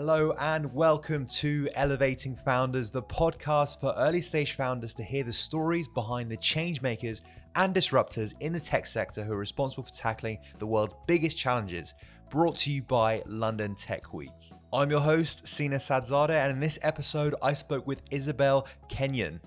Hello 0.00 0.34
and 0.38 0.72
welcome 0.72 1.26
to 1.26 1.68
Elevating 1.74 2.34
Founders, 2.34 2.90
the 2.90 3.02
podcast 3.02 3.80
for 3.80 3.92
early 3.98 4.22
stage 4.22 4.54
founders 4.54 4.94
to 4.94 5.02
hear 5.02 5.24
the 5.24 5.30
stories 5.30 5.88
behind 5.88 6.30
the 6.30 6.38
change 6.38 6.80
makers 6.80 7.20
and 7.54 7.74
disruptors 7.74 8.32
in 8.40 8.54
the 8.54 8.60
tech 8.60 8.86
sector 8.86 9.22
who 9.22 9.34
are 9.34 9.36
responsible 9.36 9.82
for 9.82 9.92
tackling 9.92 10.38
the 10.58 10.66
world's 10.66 10.94
biggest 11.06 11.36
challenges. 11.36 11.92
Brought 12.30 12.56
to 12.60 12.72
you 12.72 12.82
by 12.82 13.22
London 13.26 13.74
Tech 13.74 14.14
Week. 14.14 14.30
I'm 14.72 14.90
your 14.90 15.00
host, 15.00 15.46
Sina 15.46 15.76
Sadzadeh, 15.76 16.30
and 16.30 16.52
in 16.52 16.60
this 16.60 16.78
episode, 16.80 17.34
I 17.42 17.52
spoke 17.52 17.86
with 17.86 18.00
Isabelle 18.10 18.66
Kenyon. 18.88 19.38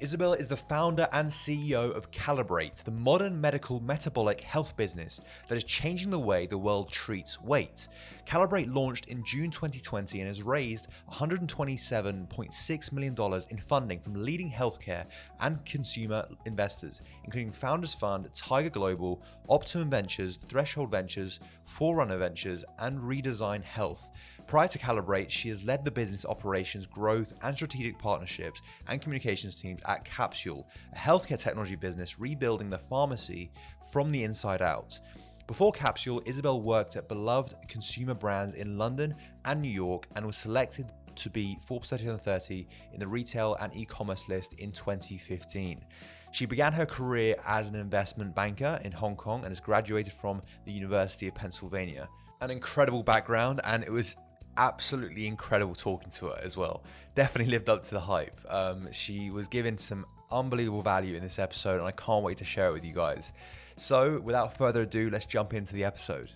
Isabelle 0.00 0.34
is 0.34 0.46
the 0.46 0.56
founder 0.56 1.08
and 1.12 1.28
CEO 1.28 1.90
of 1.92 2.12
Calibrate, 2.12 2.84
the 2.84 2.90
modern 2.92 3.40
medical 3.40 3.80
metabolic 3.80 4.40
health 4.40 4.76
business 4.76 5.20
that 5.48 5.56
is 5.56 5.64
changing 5.64 6.10
the 6.10 6.18
way 6.18 6.46
the 6.46 6.56
world 6.56 6.92
treats 6.92 7.40
weight. 7.40 7.88
Calibrate 8.24 8.72
launched 8.72 9.06
in 9.06 9.24
June 9.24 9.50
2020 9.50 10.20
and 10.20 10.28
has 10.28 10.40
raised 10.44 10.86
$127.6 11.10 12.92
million 12.92 13.42
in 13.50 13.58
funding 13.58 13.98
from 13.98 14.22
leading 14.22 14.50
healthcare 14.50 15.04
and 15.40 15.64
consumer 15.64 16.28
investors, 16.44 17.00
including 17.24 17.50
Founders 17.50 17.94
Fund, 17.94 18.28
Tiger 18.32 18.70
Global, 18.70 19.20
Optum 19.50 19.88
Ventures, 19.88 20.38
Threshold 20.48 20.92
Ventures, 20.92 21.40
Forerunner 21.64 22.18
Ventures, 22.18 22.64
and 22.78 23.00
Redesign 23.00 23.64
Health. 23.64 24.10
Prior 24.48 24.66
to 24.66 24.78
Calibrate, 24.78 25.28
she 25.28 25.50
has 25.50 25.62
led 25.62 25.84
the 25.84 25.90
business 25.90 26.24
operations, 26.24 26.86
growth, 26.86 27.34
and 27.42 27.54
strategic 27.54 27.98
partnerships 27.98 28.62
and 28.88 28.98
communications 28.98 29.60
teams 29.60 29.82
at 29.86 30.06
Capsule, 30.06 30.66
a 30.94 30.96
healthcare 30.96 31.38
technology 31.38 31.76
business 31.76 32.18
rebuilding 32.18 32.70
the 32.70 32.78
pharmacy 32.78 33.52
from 33.92 34.10
the 34.10 34.24
inside 34.24 34.62
out. 34.62 34.98
Before 35.46 35.70
Capsule, 35.70 36.22
Isabelle 36.24 36.62
worked 36.62 36.96
at 36.96 37.08
beloved 37.08 37.56
consumer 37.68 38.14
brands 38.14 38.54
in 38.54 38.78
London 38.78 39.14
and 39.44 39.60
New 39.60 39.68
York 39.68 40.06
and 40.16 40.24
was 40.24 40.38
selected 40.38 40.86
to 41.16 41.28
be 41.28 41.58
Forbes 41.66 41.90
30 41.90 42.08
under 42.08 42.22
30 42.22 42.66
in 42.94 43.00
the 43.00 43.06
retail 43.06 43.54
and 43.60 43.76
e 43.76 43.84
commerce 43.84 44.30
list 44.30 44.54
in 44.54 44.72
2015. 44.72 45.84
She 46.30 46.46
began 46.46 46.72
her 46.72 46.86
career 46.86 47.36
as 47.46 47.68
an 47.68 47.74
investment 47.74 48.34
banker 48.34 48.80
in 48.82 48.92
Hong 48.92 49.16
Kong 49.16 49.40
and 49.40 49.50
has 49.50 49.60
graduated 49.60 50.14
from 50.14 50.40
the 50.64 50.72
University 50.72 51.28
of 51.28 51.34
Pennsylvania. 51.34 52.08
An 52.40 52.50
incredible 52.50 53.02
background, 53.02 53.60
and 53.64 53.82
it 53.82 53.90
was 53.90 54.14
absolutely 54.58 55.26
incredible 55.26 55.74
talking 55.74 56.10
to 56.10 56.26
her 56.26 56.40
as 56.42 56.56
well. 56.56 56.82
Definitely 57.14 57.52
lived 57.52 57.68
up 57.68 57.84
to 57.84 57.90
the 57.90 58.00
hype. 58.00 58.38
Um, 58.48 58.92
she 58.92 59.30
was 59.30 59.48
given 59.48 59.78
some 59.78 60.04
unbelievable 60.30 60.82
value 60.82 61.16
in 61.16 61.22
this 61.22 61.38
episode, 61.38 61.78
and 61.78 61.86
I 61.86 61.92
can't 61.92 62.22
wait 62.24 62.36
to 62.38 62.44
share 62.44 62.68
it 62.68 62.72
with 62.72 62.84
you 62.84 62.92
guys. 62.92 63.32
So, 63.76 64.20
without 64.20 64.58
further 64.58 64.82
ado, 64.82 65.08
let's 65.10 65.24
jump 65.24 65.54
into 65.54 65.72
the 65.72 65.84
episode. 65.84 66.30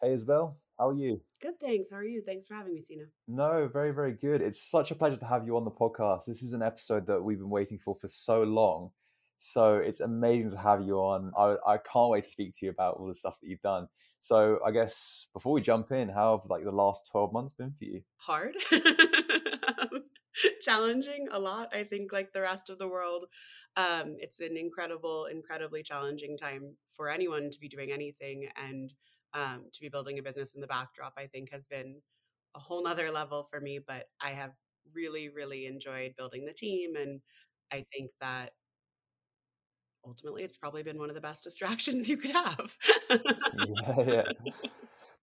Hey, 0.00 0.14
Isabelle, 0.14 0.56
how 0.78 0.88
are 0.88 0.94
you? 0.94 1.20
Good, 1.40 1.60
thanks. 1.60 1.90
How 1.90 1.98
are 1.98 2.04
you? 2.04 2.22
Thanks 2.22 2.46
for 2.46 2.54
having 2.54 2.74
me, 2.74 2.82
Tina. 2.82 3.04
No, 3.28 3.68
very, 3.72 3.92
very 3.92 4.12
good. 4.12 4.40
It's 4.40 4.62
such 4.62 4.90
a 4.90 4.94
pleasure 4.94 5.16
to 5.16 5.26
have 5.26 5.46
you 5.46 5.56
on 5.56 5.64
the 5.64 5.70
podcast. 5.70 6.24
This 6.26 6.42
is 6.42 6.54
an 6.54 6.62
episode 6.62 7.06
that 7.06 7.22
we've 7.22 7.38
been 7.38 7.50
waiting 7.50 7.78
for 7.78 7.94
for 7.94 8.08
so 8.08 8.42
long. 8.42 8.90
So 9.44 9.74
it's 9.74 9.98
amazing 9.98 10.52
to 10.52 10.58
have 10.58 10.82
you 10.82 10.98
on. 10.98 11.32
I, 11.36 11.56
I 11.66 11.76
can't 11.78 12.10
wait 12.10 12.22
to 12.22 12.30
speak 12.30 12.56
to 12.58 12.66
you 12.66 12.70
about 12.70 12.94
all 12.94 13.08
the 13.08 13.14
stuff 13.14 13.40
that 13.40 13.48
you've 13.48 13.60
done. 13.60 13.88
So 14.20 14.60
I 14.64 14.70
guess 14.70 15.26
before 15.32 15.52
we 15.52 15.60
jump 15.60 15.90
in, 15.90 16.08
how 16.08 16.38
have 16.38 16.48
like 16.48 16.62
the 16.62 16.70
last 16.70 17.08
12 17.10 17.32
months 17.32 17.52
been 17.52 17.72
for 17.76 17.84
you? 17.84 18.02
Hard. 18.18 18.54
challenging 20.62 21.26
a 21.32 21.40
lot. 21.40 21.74
I 21.74 21.82
think 21.82 22.12
like 22.12 22.32
the 22.32 22.40
rest 22.40 22.70
of 22.70 22.78
the 22.78 22.86
world. 22.86 23.26
Um, 23.76 24.14
it's 24.20 24.38
an 24.38 24.56
incredible, 24.56 25.26
incredibly 25.26 25.82
challenging 25.82 26.38
time 26.38 26.76
for 26.96 27.08
anyone 27.08 27.50
to 27.50 27.58
be 27.58 27.68
doing 27.68 27.90
anything 27.90 28.48
and 28.56 28.94
um, 29.34 29.64
to 29.72 29.80
be 29.80 29.88
building 29.88 30.20
a 30.20 30.22
business 30.22 30.54
in 30.54 30.60
the 30.60 30.68
backdrop, 30.68 31.14
I 31.18 31.26
think 31.26 31.50
has 31.50 31.64
been 31.64 31.98
a 32.54 32.60
whole 32.60 32.84
nother 32.84 33.10
level 33.10 33.48
for 33.50 33.60
me. 33.60 33.80
But 33.84 34.06
I 34.20 34.30
have 34.30 34.52
really, 34.94 35.30
really 35.30 35.66
enjoyed 35.66 36.14
building 36.16 36.44
the 36.44 36.52
team. 36.52 36.94
And 36.94 37.20
I 37.72 37.84
think 37.92 38.12
that 38.20 38.52
ultimately 40.06 40.42
it's 40.42 40.56
probably 40.56 40.82
been 40.82 40.98
one 40.98 41.08
of 41.08 41.14
the 41.14 41.20
best 41.20 41.44
distractions 41.44 42.08
you 42.08 42.16
could 42.16 42.32
have. 42.32 42.76
yeah, 43.10 44.00
yeah. 44.06 44.22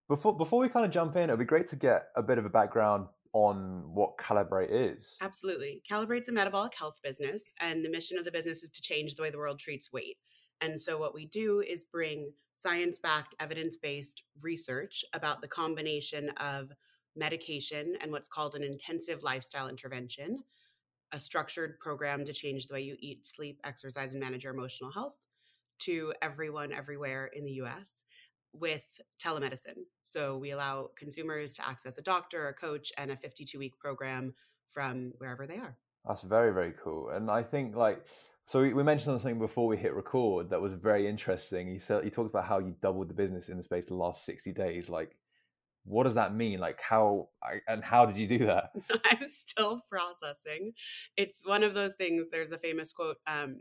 Before 0.07 0.35
before 0.35 0.59
we 0.59 0.69
kind 0.69 0.85
of 0.85 0.91
jump 0.91 1.15
in, 1.15 1.25
it'd 1.25 1.39
be 1.39 1.45
great 1.45 1.67
to 1.67 1.75
get 1.75 2.07
a 2.15 2.23
bit 2.23 2.37
of 2.37 2.45
a 2.45 2.49
background 2.49 3.07
on 3.33 3.83
what 3.93 4.17
Calibrate 4.17 4.69
is. 4.71 5.15
Absolutely. 5.21 5.83
Calibrate's 5.89 6.29
a 6.29 6.31
metabolic 6.31 6.73
health 6.75 6.99
business, 7.03 7.53
and 7.59 7.85
the 7.85 7.89
mission 7.89 8.17
of 8.17 8.25
the 8.25 8.31
business 8.31 8.63
is 8.63 8.71
to 8.71 8.81
change 8.81 9.15
the 9.15 9.21
way 9.21 9.29
the 9.29 9.37
world 9.37 9.59
treats 9.59 9.93
weight. 9.93 10.17
And 10.61 10.79
so, 10.79 10.97
what 10.97 11.13
we 11.13 11.27
do 11.27 11.61
is 11.61 11.85
bring 11.91 12.31
science 12.53 12.99
backed, 12.99 13.35
evidence 13.39 13.77
based 13.77 14.23
research 14.41 15.05
about 15.13 15.41
the 15.41 15.47
combination 15.47 16.29
of 16.37 16.71
medication 17.15 17.95
and 18.01 18.11
what's 18.11 18.27
called 18.27 18.55
an 18.55 18.63
intensive 18.63 19.23
lifestyle 19.23 19.67
intervention 19.67 20.39
a 21.11 21.19
structured 21.19 21.79
program 21.79 22.25
to 22.25 22.33
change 22.33 22.67
the 22.67 22.73
way 22.73 22.81
you 22.81 22.95
eat, 22.99 23.25
sleep, 23.25 23.59
exercise, 23.63 24.13
and 24.13 24.21
manage 24.21 24.43
your 24.43 24.53
emotional 24.53 24.91
health 24.91 25.15
to 25.79 26.13
everyone 26.21 26.71
everywhere 26.71 27.27
in 27.33 27.45
the 27.45 27.53
US 27.63 28.03
with 28.53 28.83
telemedicine. 29.23 29.77
So 30.03 30.37
we 30.37 30.51
allow 30.51 30.89
consumers 30.97 31.53
to 31.53 31.67
access 31.67 31.97
a 31.97 32.01
doctor, 32.01 32.47
a 32.47 32.53
coach, 32.53 32.91
and 32.97 33.11
a 33.11 33.17
52 33.17 33.57
week 33.57 33.77
program 33.79 34.33
from 34.69 35.13
wherever 35.17 35.47
they 35.47 35.57
are. 35.57 35.77
That's 36.07 36.21
very, 36.21 36.53
very 36.53 36.73
cool. 36.83 37.09
And 37.09 37.29
I 37.29 37.43
think 37.43 37.75
like, 37.75 38.05
so 38.45 38.61
we 38.61 38.83
mentioned 38.83 39.21
something 39.21 39.37
before 39.37 39.67
we 39.67 39.77
hit 39.77 39.93
record 39.93 40.49
that 40.49 40.61
was 40.61 40.73
very 40.73 41.07
interesting. 41.07 41.67
You 41.67 41.79
said 41.79 42.03
you 42.03 42.09
talked 42.09 42.31
about 42.31 42.45
how 42.45 42.59
you 42.59 42.75
doubled 42.81 43.09
the 43.09 43.13
business 43.13 43.49
in 43.49 43.57
the 43.57 43.63
space 43.63 43.83
of 43.83 43.89
the 43.89 43.95
last 43.95 44.25
60 44.25 44.51
days. 44.53 44.89
Like 44.89 45.15
what 45.89 46.03
does 46.03 46.13
that 46.13 46.35
mean? 46.35 46.59
Like 46.59 46.79
how 46.81 47.29
and 47.67 47.83
how 47.83 48.05
did 48.05 48.17
you 48.17 48.27
do 48.27 48.45
that? 48.45 48.71
I'm 49.11 49.25
still 49.25 49.81
processing. 49.89 50.73
It's 51.17 51.45
one 51.45 51.63
of 51.63 51.73
those 51.73 51.95
things 51.95 52.27
there's 52.31 52.51
a 52.51 52.59
famous 52.59 52.93
quote 52.93 53.17
um, 53.25 53.57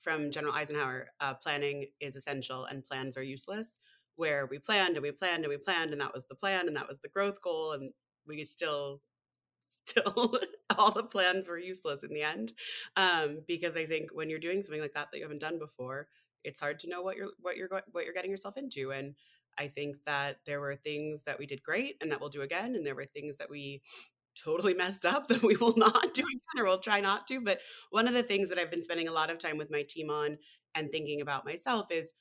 from 0.00 0.30
general 0.30 0.52
eisenhower 0.52 1.06
uh, 1.20 1.34
planning 1.34 1.86
is 2.00 2.16
essential 2.16 2.64
and 2.64 2.84
plans 2.84 3.16
are 3.16 3.22
useless 3.22 3.78
where 4.16 4.46
we 4.46 4.58
planned 4.58 4.96
and 4.96 5.02
we 5.02 5.12
planned 5.12 5.44
and 5.44 5.48
we 5.50 5.56
planned 5.56 5.92
and 5.92 6.00
that 6.00 6.12
was 6.12 6.26
the 6.26 6.34
plan 6.34 6.66
and 6.66 6.76
that 6.76 6.88
was 6.88 6.98
the 7.00 7.08
growth 7.08 7.40
goal 7.40 7.72
and 7.72 7.92
we 8.26 8.44
still 8.44 9.00
still 9.86 10.34
all 10.78 10.90
the 10.90 11.02
plans 11.02 11.48
were 11.48 11.58
useless 11.58 12.02
in 12.02 12.12
the 12.12 12.22
end 12.22 12.52
um, 12.96 13.38
because 13.46 13.76
i 13.76 13.86
think 13.86 14.10
when 14.12 14.28
you're 14.28 14.38
doing 14.38 14.62
something 14.62 14.80
like 14.80 14.92
that 14.92 15.08
that 15.10 15.18
you 15.18 15.24
haven't 15.24 15.40
done 15.40 15.58
before 15.58 16.06
it's 16.44 16.60
hard 16.60 16.78
to 16.78 16.88
know 16.88 17.02
what 17.02 17.16
you're 17.16 17.30
what 17.40 17.56
you're 17.56 17.68
what 17.92 18.04
you're 18.04 18.14
getting 18.14 18.30
yourself 18.30 18.56
into 18.56 18.92
and 18.92 19.14
I 19.60 19.68
think 19.68 19.96
that 20.06 20.38
there 20.46 20.60
were 20.60 20.74
things 20.74 21.22
that 21.24 21.38
we 21.38 21.46
did 21.46 21.62
great 21.62 21.96
and 22.00 22.10
that 22.10 22.18
we'll 22.18 22.30
do 22.30 22.40
again. 22.42 22.74
And 22.74 22.86
there 22.86 22.94
were 22.94 23.04
things 23.04 23.36
that 23.36 23.50
we 23.50 23.82
totally 24.42 24.74
messed 24.74 25.04
up 25.04 25.26
that 25.28 25.42
we 25.42 25.56
will 25.56 25.76
not 25.76 26.14
do 26.14 26.22
again 26.22 26.62
or 26.62 26.64
we'll 26.64 26.80
try 26.80 27.00
not 27.00 27.26
to. 27.28 27.40
But 27.40 27.60
one 27.90 28.08
of 28.08 28.14
the 28.14 28.22
things 28.22 28.48
that 28.48 28.58
I've 28.58 28.70
been 28.70 28.82
spending 28.82 29.08
a 29.08 29.12
lot 29.12 29.30
of 29.30 29.38
time 29.38 29.58
with 29.58 29.70
my 29.70 29.84
team 29.86 30.10
on 30.10 30.38
and 30.74 30.90
thinking 30.90 31.20
about 31.20 31.44
myself 31.44 31.86
is 31.90 32.12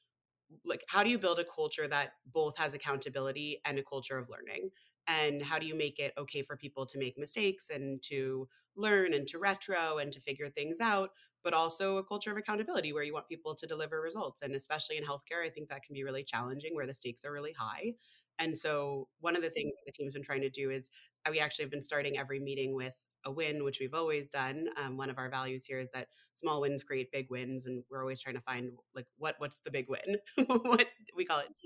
like, 0.65 0.83
how 0.89 1.03
do 1.03 1.09
you 1.09 1.17
build 1.17 1.39
a 1.39 1.45
culture 1.45 1.87
that 1.87 2.13
both 2.33 2.57
has 2.57 2.73
accountability 2.73 3.61
and 3.65 3.79
a 3.79 3.83
culture 3.83 4.17
of 4.17 4.29
learning? 4.29 4.69
And 5.07 5.41
how 5.41 5.59
do 5.59 5.65
you 5.65 5.75
make 5.75 5.99
it 5.99 6.13
okay 6.17 6.43
for 6.43 6.57
people 6.57 6.85
to 6.87 6.97
make 6.97 7.17
mistakes 7.17 7.69
and 7.69 8.01
to 8.03 8.47
learn 8.79 9.13
and 9.13 9.27
to 9.27 9.39
retro 9.39 9.97
and 9.97 10.11
to 10.13 10.21
figure 10.21 10.49
things 10.49 10.79
out, 10.79 11.11
but 11.43 11.53
also 11.53 11.97
a 11.97 12.03
culture 12.03 12.31
of 12.31 12.37
accountability 12.37 12.93
where 12.93 13.03
you 13.03 13.13
want 13.13 13.27
people 13.27 13.55
to 13.55 13.67
deliver 13.67 14.01
results. 14.01 14.41
And 14.41 14.55
especially 14.55 14.97
in 14.97 15.03
healthcare, 15.03 15.45
I 15.45 15.49
think 15.49 15.69
that 15.69 15.83
can 15.83 15.93
be 15.93 16.03
really 16.03 16.23
challenging 16.23 16.75
where 16.75 16.87
the 16.87 16.93
stakes 16.93 17.25
are 17.25 17.31
really 17.31 17.53
high. 17.53 17.93
And 18.39 18.57
so, 18.57 19.09
one 19.19 19.35
of 19.35 19.41
the 19.41 19.49
things 19.49 19.75
that 19.75 19.83
the 19.85 19.91
team's 19.91 20.13
been 20.13 20.23
trying 20.23 20.41
to 20.41 20.49
do 20.49 20.71
is 20.71 20.89
uh, 21.25 21.31
we 21.31 21.39
actually 21.39 21.63
have 21.63 21.71
been 21.71 21.83
starting 21.83 22.17
every 22.17 22.39
meeting 22.39 22.73
with 22.73 22.95
a 23.25 23.31
win, 23.31 23.65
which 23.65 23.79
we've 23.81 23.93
always 23.93 24.29
done. 24.29 24.67
Um, 24.77 24.95
one 24.95 25.09
of 25.09 25.17
our 25.17 25.29
values 25.29 25.65
here 25.65 25.79
is 25.79 25.89
that 25.93 26.07
small 26.33 26.61
wins 26.61 26.83
create 26.83 27.11
big 27.11 27.27
wins, 27.29 27.65
and 27.65 27.83
we're 27.91 28.01
always 28.01 28.21
trying 28.21 28.35
to 28.35 28.41
find 28.41 28.71
like 28.95 29.07
what 29.17 29.35
what's 29.39 29.59
the 29.59 29.71
big 29.71 29.87
win? 29.89 30.17
what 30.47 30.87
we 31.15 31.25
call 31.25 31.39
it. 31.39 31.59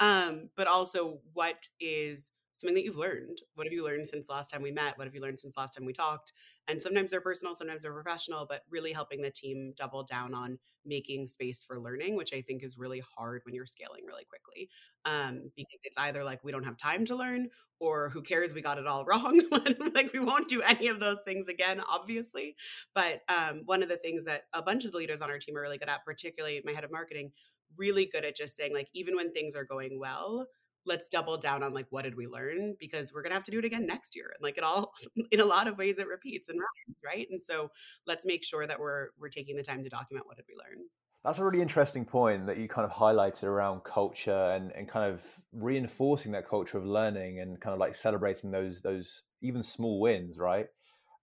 Um, 0.00 0.50
but 0.56 0.66
also, 0.66 1.18
what 1.32 1.68
is 1.80 2.30
something 2.56 2.74
that 2.74 2.84
you've 2.84 2.96
learned. 2.96 3.38
What 3.54 3.66
have 3.66 3.72
you 3.72 3.84
learned 3.84 4.08
since 4.08 4.28
last 4.28 4.50
time 4.50 4.62
we 4.62 4.72
met? 4.72 4.96
What 4.98 5.06
have 5.06 5.14
you 5.14 5.20
learned 5.20 5.40
since 5.40 5.56
last 5.56 5.74
time 5.74 5.84
we 5.86 5.92
talked? 5.92 6.32
And 6.68 6.80
sometimes 6.80 7.10
they're 7.10 7.20
personal, 7.20 7.54
sometimes 7.54 7.82
they're 7.82 7.92
professional, 7.92 8.46
but 8.48 8.62
really 8.70 8.92
helping 8.92 9.22
the 9.22 9.30
team 9.30 9.72
double 9.76 10.02
down 10.02 10.34
on 10.34 10.58
making 10.84 11.26
space 11.26 11.62
for 11.64 11.78
learning, 11.80 12.16
which 12.16 12.32
I 12.32 12.42
think 12.42 12.62
is 12.62 12.78
really 12.78 13.02
hard 13.16 13.42
when 13.44 13.54
you're 13.54 13.66
scaling 13.66 14.04
really 14.06 14.24
quickly. 14.24 14.68
Um, 15.04 15.50
because 15.56 15.80
it's 15.84 15.98
either 15.98 16.24
like 16.24 16.42
we 16.42 16.50
don't 16.52 16.64
have 16.64 16.76
time 16.76 17.04
to 17.06 17.14
learn 17.16 17.48
or 17.78 18.08
who 18.08 18.22
cares, 18.22 18.54
we 18.54 18.62
got 18.62 18.78
it 18.78 18.86
all 18.86 19.04
wrong. 19.06 19.40
like 19.94 20.12
we 20.12 20.18
won't 20.20 20.48
do 20.48 20.62
any 20.62 20.88
of 20.88 20.98
those 20.98 21.18
things 21.24 21.48
again, 21.48 21.80
obviously. 21.88 22.56
But 22.94 23.20
um, 23.28 23.62
one 23.66 23.82
of 23.82 23.88
the 23.88 23.96
things 23.96 24.24
that 24.24 24.42
a 24.52 24.62
bunch 24.62 24.84
of 24.84 24.92
the 24.92 24.98
leaders 24.98 25.20
on 25.20 25.30
our 25.30 25.38
team 25.38 25.56
are 25.56 25.62
really 25.62 25.78
good 25.78 25.88
at, 25.88 26.04
particularly 26.04 26.62
my 26.64 26.72
head 26.72 26.84
of 26.84 26.90
marketing, 26.90 27.32
really 27.76 28.06
good 28.06 28.24
at 28.24 28.36
just 28.36 28.56
saying, 28.56 28.72
like, 28.72 28.88
even 28.94 29.14
when 29.16 29.32
things 29.32 29.54
are 29.54 29.64
going 29.64 29.98
well, 29.98 30.46
let's 30.86 31.08
double 31.08 31.36
down 31.36 31.62
on 31.62 31.74
like 31.74 31.86
what 31.90 32.02
did 32.02 32.16
we 32.16 32.26
learn 32.26 32.74
because 32.78 33.12
we're 33.12 33.22
gonna 33.22 33.34
have 33.34 33.44
to 33.44 33.50
do 33.50 33.58
it 33.58 33.64
again 33.64 33.86
next 33.86 34.14
year 34.14 34.32
and 34.34 34.42
like 34.42 34.56
it 34.56 34.64
all 34.64 34.94
in 35.30 35.40
a 35.40 35.44
lot 35.44 35.66
of 35.68 35.76
ways 35.76 35.98
it 35.98 36.06
repeats 36.06 36.48
and 36.48 36.58
rhymes 36.58 36.98
right 37.04 37.26
and 37.30 37.40
so 37.40 37.70
let's 38.06 38.24
make 38.24 38.44
sure 38.44 38.66
that 38.66 38.78
we're 38.78 39.08
we're 39.18 39.28
taking 39.28 39.56
the 39.56 39.62
time 39.62 39.82
to 39.82 39.90
document 39.90 40.26
what 40.26 40.36
did 40.36 40.46
we 40.48 40.54
learn 40.54 40.84
That's 41.24 41.38
a 41.38 41.44
really 41.44 41.60
interesting 41.60 42.04
point 42.04 42.46
that 42.46 42.58
you 42.58 42.68
kind 42.68 42.88
of 42.88 42.96
highlighted 42.96 43.44
around 43.44 43.82
culture 43.84 44.52
and, 44.54 44.72
and 44.72 44.88
kind 44.88 45.12
of 45.12 45.22
reinforcing 45.52 46.32
that 46.32 46.48
culture 46.48 46.78
of 46.78 46.86
learning 46.86 47.40
and 47.40 47.60
kind 47.60 47.74
of 47.74 47.80
like 47.80 47.94
celebrating 47.94 48.50
those 48.50 48.80
those 48.80 49.24
even 49.42 49.62
small 49.62 50.00
wins, 50.00 50.38
right? 50.38 50.66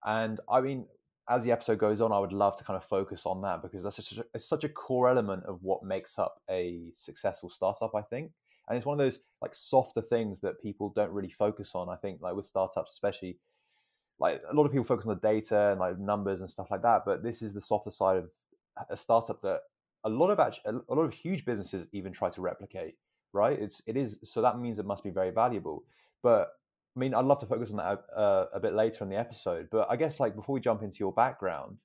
And 0.05 0.39
I 0.49 0.61
mean, 0.61 0.87
as 1.29 1.43
the 1.43 1.51
episode 1.51 1.79
goes 1.79 2.01
on, 2.01 2.11
I 2.11 2.19
would 2.19 2.33
love 2.33 2.57
to 2.57 2.63
kind 2.63 2.77
of 2.77 2.83
focus 2.83 3.25
on 3.25 3.41
that 3.41 3.61
because 3.61 3.83
that's 3.83 3.95
such 3.95 4.17
a, 4.17 4.25
it's 4.33 4.47
such 4.47 4.63
a 4.63 4.69
core 4.69 5.09
element 5.09 5.43
of 5.45 5.59
what 5.61 5.83
makes 5.83 6.19
up 6.19 6.41
a 6.49 6.91
successful 6.93 7.49
startup. 7.49 7.95
I 7.95 8.01
think, 8.01 8.31
and 8.67 8.77
it's 8.77 8.85
one 8.85 8.99
of 8.99 9.05
those 9.05 9.19
like 9.41 9.53
softer 9.53 10.01
things 10.01 10.39
that 10.41 10.61
people 10.61 10.89
don't 10.95 11.11
really 11.11 11.29
focus 11.29 11.71
on. 11.75 11.89
I 11.89 11.95
think, 11.95 12.21
like 12.21 12.35
with 12.35 12.45
startups, 12.45 12.91
especially, 12.91 13.37
like 14.19 14.41
a 14.49 14.53
lot 14.53 14.65
of 14.65 14.71
people 14.71 14.85
focus 14.85 15.05
on 15.05 15.15
the 15.15 15.27
data 15.27 15.71
and 15.71 15.79
like 15.79 15.99
numbers 15.99 16.41
and 16.41 16.49
stuff 16.49 16.71
like 16.71 16.81
that, 16.83 17.03
but 17.05 17.23
this 17.23 17.41
is 17.41 17.53
the 17.53 17.61
softer 17.61 17.91
side 17.91 18.17
of 18.17 18.29
a 18.89 18.97
startup 18.97 19.41
that 19.41 19.61
a 20.03 20.09
lot 20.09 20.29
of 20.29 20.39
actually, 20.39 20.79
a 20.89 20.93
lot 20.93 21.03
of 21.03 21.13
huge 21.13 21.45
businesses 21.45 21.87
even 21.91 22.13
try 22.13 22.29
to 22.29 22.41
replicate. 22.41 22.95
Right? 23.33 23.59
It's 23.59 23.81
it 23.87 23.97
is 23.97 24.17
so 24.23 24.41
that 24.41 24.59
means 24.59 24.79
it 24.79 24.85
must 24.85 25.03
be 25.03 25.09
very 25.09 25.31
valuable. 25.31 25.83
But 26.21 26.49
I 26.95 26.99
mean, 26.99 27.13
I'd 27.13 27.25
love 27.25 27.39
to 27.39 27.47
focus 27.47 27.71
on 27.71 27.77
that 27.77 28.03
uh, 28.15 28.45
a 28.53 28.59
bit 28.59 28.73
later 28.73 29.03
in 29.03 29.09
the 29.09 29.17
episode. 29.17 29.67
But 29.71 29.87
I 29.89 29.95
guess 29.95 30.19
like 30.19 30.35
before 30.35 30.53
we 30.53 30.61
jump 30.61 30.83
into 30.83 30.97
your 30.99 31.11
background, 31.11 31.77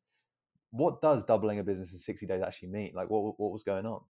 what 0.71 1.01
does 1.01 1.25
doubling 1.25 1.59
a 1.59 1.65
business 1.65 1.93
in 1.93 1.99
60 1.99 2.27
days 2.27 2.43
actually 2.43 2.69
mean? 2.69 2.93
Like 2.95 3.09
what 3.09 3.41
what 3.41 3.53
was 3.53 3.65
going 3.65 3.87
on? 3.87 4.03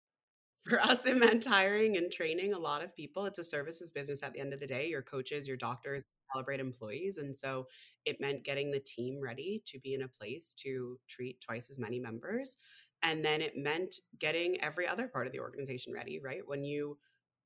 For 0.65 0.81
us, 0.83 1.07
it 1.07 1.17
meant 1.17 1.45
hiring 1.47 1.97
and 1.97 2.13
training 2.13 2.53
a 2.53 2.59
lot 2.59 2.83
of 2.85 2.95
people. 2.95 3.25
It's 3.25 3.39
a 3.39 3.45
services 3.45 3.91
business 3.91 4.23
at 4.23 4.35
the 4.35 4.41
end 4.41 4.53
of 4.53 4.61
the 4.61 4.67
day. 4.67 4.87
Your 4.89 5.03
coaches, 5.03 5.49
your 5.49 5.57
doctors, 5.57 6.11
calibrate 6.35 6.59
employees. 6.59 7.17
And 7.17 7.35
so 7.35 7.67
it 8.05 8.21
meant 8.21 8.45
getting 8.45 8.71
the 8.71 8.81
team 8.81 9.19
ready 9.23 9.63
to 9.67 9.79
be 9.81 9.95
in 9.95 10.03
a 10.03 10.09
place 10.09 10.53
to 10.65 10.99
treat 11.09 11.41
twice 11.41 11.71
as 11.71 11.79
many 11.79 11.99
members 11.99 12.59
and 13.03 13.25
then 13.25 13.41
it 13.41 13.57
meant 13.57 13.95
getting 14.19 14.61
every 14.61 14.87
other 14.87 15.07
part 15.09 15.27
of 15.27 15.33
the 15.33 15.39
organization 15.39 15.93
ready 15.93 16.19
right 16.19 16.43
when 16.47 16.65
you 16.65 16.99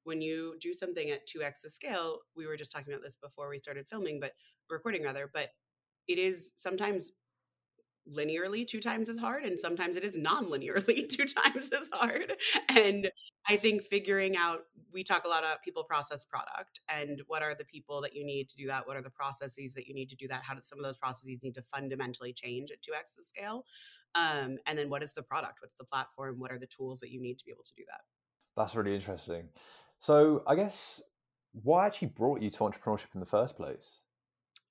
when 0.05 0.21
you 0.23 0.55
do 0.61 0.73
something 0.73 1.11
at 1.11 1.27
2x 1.29 1.61
the 1.63 1.71
scale 1.71 2.21
we 2.37 2.47
were 2.47 2.57
just 2.57 2.73
talking 2.73 2.93
about 2.93 3.03
this 3.03 3.17
before 3.17 3.49
we 3.49 3.59
started 3.59 3.87
filming 3.87 4.19
but 4.19 4.33
recording 4.71 5.03
rather 5.03 5.31
but 5.33 5.51
it 6.09 6.19
is 6.19 6.53
sometimes 6.55 7.11
linearly 8.11 8.67
two 8.67 8.81
times 8.81 9.09
as 9.09 9.17
hard 9.17 9.45
and 9.45 9.59
sometimes 9.59 9.95
it 9.95 10.03
is 10.03 10.17
non-linearly 10.17 11.09
two 11.09 11.25
times 11.25 11.71
as 11.71 11.89
hard 11.93 12.33
and 12.69 13.09
i 13.49 13.57
think 13.57 13.83
figuring 13.83 14.37
out 14.37 14.65
we 14.93 15.05
talk 15.05 15.25
a 15.25 15.29
lot 15.29 15.45
about 15.45 15.63
people 15.63 15.85
process 15.85 16.25
product 16.25 16.81
and 16.89 17.23
what 17.29 17.43
are 17.43 17.55
the 17.55 17.65
people 17.65 18.01
that 18.01 18.15
you 18.15 18.25
need 18.27 18.49
to 18.49 18.57
do 18.57 18.67
that 18.67 18.87
what 18.87 18.97
are 18.97 19.03
the 19.03 19.11
processes 19.11 19.73
that 19.75 19.87
you 19.87 19.95
need 19.95 20.09
to 20.09 20.17
do 20.17 20.27
that 20.27 20.43
how 20.43 20.53
do 20.53 20.61
some 20.65 20.79
of 20.79 20.85
those 20.85 20.97
processes 20.97 21.39
need 21.43 21.55
to 21.55 21.63
fundamentally 21.63 22.33
change 22.33 22.73
at 22.73 22.79
2x 22.79 23.15
the 23.17 23.23
scale 23.23 23.65
um, 24.15 24.59
and 24.67 24.79
then 24.79 24.91
what 24.91 25.03
is 25.03 25.13
the 25.13 25.23
product? 25.23 25.59
What's 25.61 25.77
the 25.77 25.85
platform? 25.85 26.39
What 26.39 26.53
are 26.53 26.59
the 26.59 26.67
tools 26.67 27.01
that 27.01 27.11
you 27.11 27.21
need 27.21 27.39
to 27.39 27.45
be 27.45 27.51
able 27.51 27.65
to 27.65 27.75
do 27.75 27.85
that? 27.89 28.01
That's 28.57 28.75
really 28.75 28.95
interesting. 28.95 29.49
So 29.99 30.43
I 30.47 30.55
guess 30.55 31.01
why 31.53 31.87
actually 31.87 32.09
brought 32.09 32.43
you 32.43 32.51
to 32.51 32.59
entrepreneurship 32.59 33.15
in 33.15 33.21
the 33.21 33.27
first 33.27 33.57
place? 33.57 34.01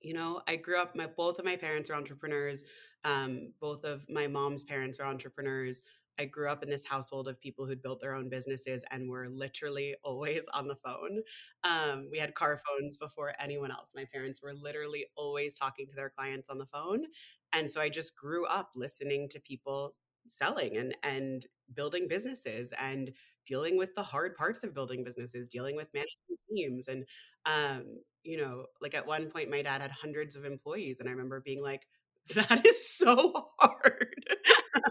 You 0.01 0.13
know, 0.13 0.41
I 0.47 0.55
grew 0.55 0.79
up. 0.79 0.95
My 0.95 1.07
both 1.07 1.39
of 1.39 1.45
my 1.45 1.55
parents 1.55 1.89
are 1.89 1.95
entrepreneurs. 1.95 2.63
Um, 3.03 3.53
both 3.59 3.83
of 3.83 4.05
my 4.09 4.27
mom's 4.27 4.63
parents 4.63 4.99
are 4.99 5.05
entrepreneurs. 5.05 5.83
I 6.19 6.25
grew 6.25 6.49
up 6.49 6.61
in 6.61 6.69
this 6.69 6.85
household 6.85 7.27
of 7.27 7.39
people 7.41 7.65
who'd 7.65 7.81
built 7.81 8.01
their 8.01 8.13
own 8.13 8.29
businesses 8.29 8.83
and 8.91 9.09
were 9.09 9.27
literally 9.29 9.95
always 10.03 10.43
on 10.53 10.67
the 10.67 10.75
phone. 10.75 11.19
Um, 11.63 12.09
we 12.11 12.17
had 12.19 12.35
car 12.35 12.59
phones 12.67 12.97
before 12.97 13.33
anyone 13.39 13.71
else. 13.71 13.91
My 13.95 14.05
parents 14.11 14.41
were 14.41 14.53
literally 14.53 15.05
always 15.15 15.57
talking 15.57 15.87
to 15.87 15.95
their 15.95 16.09
clients 16.09 16.49
on 16.49 16.57
the 16.57 16.65
phone. 16.67 17.05
And 17.53 17.69
so 17.71 17.81
I 17.81 17.89
just 17.89 18.15
grew 18.15 18.45
up 18.45 18.69
listening 18.75 19.29
to 19.29 19.39
people 19.39 19.93
selling 20.27 20.77
and 20.77 20.95
and 21.03 21.45
building 21.73 22.07
businesses 22.07 22.71
and 22.79 23.11
dealing 23.45 23.77
with 23.77 23.95
the 23.95 24.03
hard 24.03 24.35
parts 24.35 24.63
of 24.63 24.73
building 24.73 25.03
businesses, 25.03 25.47
dealing 25.49 25.75
with 25.75 25.87
managing 25.93 26.37
teams 26.53 26.87
and 26.87 27.05
um, 27.45 27.83
you 28.23 28.37
know, 28.37 28.65
like 28.81 28.93
at 28.93 29.07
one 29.07 29.29
point 29.29 29.49
my 29.49 29.61
dad 29.63 29.81
had 29.81 29.91
hundreds 29.91 30.35
of 30.35 30.45
employees 30.45 30.99
and 30.99 31.09
I 31.09 31.11
remember 31.11 31.41
being 31.41 31.61
like 31.63 31.87
that 32.35 32.65
is 32.65 32.87
so 32.87 33.49
hard. 33.57 34.15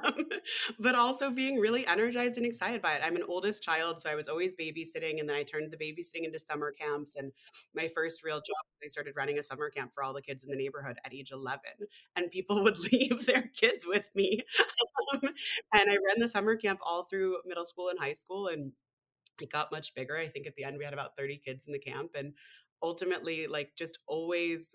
um, 0.05 0.27
but 0.79 0.95
also 0.95 1.31
being 1.31 1.59
really 1.59 1.87
energized 1.87 2.37
and 2.37 2.47
excited 2.47 2.83
by 2.83 2.95
it. 2.95 3.03
I'm 3.05 3.17
an 3.17 3.23
oldest 3.27 3.63
child, 3.63 4.01
so 4.01 4.11
I 4.11 4.15
was 4.15 4.29
always 4.29 4.55
babysitting, 4.55 5.21
and 5.21 5.29
then 5.29 5.37
I 5.37 5.45
turned 5.45 5.71
the 5.71 5.77
babysitting 5.77 6.25
into 6.25 6.41
summer 6.41 6.73
camps. 6.73 7.15
And 7.17 7.33
my 7.75 7.89
first 7.89 8.25
real 8.25 8.39
job, 8.39 8.65
I 8.85 8.89
started 8.89 9.15
running 9.17 9.39
a 9.39 9.43
summer 9.43 9.71
camp 9.71 9.93
for 9.95 10.03
all 10.03 10.13
the 10.13 10.23
kids 10.23 10.45
in 10.45 10.51
the 10.51 10.57
neighborhood 10.57 10.97
at 11.05 11.15
age 11.15 11.31
11, 11.31 11.61
and 12.17 12.31
people 12.31 12.63
would 12.65 12.79
leave 12.93 13.25
their 13.27 13.43
kids 13.55 13.87
with 13.87 14.11
me. 14.15 14.43
um, 15.15 15.21
and 15.23 15.91
I 15.91 15.95
ran 15.95 16.19
the 16.19 16.29
summer 16.29 16.57
camp 16.57 16.81
all 16.83 17.05
through 17.05 17.39
middle 17.47 17.65
school 17.65 17.89
and 17.91 17.99
high 17.99 18.15
school, 18.15 18.49
and 18.49 18.73
it 19.41 19.51
got 19.51 19.73
much 19.73 19.95
bigger. 19.95 20.17
I 20.17 20.27
think 20.27 20.47
at 20.47 20.57
the 20.57 20.65
end 20.65 20.79
we 20.79 20.85
had 20.85 20.95
about 20.95 21.17
30 21.17 21.39
kids 21.39 21.67
in 21.67 21.73
the 21.73 21.79
camp, 21.79 22.11
and 22.17 22.35
ultimately, 22.83 23.47
like, 23.47 23.77
just 23.77 23.99
always 24.07 24.75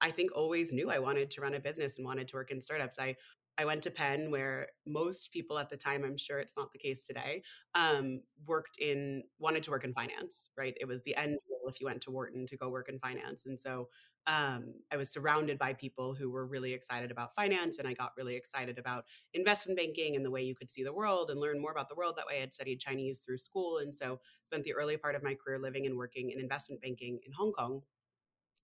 I 0.00 0.10
think 0.10 0.30
always 0.34 0.72
knew 0.72 0.90
I 0.90 0.98
wanted 0.98 1.30
to 1.30 1.40
run 1.40 1.54
a 1.54 1.60
business 1.60 1.96
and 1.96 2.04
wanted 2.06 2.28
to 2.28 2.36
work 2.36 2.50
in 2.50 2.60
startups. 2.60 2.98
I 2.98 3.16
I 3.58 3.66
went 3.66 3.82
to 3.82 3.90
Penn, 3.90 4.30
where 4.30 4.68
most 4.86 5.30
people 5.30 5.58
at 5.58 5.68
the 5.68 5.76
time, 5.76 6.04
I'm 6.04 6.16
sure 6.16 6.38
it's 6.38 6.56
not 6.56 6.72
the 6.72 6.78
case 6.78 7.04
today, 7.04 7.42
um, 7.74 8.22
worked 8.46 8.78
in, 8.78 9.24
wanted 9.38 9.62
to 9.64 9.70
work 9.70 9.84
in 9.84 9.92
finance, 9.92 10.48
right? 10.56 10.74
It 10.80 10.86
was 10.86 11.02
the 11.02 11.14
end 11.16 11.38
goal 11.48 11.68
if 11.68 11.78
you 11.78 11.86
went 11.86 12.00
to 12.02 12.10
Wharton 12.10 12.46
to 12.46 12.56
go 12.56 12.70
work 12.70 12.88
in 12.88 12.98
finance. 12.98 13.44
And 13.44 13.60
so 13.60 13.88
um, 14.26 14.72
I 14.90 14.96
was 14.96 15.10
surrounded 15.10 15.58
by 15.58 15.74
people 15.74 16.14
who 16.14 16.30
were 16.30 16.46
really 16.46 16.72
excited 16.72 17.10
about 17.10 17.34
finance, 17.34 17.78
and 17.78 17.86
I 17.86 17.92
got 17.92 18.12
really 18.16 18.36
excited 18.36 18.78
about 18.78 19.04
investment 19.34 19.78
banking 19.78 20.16
and 20.16 20.24
the 20.24 20.30
way 20.30 20.42
you 20.42 20.54
could 20.54 20.70
see 20.70 20.84
the 20.84 20.92
world 20.92 21.30
and 21.30 21.40
learn 21.40 21.60
more 21.60 21.72
about 21.72 21.88
the 21.88 21.94
world. 21.96 22.14
That 22.16 22.26
way, 22.26 22.38
I 22.38 22.40
had 22.40 22.54
studied 22.54 22.80
Chinese 22.80 23.20
through 23.20 23.38
school, 23.38 23.78
and 23.78 23.94
so 23.94 24.20
spent 24.44 24.64
the 24.64 24.74
early 24.74 24.96
part 24.96 25.14
of 25.14 25.22
my 25.22 25.34
career 25.34 25.58
living 25.58 25.86
and 25.86 25.96
working 25.96 26.30
in 26.30 26.40
investment 26.40 26.80
banking 26.80 27.18
in 27.26 27.32
Hong 27.32 27.52
Kong, 27.52 27.82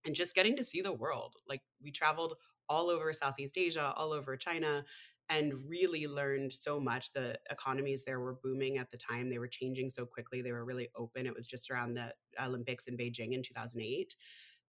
and 0.04 0.14
just 0.14 0.34
getting 0.34 0.56
to 0.56 0.64
see 0.64 0.80
the 0.80 0.92
world. 0.92 1.34
Like 1.48 1.62
we 1.82 1.90
traveled 1.90 2.34
all 2.68 2.90
over 2.90 3.12
Southeast 3.12 3.56
Asia, 3.56 3.92
all 3.96 4.12
over 4.12 4.36
China, 4.36 4.84
and 5.30 5.54
really 5.68 6.06
learned 6.06 6.52
so 6.52 6.80
much. 6.80 7.12
The 7.12 7.38
economies 7.50 8.02
there 8.04 8.20
were 8.20 8.38
booming 8.42 8.78
at 8.78 8.90
the 8.90 8.96
time. 8.96 9.28
They 9.28 9.38
were 9.38 9.48
changing 9.48 9.90
so 9.90 10.06
quickly. 10.06 10.40
They 10.40 10.52
were 10.52 10.64
really 10.64 10.88
open. 10.96 11.26
It 11.26 11.34
was 11.34 11.46
just 11.46 11.70
around 11.70 11.94
the 11.94 12.14
Olympics 12.42 12.86
in 12.86 12.96
Beijing 12.96 13.32
in 13.32 13.42
2008. 13.42 14.14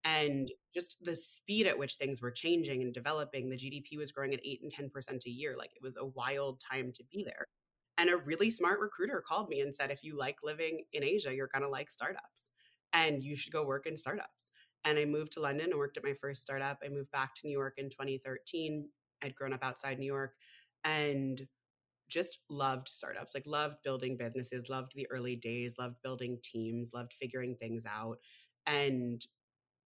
And 0.06 0.50
just 0.74 0.96
the 1.02 1.16
speed 1.16 1.68
at 1.68 1.78
which 1.78 1.96
things 1.96 2.22
were 2.22 2.32
changing 2.32 2.82
and 2.82 2.94
developing, 2.94 3.50
the 3.50 3.58
GDP 3.58 3.98
was 3.98 4.12
growing 4.12 4.34
at 4.34 4.46
8 4.46 4.62
and 4.64 4.92
10% 4.92 5.26
a 5.26 5.30
year. 5.30 5.56
Like 5.58 5.72
it 5.76 5.84
was 5.84 5.98
a 5.98 6.06
wild 6.06 6.62
time 6.70 6.92
to 6.94 7.04
be 7.12 7.24
there. 7.24 7.48
And 7.98 8.10
a 8.10 8.18
really 8.18 8.50
smart 8.50 8.80
recruiter 8.80 9.22
called 9.28 9.50
me 9.50 9.60
and 9.60 9.76
said, 9.76 9.92
if 9.92 10.04
you 10.04 10.18
like 10.18 10.38
living 10.42 10.84
in 10.94 11.04
Asia, 11.04 11.36
you're 11.36 11.50
going 11.54 11.64
to 11.64 11.70
like 11.70 11.90
startups 11.92 12.50
and 12.94 13.22
you 13.22 13.36
should 13.36 13.52
go 13.52 13.66
work 13.66 13.86
in 13.88 13.98
startups 13.98 14.49
and 14.86 14.98
I 15.00 15.06
moved 15.06 15.34
to 15.34 15.42
London 15.42 15.70
and 15.72 15.80
worked 15.80 15.98
at 15.98 16.04
my 16.04 16.14
first 16.22 16.42
startup. 16.42 16.80
I 16.84 16.90
moved 16.90 17.12
back 17.12 17.36
to 17.36 17.48
New 17.48 17.52
York 17.58 17.76
in 17.78 17.90
2013. 17.90 18.90
I'd 19.24 19.36
grown 19.36 19.54
up 19.54 19.64
outside 19.64 20.00
New 20.00 20.06
York 20.06 20.34
and 20.84 21.46
just 22.10 22.40
loved 22.50 22.90
startups, 22.90 23.34
like 23.36 23.46
loved 23.48 23.78
building 23.84 24.18
businesses, 24.18 24.70
loved 24.70 24.94
the 24.96 25.08
early 25.12 25.36
days, 25.36 25.76
loved 25.80 25.98
building 26.04 26.40
teams, 26.44 26.92
loved 26.94 27.14
figuring 27.14 27.56
things 27.56 27.84
out. 27.86 28.18
And 28.68 29.26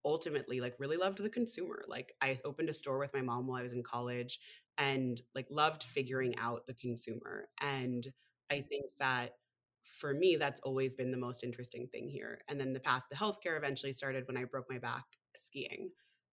ultimately 0.05 0.59
like 0.59 0.75
really 0.79 0.97
loved 0.97 1.19
the 1.19 1.29
consumer. 1.29 1.83
Like 1.87 2.13
I 2.21 2.37
opened 2.45 2.69
a 2.69 2.73
store 2.73 2.99
with 2.99 3.13
my 3.13 3.21
mom 3.21 3.47
while 3.47 3.59
I 3.59 3.63
was 3.63 3.73
in 3.73 3.83
college 3.83 4.39
and 4.77 5.21
like 5.35 5.47
loved 5.49 5.83
figuring 5.83 6.35
out 6.37 6.65
the 6.67 6.73
consumer. 6.73 7.47
And 7.61 8.07
I 8.51 8.61
think 8.61 8.85
that 8.99 9.35
for 9.83 10.13
me, 10.13 10.37
that's 10.39 10.61
always 10.61 10.93
been 10.93 11.11
the 11.11 11.17
most 11.17 11.43
interesting 11.43 11.87
thing 11.87 12.09
here. 12.09 12.39
And 12.47 12.59
then 12.59 12.73
the 12.73 12.79
path 12.79 13.03
to 13.11 13.17
healthcare 13.17 13.57
eventually 13.57 13.93
started 13.93 14.27
when 14.27 14.37
I 14.37 14.45
broke 14.45 14.65
my 14.69 14.77
back 14.77 15.05
skiing 15.37 15.89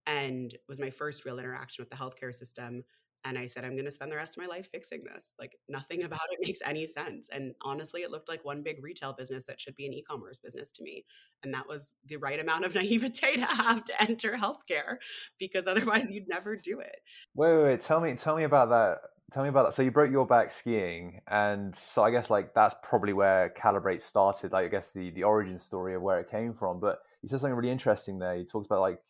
and 0.06 0.56
was 0.68 0.80
my 0.80 0.90
first 0.90 1.24
real 1.24 1.38
interaction 1.38 1.82
with 1.82 1.90
the 1.90 1.96
healthcare 1.96 2.34
system. 2.34 2.84
And 3.24 3.36
I 3.36 3.46
said, 3.46 3.64
I'm 3.66 3.74
going 3.74 3.84
to 3.84 3.90
spend 3.90 4.10
the 4.10 4.16
rest 4.16 4.38
of 4.38 4.42
my 4.42 4.48
life 4.48 4.70
fixing 4.72 5.04
this. 5.04 5.34
Like 5.38 5.52
nothing 5.68 6.02
about 6.04 6.20
it 6.30 6.38
makes 6.40 6.60
any 6.64 6.86
sense. 6.86 7.28
And 7.30 7.54
honestly, 7.62 8.00
it 8.00 8.10
looked 8.10 8.28
like 8.28 8.44
one 8.44 8.62
big 8.62 8.82
retail 8.82 9.12
business 9.12 9.44
that 9.44 9.60
should 9.60 9.74
be 9.74 9.86
an 9.86 9.92
e 9.92 10.02
commerce 10.02 10.40
business 10.40 10.70
to 10.72 10.82
me. 10.82 11.04
And 11.42 11.52
that 11.52 11.68
was 11.68 11.94
the 12.06 12.16
right 12.16 12.40
amount 12.40 12.64
of 12.64 12.74
naivete 12.76 13.36
to 13.36 13.46
have 13.46 13.84
to 13.84 14.02
enter 14.02 14.32
healthcare 14.32 14.96
because 15.38 15.66
otherwise 15.66 16.10
you'd 16.10 16.28
never 16.28 16.56
do 16.56 16.80
it. 16.80 17.00
Wait, 17.34 17.54
wait, 17.54 17.64
wait. 17.64 17.80
Tell 17.80 18.00
me, 18.00 18.14
tell 18.14 18.36
me 18.36 18.44
about 18.44 18.70
that 18.70 18.98
tell 19.32 19.42
me 19.42 19.48
about 19.48 19.66
that. 19.66 19.74
So 19.74 19.82
you 19.82 19.90
broke 19.90 20.10
your 20.10 20.26
back 20.26 20.50
skiing, 20.50 21.20
and 21.28 21.74
so 21.74 22.02
I 22.02 22.10
guess 22.10 22.30
like 22.30 22.54
that's 22.54 22.74
probably 22.82 23.12
where 23.12 23.50
Calibrate 23.50 24.02
started. 24.02 24.52
Like 24.52 24.66
I 24.66 24.68
guess 24.68 24.90
the 24.90 25.10
the 25.10 25.24
origin 25.24 25.58
story 25.58 25.94
of 25.94 26.02
where 26.02 26.20
it 26.20 26.30
came 26.30 26.54
from. 26.54 26.80
But 26.80 26.98
you 27.22 27.28
said 27.28 27.40
something 27.40 27.54
really 27.54 27.70
interesting 27.70 28.18
there. 28.18 28.36
You 28.36 28.44
talked 28.44 28.66
about 28.66 28.80
like 28.80 29.00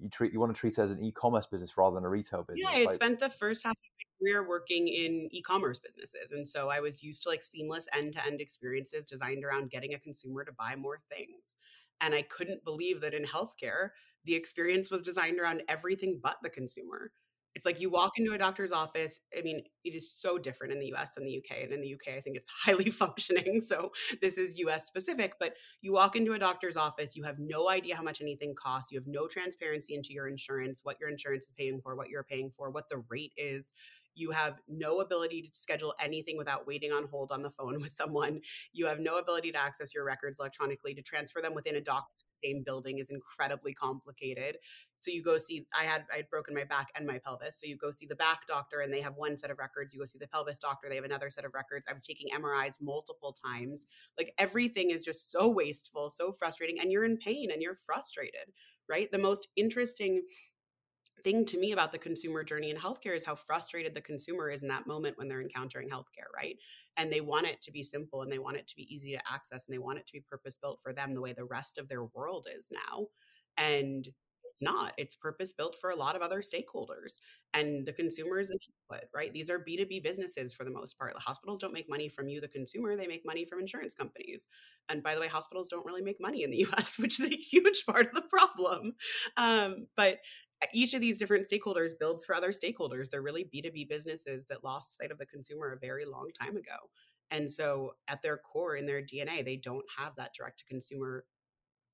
you 0.00 0.08
treat 0.08 0.32
you 0.32 0.40
want 0.40 0.54
to 0.54 0.58
treat 0.58 0.78
it 0.78 0.80
as 0.80 0.90
an 0.90 1.02
e-commerce 1.04 1.46
business 1.46 1.76
rather 1.76 1.94
than 1.94 2.04
a 2.04 2.08
retail 2.08 2.42
business. 2.42 2.66
Yeah, 2.70 2.80
I 2.80 2.84
like, 2.84 2.94
spent 2.94 3.20
the 3.20 3.30
first 3.30 3.64
half 3.64 3.72
of 3.72 3.76
my 3.76 4.04
career 4.18 4.48
working 4.48 4.88
in 4.88 5.28
e-commerce 5.30 5.78
businesses, 5.78 6.32
and 6.32 6.46
so 6.46 6.68
I 6.68 6.80
was 6.80 7.02
used 7.02 7.22
to 7.24 7.28
like 7.28 7.42
seamless 7.42 7.86
end-to-end 7.92 8.40
experiences 8.40 9.06
designed 9.06 9.44
around 9.44 9.70
getting 9.70 9.94
a 9.94 9.98
consumer 9.98 10.44
to 10.44 10.52
buy 10.52 10.74
more 10.76 11.00
things. 11.08 11.56
And 12.00 12.14
I 12.14 12.22
couldn't 12.22 12.64
believe 12.64 13.00
that 13.02 13.14
in 13.14 13.24
healthcare, 13.24 13.90
the 14.24 14.34
experience 14.34 14.90
was 14.90 15.02
designed 15.02 15.38
around 15.38 15.62
everything 15.68 16.18
but 16.22 16.38
the 16.42 16.50
consumer 16.50 17.12
It's 17.54 17.64
like 17.64 17.80
you 17.80 17.88
walk 17.88 18.12
into 18.18 18.32
a 18.32 18.38
doctor's 18.38 18.72
office. 18.72 19.20
I 19.36 19.42
mean, 19.42 19.62
it 19.84 19.94
is 19.94 20.12
so 20.12 20.38
different 20.38 20.72
in 20.72 20.80
the 20.80 20.92
US 20.94 21.14
than 21.14 21.24
the 21.24 21.38
UK. 21.38 21.62
And 21.62 21.72
in 21.72 21.80
the 21.80 21.94
UK, 21.94 22.16
I 22.16 22.20
think 22.20 22.36
it's 22.36 22.48
highly 22.64 22.90
functioning. 22.90 23.60
So 23.60 23.92
this 24.20 24.38
is 24.38 24.58
US 24.58 24.86
specific. 24.86 25.34
But 25.38 25.54
you 25.80 25.92
walk 25.92 26.16
into 26.16 26.32
a 26.32 26.38
doctor's 26.38 26.76
office, 26.76 27.14
you 27.16 27.22
have 27.24 27.38
no 27.38 27.68
idea 27.68 27.96
how 27.96 28.02
much 28.02 28.20
anything 28.20 28.54
costs. 28.54 28.90
You 28.90 28.98
have 28.98 29.06
no 29.06 29.26
transparency 29.26 29.94
into 29.94 30.12
your 30.12 30.28
insurance, 30.28 30.80
what 30.82 30.98
your 31.00 31.10
insurance 31.10 31.44
is 31.44 31.52
paying 31.56 31.80
for, 31.82 31.94
what 31.96 32.08
you're 32.08 32.24
paying 32.24 32.50
for, 32.56 32.70
what 32.70 32.88
the 32.88 33.04
rate 33.08 33.32
is. 33.36 33.72
You 34.16 34.30
have 34.30 34.60
no 34.68 35.00
ability 35.00 35.42
to 35.42 35.48
schedule 35.52 35.94
anything 36.00 36.36
without 36.36 36.66
waiting 36.66 36.92
on 36.92 37.08
hold 37.10 37.32
on 37.32 37.42
the 37.42 37.50
phone 37.50 37.74
with 37.80 37.92
someone. 37.92 38.40
You 38.72 38.86
have 38.86 39.00
no 39.00 39.18
ability 39.18 39.52
to 39.52 39.58
access 39.58 39.94
your 39.94 40.04
records 40.04 40.40
electronically, 40.40 40.94
to 40.94 41.02
transfer 41.02 41.40
them 41.40 41.54
within 41.54 41.76
a 41.76 41.80
doctor 41.80 42.23
same 42.44 42.62
building 42.64 42.98
is 42.98 43.10
incredibly 43.10 43.74
complicated. 43.74 44.58
So 44.98 45.10
you 45.10 45.22
go 45.22 45.38
see 45.38 45.66
I 45.78 45.84
had 45.84 46.04
I 46.12 46.16
had 46.18 46.30
broken 46.30 46.54
my 46.54 46.64
back 46.64 46.88
and 46.96 47.06
my 47.06 47.18
pelvis. 47.18 47.58
So 47.60 47.66
you 47.66 47.76
go 47.76 47.90
see 47.90 48.06
the 48.06 48.14
back 48.14 48.46
doctor 48.46 48.80
and 48.80 48.92
they 48.92 49.00
have 49.00 49.14
one 49.16 49.36
set 49.36 49.50
of 49.50 49.58
records. 49.58 49.92
You 49.92 50.00
go 50.00 50.06
see 50.06 50.18
the 50.18 50.28
pelvis 50.28 50.58
doctor, 50.58 50.88
they 50.88 50.96
have 50.96 51.04
another 51.04 51.30
set 51.30 51.44
of 51.44 51.54
records. 51.54 51.86
I 51.88 51.92
was 51.92 52.06
taking 52.06 52.28
MRIs 52.34 52.80
multiple 52.80 53.34
times. 53.44 53.86
Like 54.18 54.32
everything 54.38 54.90
is 54.90 55.04
just 55.04 55.30
so 55.30 55.48
wasteful, 55.48 56.10
so 56.10 56.32
frustrating 56.32 56.80
and 56.80 56.90
you're 56.92 57.04
in 57.04 57.16
pain 57.16 57.50
and 57.50 57.60
you're 57.62 57.76
frustrated, 57.86 58.52
right? 58.88 59.10
The 59.10 59.18
most 59.18 59.48
interesting 59.56 60.22
thing 61.22 61.44
to 61.46 61.58
me 61.58 61.72
about 61.72 61.92
the 61.92 61.98
consumer 61.98 62.44
journey 62.44 62.70
in 62.70 62.76
healthcare 62.76 63.16
is 63.16 63.24
how 63.24 63.34
frustrated 63.34 63.94
the 63.94 64.00
consumer 64.00 64.50
is 64.50 64.62
in 64.62 64.68
that 64.68 64.86
moment 64.86 65.16
when 65.16 65.28
they're 65.28 65.40
encountering 65.40 65.88
healthcare, 65.88 66.28
right? 66.34 66.56
And 66.96 67.12
they 67.12 67.20
want 67.20 67.46
it 67.46 67.60
to 67.62 67.72
be 67.72 67.82
simple 67.82 68.22
and 68.22 68.30
they 68.32 68.38
want 68.38 68.56
it 68.56 68.66
to 68.68 68.76
be 68.76 68.92
easy 68.94 69.12
to 69.12 69.32
access 69.32 69.64
and 69.66 69.74
they 69.74 69.78
want 69.78 69.98
it 69.98 70.06
to 70.06 70.12
be 70.12 70.20
purpose 70.20 70.58
built 70.60 70.80
for 70.82 70.92
them 70.92 71.14
the 71.14 71.20
way 71.20 71.32
the 71.32 71.44
rest 71.44 71.78
of 71.78 71.88
their 71.88 72.04
world 72.04 72.46
is 72.54 72.68
now. 72.72 73.06
And 73.56 74.08
it's 74.54 74.62
not. 74.62 74.92
It's 74.96 75.16
purpose 75.16 75.52
built 75.52 75.74
for 75.80 75.90
a 75.90 75.96
lot 75.96 76.14
of 76.14 76.22
other 76.22 76.40
stakeholders 76.40 77.14
and 77.54 77.84
the 77.84 77.92
consumers 77.92 78.50
input, 78.52 79.08
right? 79.12 79.32
These 79.32 79.50
are 79.50 79.58
B2B 79.58 79.98
businesses 79.98 80.52
for 80.54 80.62
the 80.62 80.70
most 80.70 80.96
part. 80.96 81.14
The 81.14 81.20
hospitals 81.20 81.58
don't 81.58 81.72
make 81.72 81.88
money 81.90 82.08
from 82.08 82.28
you, 82.28 82.40
the 82.40 82.46
consumer, 82.46 82.94
they 82.94 83.08
make 83.08 83.26
money 83.26 83.44
from 83.44 83.58
insurance 83.58 83.94
companies. 83.94 84.46
And 84.88 85.02
by 85.02 85.16
the 85.16 85.20
way, 85.20 85.26
hospitals 85.26 85.68
don't 85.68 85.84
really 85.84 86.02
make 86.02 86.20
money 86.20 86.44
in 86.44 86.50
the 86.50 86.66
US, 86.72 86.98
which 87.00 87.18
is 87.18 87.26
a 87.26 87.34
huge 87.34 87.84
part 87.84 88.06
of 88.06 88.14
the 88.14 88.22
problem. 88.22 88.94
Um, 89.36 89.88
but 89.96 90.18
Uh, 90.64 90.68
each 90.72 90.94
of 90.94 91.00
these 91.00 91.18
different 91.18 91.46
stakeholders 91.48 91.98
builds 91.98 92.24
for 92.24 92.34
other 92.34 92.52
stakeholders. 92.52 93.10
They're 93.10 93.22
really 93.22 93.44
B2B 93.44 93.88
businesses 93.88 94.46
that 94.48 94.64
lost 94.64 94.96
sight 94.98 95.10
of 95.10 95.18
the 95.18 95.26
consumer 95.26 95.72
a 95.72 95.78
very 95.78 96.06
long 96.06 96.30
time 96.40 96.56
ago. 96.56 96.90
And 97.30 97.50
so, 97.50 97.94
at 98.08 98.22
their 98.22 98.38
core, 98.38 98.76
in 98.76 98.86
their 98.86 99.02
DNA, 99.02 99.44
they 99.44 99.56
don't 99.56 99.84
have 99.98 100.14
that 100.16 100.34
direct 100.34 100.58
to 100.60 100.64
consumer 100.66 101.26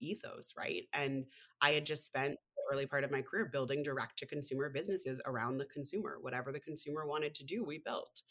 ethos, 0.00 0.54
right? 0.56 0.84
And 0.92 1.26
I 1.60 1.72
had 1.72 1.86
just 1.86 2.04
spent 2.06 2.36
the 2.56 2.74
early 2.74 2.86
part 2.86 3.04
of 3.04 3.10
my 3.10 3.22
career 3.22 3.46
building 3.46 3.82
direct 3.82 4.18
to 4.20 4.26
consumer 4.26 4.70
businesses 4.70 5.20
around 5.26 5.58
the 5.58 5.66
consumer. 5.66 6.18
Whatever 6.20 6.52
the 6.52 6.60
consumer 6.60 7.06
wanted 7.06 7.34
to 7.36 7.44
do, 7.44 7.64
we 7.64 7.78
built. 7.78 8.22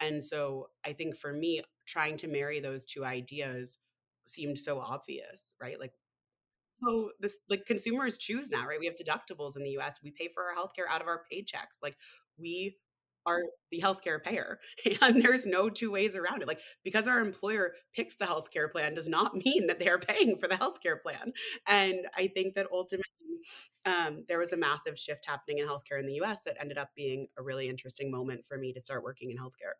And 0.00 0.24
so, 0.24 0.70
I 0.84 0.92
think 0.94 1.16
for 1.16 1.32
me, 1.32 1.62
trying 1.86 2.16
to 2.18 2.28
marry 2.28 2.60
those 2.60 2.86
two 2.86 3.04
ideas 3.04 3.78
seemed 4.26 4.58
so 4.58 4.80
obvious, 4.80 5.54
right? 5.60 5.80
Like, 5.80 5.94
so 6.82 7.10
this 7.20 7.38
like 7.48 7.66
consumers 7.66 8.18
choose 8.18 8.50
now, 8.50 8.66
right? 8.66 8.80
We 8.80 8.86
have 8.86 8.96
deductibles 8.96 9.56
in 9.56 9.62
the 9.62 9.78
US. 9.78 9.96
We 10.02 10.10
pay 10.10 10.28
for 10.32 10.44
our 10.44 10.54
healthcare 10.54 10.88
out 10.88 11.00
of 11.00 11.06
our 11.06 11.22
paychecks. 11.32 11.82
Like 11.82 11.96
we 12.38 12.76
are 13.28 13.42
the 13.70 13.80
healthcare 13.80 14.22
payer 14.22 14.58
and 15.02 15.22
there's 15.22 15.46
no 15.46 15.68
two 15.68 15.90
ways 15.90 16.16
around 16.16 16.42
it 16.42 16.48
like 16.48 16.60
because 16.82 17.06
our 17.06 17.20
employer 17.20 17.72
picks 17.94 18.16
the 18.16 18.24
healthcare 18.24 18.70
plan 18.70 18.94
does 18.94 19.08
not 19.08 19.34
mean 19.44 19.66
that 19.66 19.78
they 19.78 19.88
are 19.88 19.98
paying 19.98 20.38
for 20.38 20.48
the 20.48 20.54
healthcare 20.54 21.00
plan 21.00 21.32
and 21.66 22.06
i 22.16 22.26
think 22.26 22.54
that 22.54 22.66
ultimately 22.72 23.04
um, 23.84 24.24
there 24.28 24.38
was 24.38 24.52
a 24.52 24.56
massive 24.56 24.98
shift 24.98 25.24
happening 25.26 25.58
in 25.58 25.66
healthcare 25.66 26.00
in 26.00 26.06
the 26.06 26.20
us 26.20 26.40
that 26.44 26.56
ended 26.60 26.78
up 26.78 26.90
being 26.96 27.28
a 27.38 27.42
really 27.42 27.68
interesting 27.68 28.10
moment 28.10 28.44
for 28.46 28.58
me 28.58 28.72
to 28.72 28.80
start 28.80 29.04
working 29.04 29.30
in 29.30 29.36
healthcare 29.36 29.76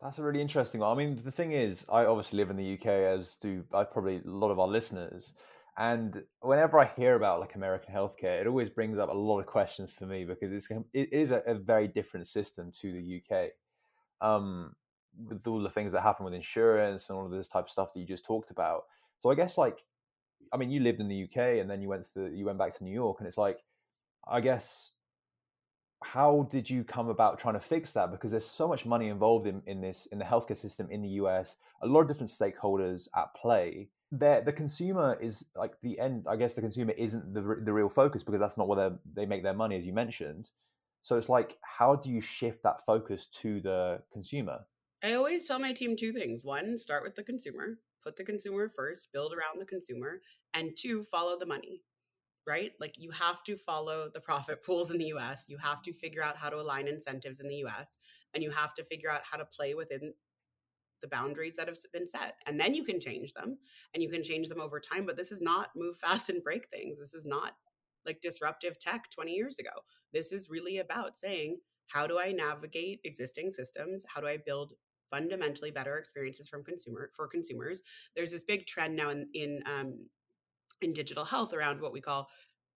that's 0.00 0.18
a 0.18 0.22
really 0.22 0.40
interesting 0.40 0.80
one 0.80 0.90
i 0.90 0.94
mean 0.94 1.18
the 1.24 1.32
thing 1.32 1.52
is 1.52 1.86
i 1.90 2.04
obviously 2.04 2.36
live 2.36 2.50
in 2.50 2.56
the 2.56 2.74
uk 2.74 2.86
as 2.86 3.36
do 3.40 3.64
i 3.72 3.82
probably 3.82 4.16
a 4.24 4.30
lot 4.30 4.50
of 4.50 4.58
our 4.58 4.68
listeners 4.68 5.32
and 5.76 6.22
whenever 6.40 6.78
I 6.78 6.86
hear 6.86 7.16
about 7.16 7.40
like 7.40 7.56
American 7.56 7.92
healthcare, 7.92 8.40
it 8.40 8.46
always 8.46 8.70
brings 8.70 8.98
up 8.98 9.10
a 9.10 9.16
lot 9.16 9.40
of 9.40 9.46
questions 9.46 9.92
for 9.92 10.06
me 10.06 10.24
because 10.24 10.52
it's 10.52 10.68
it 10.92 11.12
is 11.12 11.32
a, 11.32 11.42
a 11.46 11.54
very 11.54 11.88
different 11.88 12.28
system 12.28 12.70
to 12.80 12.92
the 12.92 13.20
UK. 13.20 13.50
Um, 14.20 14.74
with 15.28 15.46
all 15.46 15.62
the 15.62 15.70
things 15.70 15.92
that 15.92 16.02
happen 16.02 16.24
with 16.24 16.34
insurance 16.34 17.08
and 17.08 17.18
all 17.18 17.24
of 17.24 17.30
this 17.30 17.48
type 17.48 17.64
of 17.64 17.70
stuff 17.70 17.92
that 17.92 18.00
you 18.00 18.06
just 18.06 18.24
talked 18.24 18.50
about. 18.50 18.84
So 19.20 19.30
I 19.30 19.34
guess 19.34 19.56
like, 19.56 19.84
I 20.52 20.56
mean, 20.56 20.70
you 20.70 20.80
lived 20.80 21.00
in 21.00 21.08
the 21.08 21.24
UK 21.24 21.60
and 21.60 21.68
then 21.68 21.80
you 21.80 21.88
went 21.88 22.06
to 22.14 22.30
you 22.32 22.44
went 22.44 22.58
back 22.58 22.74
to 22.76 22.84
New 22.84 22.92
York, 22.92 23.18
and 23.18 23.26
it's 23.26 23.38
like, 23.38 23.60
I 24.28 24.40
guess, 24.40 24.92
how 26.02 26.48
did 26.50 26.70
you 26.70 26.84
come 26.84 27.08
about 27.08 27.38
trying 27.38 27.54
to 27.54 27.60
fix 27.60 27.92
that? 27.92 28.12
Because 28.12 28.30
there's 28.30 28.46
so 28.46 28.68
much 28.68 28.86
money 28.86 29.08
involved 29.08 29.48
in 29.48 29.62
in 29.66 29.80
this 29.80 30.06
in 30.12 30.18
the 30.18 30.24
healthcare 30.24 30.56
system 30.56 30.88
in 30.90 31.02
the 31.02 31.08
US, 31.20 31.56
a 31.82 31.86
lot 31.86 32.02
of 32.02 32.08
different 32.08 32.30
stakeholders 32.30 33.08
at 33.16 33.34
play 33.34 33.88
the 34.18 34.42
the 34.44 34.52
consumer 34.52 35.16
is 35.20 35.46
like 35.54 35.80
the 35.82 35.98
end. 35.98 36.26
I 36.28 36.36
guess 36.36 36.54
the 36.54 36.60
consumer 36.60 36.92
isn't 36.92 37.34
the 37.34 37.40
the 37.64 37.72
real 37.72 37.88
focus 37.88 38.22
because 38.22 38.40
that's 38.40 38.56
not 38.56 38.68
where 38.68 38.92
they 39.12 39.26
make 39.26 39.42
their 39.42 39.54
money, 39.54 39.76
as 39.76 39.86
you 39.86 39.92
mentioned. 39.92 40.50
So 41.02 41.16
it's 41.16 41.28
like, 41.28 41.58
how 41.62 41.96
do 41.96 42.10
you 42.10 42.20
shift 42.20 42.62
that 42.62 42.84
focus 42.86 43.26
to 43.42 43.60
the 43.60 44.00
consumer? 44.12 44.60
I 45.02 45.14
always 45.14 45.46
tell 45.46 45.58
my 45.58 45.72
team 45.72 45.96
two 45.96 46.12
things: 46.12 46.44
one, 46.44 46.78
start 46.78 47.02
with 47.02 47.14
the 47.14 47.22
consumer, 47.22 47.78
put 48.02 48.16
the 48.16 48.24
consumer 48.24 48.68
first, 48.68 49.12
build 49.12 49.32
around 49.32 49.60
the 49.60 49.66
consumer, 49.66 50.20
and 50.54 50.76
two, 50.76 51.02
follow 51.02 51.38
the 51.38 51.46
money. 51.46 51.82
Right? 52.46 52.72
Like 52.78 52.96
you 52.98 53.10
have 53.10 53.42
to 53.44 53.56
follow 53.56 54.10
the 54.12 54.20
profit 54.20 54.62
pools 54.66 54.90
in 54.90 54.98
the 54.98 55.12
US. 55.16 55.44
You 55.48 55.58
have 55.58 55.82
to 55.82 55.92
figure 55.92 56.22
out 56.22 56.36
how 56.36 56.50
to 56.50 56.56
align 56.60 56.88
incentives 56.88 57.40
in 57.40 57.48
the 57.48 57.64
US, 57.66 57.96
and 58.32 58.42
you 58.42 58.50
have 58.50 58.74
to 58.74 58.84
figure 58.84 59.10
out 59.10 59.22
how 59.24 59.38
to 59.38 59.44
play 59.44 59.74
within 59.74 60.14
the 61.02 61.08
boundaries 61.08 61.56
that 61.56 61.68
have 61.68 61.76
been 61.92 62.06
set 62.06 62.36
and 62.46 62.58
then 62.58 62.74
you 62.74 62.84
can 62.84 63.00
change 63.00 63.32
them 63.34 63.58
and 63.92 64.02
you 64.02 64.10
can 64.10 64.22
change 64.22 64.48
them 64.48 64.60
over 64.60 64.80
time 64.80 65.04
but 65.04 65.16
this 65.16 65.32
is 65.32 65.42
not 65.42 65.68
move 65.76 65.96
fast 65.98 66.28
and 66.30 66.42
break 66.42 66.68
things 66.68 66.98
this 66.98 67.14
is 67.14 67.26
not 67.26 67.52
like 68.06 68.20
disruptive 68.20 68.78
tech 68.78 69.10
20 69.10 69.32
years 69.32 69.58
ago. 69.58 69.70
This 70.12 70.32
is 70.32 70.50
really 70.50 70.78
about 70.78 71.18
saying 71.18 71.58
how 71.86 72.06
do 72.06 72.18
i 72.18 72.32
navigate 72.32 73.00
existing 73.04 73.50
systems? 73.50 74.04
How 74.12 74.20
do 74.20 74.26
i 74.26 74.36
build 74.36 74.72
fundamentally 75.10 75.70
better 75.70 75.98
experiences 75.98 76.48
from 76.48 76.64
consumer 76.64 77.10
for 77.14 77.28
consumers? 77.28 77.82
There's 78.16 78.32
this 78.32 78.44
big 78.44 78.66
trend 78.66 78.96
now 78.96 79.10
in 79.10 79.28
in 79.34 79.62
um, 79.66 80.06
in 80.82 80.92
digital 80.92 81.24
health 81.24 81.52
around 81.52 81.80
what 81.80 81.92
we 81.92 82.00
call 82.00 82.28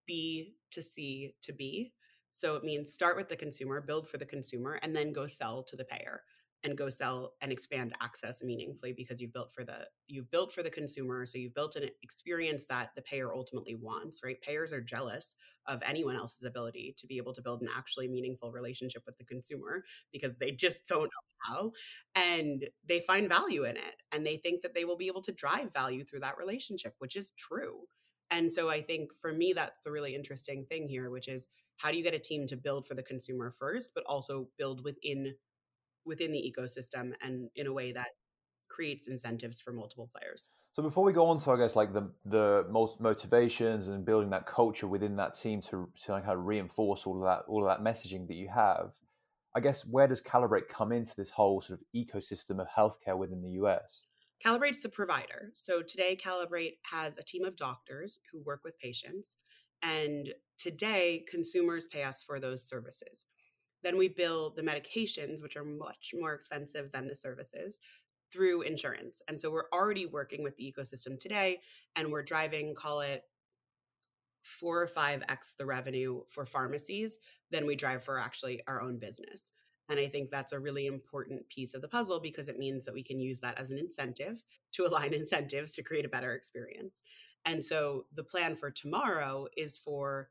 b 0.05 0.55
to 0.71 0.81
c 0.81 1.33
to 1.41 1.53
b. 1.53 1.93
So 2.31 2.55
it 2.55 2.63
means 2.63 2.93
start 2.93 3.17
with 3.17 3.27
the 3.27 3.35
consumer 3.35 3.81
build 3.81 4.07
for 4.07 4.17
the 4.17 4.25
consumer 4.25 4.79
and 4.83 4.95
then 4.95 5.13
go 5.13 5.25
sell 5.25 5.63
to 5.63 5.75
the 5.75 5.85
payer 5.85 6.21
and 6.63 6.77
go 6.77 6.89
sell 6.89 7.33
and 7.41 7.51
expand 7.51 7.93
access 8.01 8.43
meaningfully 8.43 8.91
because 8.91 9.21
you've 9.21 9.33
built 9.33 9.53
for 9.53 9.63
the 9.63 9.87
you've 10.07 10.29
built 10.29 10.51
for 10.51 10.61
the 10.61 10.69
consumer 10.69 11.25
so 11.25 11.37
you've 11.37 11.53
built 11.53 11.75
an 11.75 11.89
experience 12.03 12.65
that 12.69 12.89
the 12.95 13.01
payer 13.01 13.33
ultimately 13.33 13.75
wants 13.75 14.21
right? 14.23 14.41
Payers 14.41 14.73
are 14.73 14.81
jealous 14.81 15.35
of 15.67 15.81
anyone 15.85 16.15
else's 16.15 16.43
ability 16.43 16.95
to 16.97 17.07
be 17.07 17.17
able 17.17 17.33
to 17.33 17.41
build 17.41 17.61
an 17.61 17.69
actually 17.75 18.07
meaningful 18.07 18.51
relationship 18.51 19.03
with 19.05 19.17
the 19.17 19.23
consumer 19.23 19.83
because 20.11 20.35
they 20.37 20.51
just 20.51 20.87
don't 20.87 21.03
know 21.03 21.09
how 21.43 21.71
and 22.15 22.67
they 22.87 22.99
find 23.01 23.29
value 23.29 23.63
in 23.63 23.77
it 23.77 23.95
and 24.11 24.25
they 24.25 24.37
think 24.37 24.61
that 24.61 24.73
they 24.73 24.85
will 24.85 24.97
be 24.97 25.07
able 25.07 25.21
to 25.21 25.31
drive 25.31 25.71
value 25.73 26.03
through 26.03 26.19
that 26.19 26.37
relationship 26.37 26.93
which 26.99 27.15
is 27.15 27.31
true. 27.37 27.81
And 28.31 28.51
so 28.51 28.69
i 28.69 28.81
think 28.81 29.09
for 29.21 29.31
me 29.31 29.53
that's 29.53 29.83
the 29.83 29.91
really 29.91 30.13
interesting 30.15 30.65
thing 30.65 30.87
here 30.87 31.09
which 31.09 31.27
is 31.27 31.47
how 31.77 31.91
do 31.91 31.97
you 31.97 32.03
get 32.03 32.13
a 32.13 32.19
team 32.19 32.45
to 32.47 32.57
build 32.57 32.85
for 32.85 32.93
the 32.93 33.03
consumer 33.03 33.51
first 33.57 33.91
but 33.95 34.03
also 34.05 34.49
build 34.57 34.83
within 34.83 35.33
within 36.05 36.31
the 36.31 36.53
ecosystem 36.53 37.11
and 37.21 37.49
in 37.55 37.67
a 37.67 37.73
way 37.73 37.91
mm. 37.91 37.95
that 37.95 38.09
creates 38.69 39.07
incentives 39.07 39.59
for 39.59 39.73
multiple 39.73 40.09
players. 40.15 40.49
So 40.73 40.83
before 40.83 41.03
we 41.03 41.11
go 41.11 41.25
on 41.25 41.39
to, 41.39 41.51
I 41.51 41.57
guess, 41.57 41.75
like 41.75 41.93
the 41.93 42.11
the 42.25 42.65
most 42.69 43.01
motivations 43.01 43.87
and 43.87 44.05
building 44.05 44.29
that 44.29 44.45
culture 44.45 44.87
within 44.87 45.15
that 45.17 45.37
team 45.37 45.61
to 45.63 45.89
to 46.05 46.07
kind 46.07 46.29
of 46.29 46.45
reinforce 46.45 47.05
all 47.05 47.17
of 47.17 47.23
that 47.23 47.45
all 47.47 47.67
of 47.67 47.69
that 47.69 47.83
messaging 47.83 48.27
that 48.27 48.35
you 48.35 48.47
have, 48.47 48.91
I 49.55 49.59
guess 49.59 49.85
where 49.85 50.07
does 50.07 50.21
Calibrate 50.21 50.67
come 50.69 50.91
into 50.91 51.15
this 51.15 51.31
whole 51.31 51.61
sort 51.61 51.79
of 51.79 51.85
ecosystem 51.95 52.61
of 52.61 52.67
healthcare 52.69 53.17
within 53.17 53.41
the 53.41 53.61
US? 53.61 54.03
Calibrate's 54.45 54.81
the 54.81 54.89
provider. 54.89 55.51
So 55.53 55.81
today, 55.81 56.15
Calibrate 56.15 56.77
has 56.89 57.17
a 57.17 57.23
team 57.23 57.43
of 57.43 57.57
doctors 57.57 58.19
who 58.31 58.41
work 58.45 58.61
with 58.63 58.79
patients, 58.79 59.35
and 59.81 60.29
today 60.57 61.25
consumers 61.29 61.87
pay 61.91 62.03
us 62.03 62.23
for 62.25 62.39
those 62.39 62.65
services. 62.65 63.25
Then 63.83 63.97
we 63.97 64.07
bill 64.07 64.51
the 64.55 64.61
medications, 64.61 65.41
which 65.41 65.55
are 65.55 65.63
much 65.63 66.13
more 66.13 66.33
expensive 66.33 66.91
than 66.91 67.07
the 67.07 67.15
services, 67.15 67.79
through 68.31 68.61
insurance. 68.61 69.21
And 69.27 69.39
so 69.39 69.49
we're 69.49 69.69
already 69.73 70.05
working 70.05 70.43
with 70.43 70.55
the 70.57 70.73
ecosystem 70.73 71.19
today, 71.19 71.61
and 71.95 72.11
we're 72.11 72.23
driving, 72.23 72.75
call 72.75 73.01
it 73.01 73.23
four 74.43 74.81
or 74.81 74.87
five 74.87 75.23
X 75.29 75.55
the 75.57 75.65
revenue 75.65 76.21
for 76.27 76.45
pharmacies 76.45 77.17
than 77.51 77.65
we 77.65 77.75
drive 77.75 78.03
for 78.03 78.19
actually 78.19 78.61
our 78.67 78.81
own 78.81 78.97
business. 78.97 79.51
And 79.89 79.99
I 79.99 80.07
think 80.07 80.29
that's 80.29 80.53
a 80.53 80.59
really 80.59 80.85
important 80.85 81.47
piece 81.49 81.73
of 81.73 81.81
the 81.81 81.87
puzzle 81.87 82.19
because 82.19 82.47
it 82.47 82.59
means 82.59 82.85
that 82.85 82.93
we 82.93 83.03
can 83.03 83.19
use 83.19 83.39
that 83.39 83.57
as 83.57 83.71
an 83.71 83.79
incentive 83.79 84.43
to 84.73 84.85
align 84.85 85.13
incentives 85.13 85.71
to 85.73 85.83
create 85.83 86.05
a 86.05 86.09
better 86.09 86.33
experience. 86.33 87.01
And 87.45 87.63
so 87.63 88.05
the 88.13 88.23
plan 88.23 88.55
for 88.55 88.69
tomorrow 88.69 89.47
is 89.57 89.77
for 89.77 90.29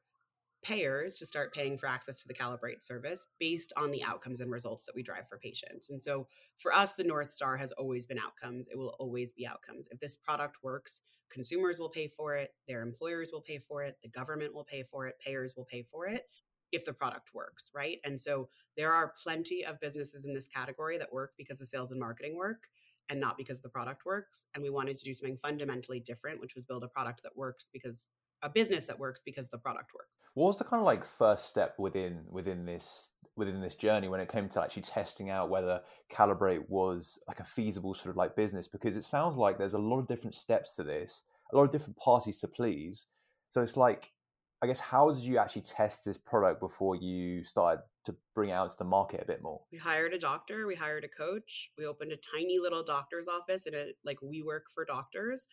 payers 0.62 1.17
to 1.17 1.27
start 1.27 1.55
paying 1.55 1.79
for 1.79 1.87
access 1.87 2.21
to 2.21 2.29
the 2.29 2.35
Calibrate 2.35 2.83
service 2.83 3.29
based 3.38 3.73
on 3.77 3.91
the 3.91 4.03
outcomes 4.03 4.41
and 4.41 4.50
results 4.50 4.85
that 4.87 4.95
we 4.95 5.03
drive 5.03 5.29
for 5.29 5.38
patients. 5.38 5.91
And 5.91 6.03
so 6.03 6.27
for 6.57 6.73
us, 6.73 6.95
the 6.95 7.05
North 7.05 7.31
Star 7.31 7.57
has 7.57 7.73
always 7.73 8.07
been 8.07 8.19
outcomes. 8.19 8.67
It 8.69 8.77
will 8.77 8.97
always 8.99 9.33
be 9.33 9.47
outcomes. 9.47 9.87
If 9.91 10.00
this 10.00 10.17
product 10.17 10.57
works, 10.62 11.03
consumers 11.31 11.79
will 11.79 11.88
pay 11.88 12.09
for 12.09 12.35
it, 12.35 12.55
their 12.67 12.83
employers 12.83 13.31
will 13.33 13.41
pay 13.41 13.59
for 13.59 13.83
it, 13.83 13.97
the 14.03 14.09
government 14.09 14.55
will 14.55 14.65
pay 14.65 14.83
for 14.83 15.07
it, 15.07 15.19
payers 15.25 15.55
will 15.57 15.67
pay 15.67 15.83
for 15.83 16.07
it 16.07 16.25
if 16.73 16.85
the 16.85 16.93
product 16.93 17.31
works, 17.35 17.71
right? 17.75 17.99
And 18.05 18.21
so 18.21 18.49
there 18.77 18.93
are 18.93 19.12
plenty 19.23 19.65
of 19.65 19.81
businesses 19.81 20.25
in 20.27 20.35
this 20.35 20.49
category 20.49 20.99
that 20.99 21.12
work 21.12 21.33
because 21.38 21.59
the 21.59 21.67
sales 21.67 21.93
and 21.93 22.00
marketing 22.00 22.37
work 22.37 22.69
and 23.09 23.19
not 23.21 23.38
because 23.38 23.61
the 23.61 23.69
product 23.69 24.05
works. 24.05 24.45
And 24.55 24.62
we 24.62 24.71
wanted 24.71 24.99
to 24.99 25.05
do 25.05 25.15
something 25.15 25.38
fundamentally 25.43 26.00
different, 26.00 26.41
which 26.41 26.55
was 26.55 26.67
build 26.67 26.85
a 26.85 26.88
product 26.88 27.23
that 27.23 27.37
works 27.37 27.69
because 27.73 28.11
a 28.42 28.49
business 28.49 28.87
that 28.87 28.99
works 28.99 29.23
because 29.25 29.49
the 29.49 29.59
product 29.59 29.92
works. 29.95 30.23
What 30.35 30.49
was 30.49 30.59
the 30.59 30.64
kind 30.64 30.80
of 30.80 30.87
like 30.87 31.04
first 31.04 31.49
step 31.49 31.75
within 31.78 32.25
within 32.30 32.64
this 32.64 33.11
within 33.37 33.61
this 33.61 33.76
journey 33.76 34.09
when 34.09 34.21
it 34.21 34.30
came 34.30 34.49
to 34.49 34.61
actually 34.61 34.83
testing 34.83 35.30
out 35.30 35.49
whether 35.49 35.80
Calibrate 36.12 36.68
was 36.68 37.21
like 37.28 37.40
a 37.40 37.45
feasible 37.45 37.95
sort 37.95 38.11
of 38.11 38.16
like 38.16 38.37
business? 38.37 38.68
Because 38.68 38.97
it 38.97 39.04
sounds 39.04 39.37
like 39.37 39.59
there's 39.59 39.75
a 39.75 39.78
lot 39.78 40.00
of 40.00 40.09
different 40.09 40.35
steps 40.35 40.75
to 40.76 40.83
this, 40.83 41.23
a 41.52 41.57
lot 41.57 41.64
of 41.64 41.71
different 41.71 41.97
parties 41.97 42.37
to 42.38 42.49
please. 42.49 43.07
So 43.50 43.62
it's 43.62 43.76
like, 43.76 44.12
I 44.61 44.66
guess, 44.66 44.80
how 44.80 45.12
did 45.12 45.23
you 45.23 45.38
actually 45.38 45.62
test 45.62 46.04
this 46.04 46.18
product 46.18 46.61
before 46.61 46.97
you 46.97 47.45
started 47.45 47.83
to 48.07 48.16
bring 48.35 48.50
it 48.50 48.54
out 48.54 48.71
to 48.71 48.76
the 48.76 48.85
market 48.85 49.23
a 49.23 49.26
bit 49.26 49.40
more? 49.40 49.61
We 49.71 49.78
hired 49.78 50.14
a 50.14 50.18
doctor, 50.18 50.66
we 50.66 50.75
hired 50.75 51.04
a 51.04 51.09
coach, 51.09 51.71
we 51.78 51.87
opened 51.87 52.12
a 52.12 52.16
tiny 52.16 52.59
little 52.59 52.83
doctor's 52.83 53.28
office 53.28 53.66
and 53.66 53.75
it 53.75 53.97
like 54.04 54.21
we 54.21 54.42
work 54.42 54.64
for 54.75 54.85
doctors 54.85 55.47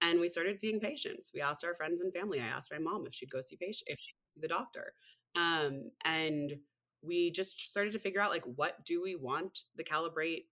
and 0.00 0.20
we 0.20 0.28
started 0.28 0.60
seeing 0.60 0.80
patients. 0.80 1.30
We 1.34 1.40
asked 1.40 1.64
our 1.64 1.74
friends 1.74 2.00
and 2.00 2.12
family. 2.12 2.40
I 2.40 2.46
asked 2.46 2.72
my 2.72 2.78
mom 2.78 3.06
if 3.06 3.14
she'd 3.14 3.30
go 3.30 3.40
see 3.40 3.56
patient, 3.56 3.88
if 3.88 3.98
she'd 3.98 4.14
see 4.34 4.40
the 4.40 4.48
doctor, 4.48 4.92
um, 5.36 5.90
and 6.04 6.54
we 7.02 7.30
just 7.30 7.70
started 7.70 7.92
to 7.92 7.98
figure 7.98 8.20
out 8.20 8.30
like 8.30 8.44
what 8.56 8.84
do 8.84 9.02
we 9.02 9.14
want 9.14 9.60
the 9.76 9.84
calibrate 9.84 10.44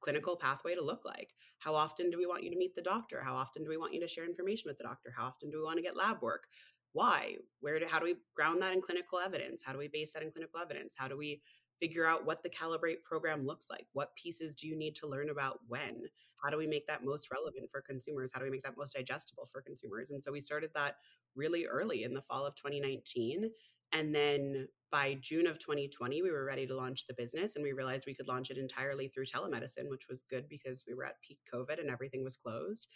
clinical 0.00 0.36
pathway 0.36 0.74
to 0.74 0.84
look 0.84 1.04
like? 1.04 1.30
How 1.58 1.74
often 1.74 2.10
do 2.10 2.18
we 2.18 2.26
want 2.26 2.42
you 2.42 2.50
to 2.50 2.56
meet 2.56 2.74
the 2.74 2.82
doctor? 2.82 3.22
How 3.22 3.34
often 3.34 3.62
do 3.62 3.70
we 3.70 3.76
want 3.76 3.94
you 3.94 4.00
to 4.00 4.08
share 4.08 4.24
information 4.24 4.68
with 4.68 4.78
the 4.78 4.84
doctor? 4.84 5.12
How 5.16 5.26
often 5.26 5.50
do 5.50 5.58
we 5.58 5.64
want 5.64 5.76
to 5.76 5.82
get 5.82 5.96
lab 5.96 6.20
work? 6.20 6.44
Why? 6.92 7.36
Where 7.60 7.78
do 7.78 7.86
how 7.86 7.98
do 7.98 8.04
we 8.04 8.16
ground 8.34 8.60
that 8.62 8.74
in 8.74 8.82
clinical 8.82 9.18
evidence? 9.18 9.62
How 9.64 9.72
do 9.72 9.78
we 9.78 9.88
base 9.88 10.12
that 10.12 10.22
in 10.22 10.30
clinical 10.30 10.60
evidence? 10.60 10.94
How 10.96 11.08
do 11.08 11.16
we 11.16 11.40
figure 11.82 12.06
out 12.06 12.24
what 12.24 12.44
the 12.44 12.48
calibrate 12.48 13.02
program 13.02 13.44
looks 13.44 13.66
like 13.68 13.86
what 13.92 14.14
pieces 14.14 14.54
do 14.54 14.68
you 14.68 14.76
need 14.76 14.94
to 14.94 15.08
learn 15.08 15.30
about 15.30 15.58
when 15.66 16.02
how 16.44 16.48
do 16.48 16.56
we 16.56 16.66
make 16.66 16.86
that 16.86 17.04
most 17.04 17.28
relevant 17.32 17.68
for 17.72 17.80
consumers 17.80 18.30
how 18.32 18.38
do 18.38 18.44
we 18.44 18.50
make 18.50 18.62
that 18.62 18.78
most 18.78 18.94
digestible 18.94 19.48
for 19.50 19.60
consumers 19.60 20.10
and 20.12 20.22
so 20.22 20.30
we 20.30 20.40
started 20.40 20.70
that 20.76 20.94
really 21.34 21.66
early 21.66 22.04
in 22.04 22.14
the 22.14 22.22
fall 22.22 22.46
of 22.46 22.54
2019 22.54 23.50
and 23.92 24.14
then 24.14 24.68
by 24.90 25.18
June 25.20 25.46
of 25.46 25.58
2020, 25.58 26.22
we 26.22 26.30
were 26.30 26.44
ready 26.44 26.66
to 26.66 26.76
launch 26.76 27.06
the 27.06 27.14
business 27.14 27.56
and 27.56 27.62
we 27.62 27.72
realized 27.72 28.04
we 28.06 28.14
could 28.14 28.28
launch 28.28 28.50
it 28.50 28.58
entirely 28.58 29.08
through 29.08 29.24
telemedicine, 29.24 29.88
which 29.88 30.06
was 30.08 30.22
good 30.28 30.48
because 30.48 30.84
we 30.86 30.94
were 30.94 31.04
at 31.04 31.20
peak 31.26 31.38
COVID 31.52 31.80
and 31.80 31.90
everything 31.90 32.24
was 32.24 32.36
closed. 32.36 32.88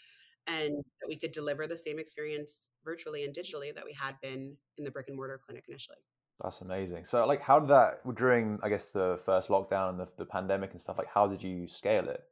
And 0.46 0.76
that 1.00 1.08
we 1.08 1.18
could 1.18 1.32
deliver 1.32 1.66
the 1.66 1.76
same 1.76 1.98
experience 1.98 2.68
virtually 2.84 3.24
and 3.24 3.34
digitally 3.34 3.74
that 3.74 3.84
we 3.84 3.92
had 3.92 4.14
been 4.22 4.56
in 4.78 4.84
the 4.84 4.90
brick 4.90 5.08
and 5.08 5.16
mortar 5.16 5.40
clinic 5.44 5.64
initially. 5.68 5.98
That's 6.42 6.60
amazing. 6.60 7.04
So, 7.04 7.26
like, 7.26 7.40
how 7.40 7.60
did 7.60 7.70
that 7.70 8.00
during, 8.14 8.58
I 8.62 8.68
guess, 8.68 8.88
the 8.88 9.18
first 9.24 9.48
lockdown 9.48 9.90
and 9.90 10.00
the, 10.00 10.08
the 10.18 10.26
pandemic 10.26 10.72
and 10.72 10.80
stuff? 10.80 10.98
Like, 10.98 11.08
how 11.12 11.26
did 11.26 11.42
you 11.42 11.66
scale 11.66 12.08
it? 12.08 12.22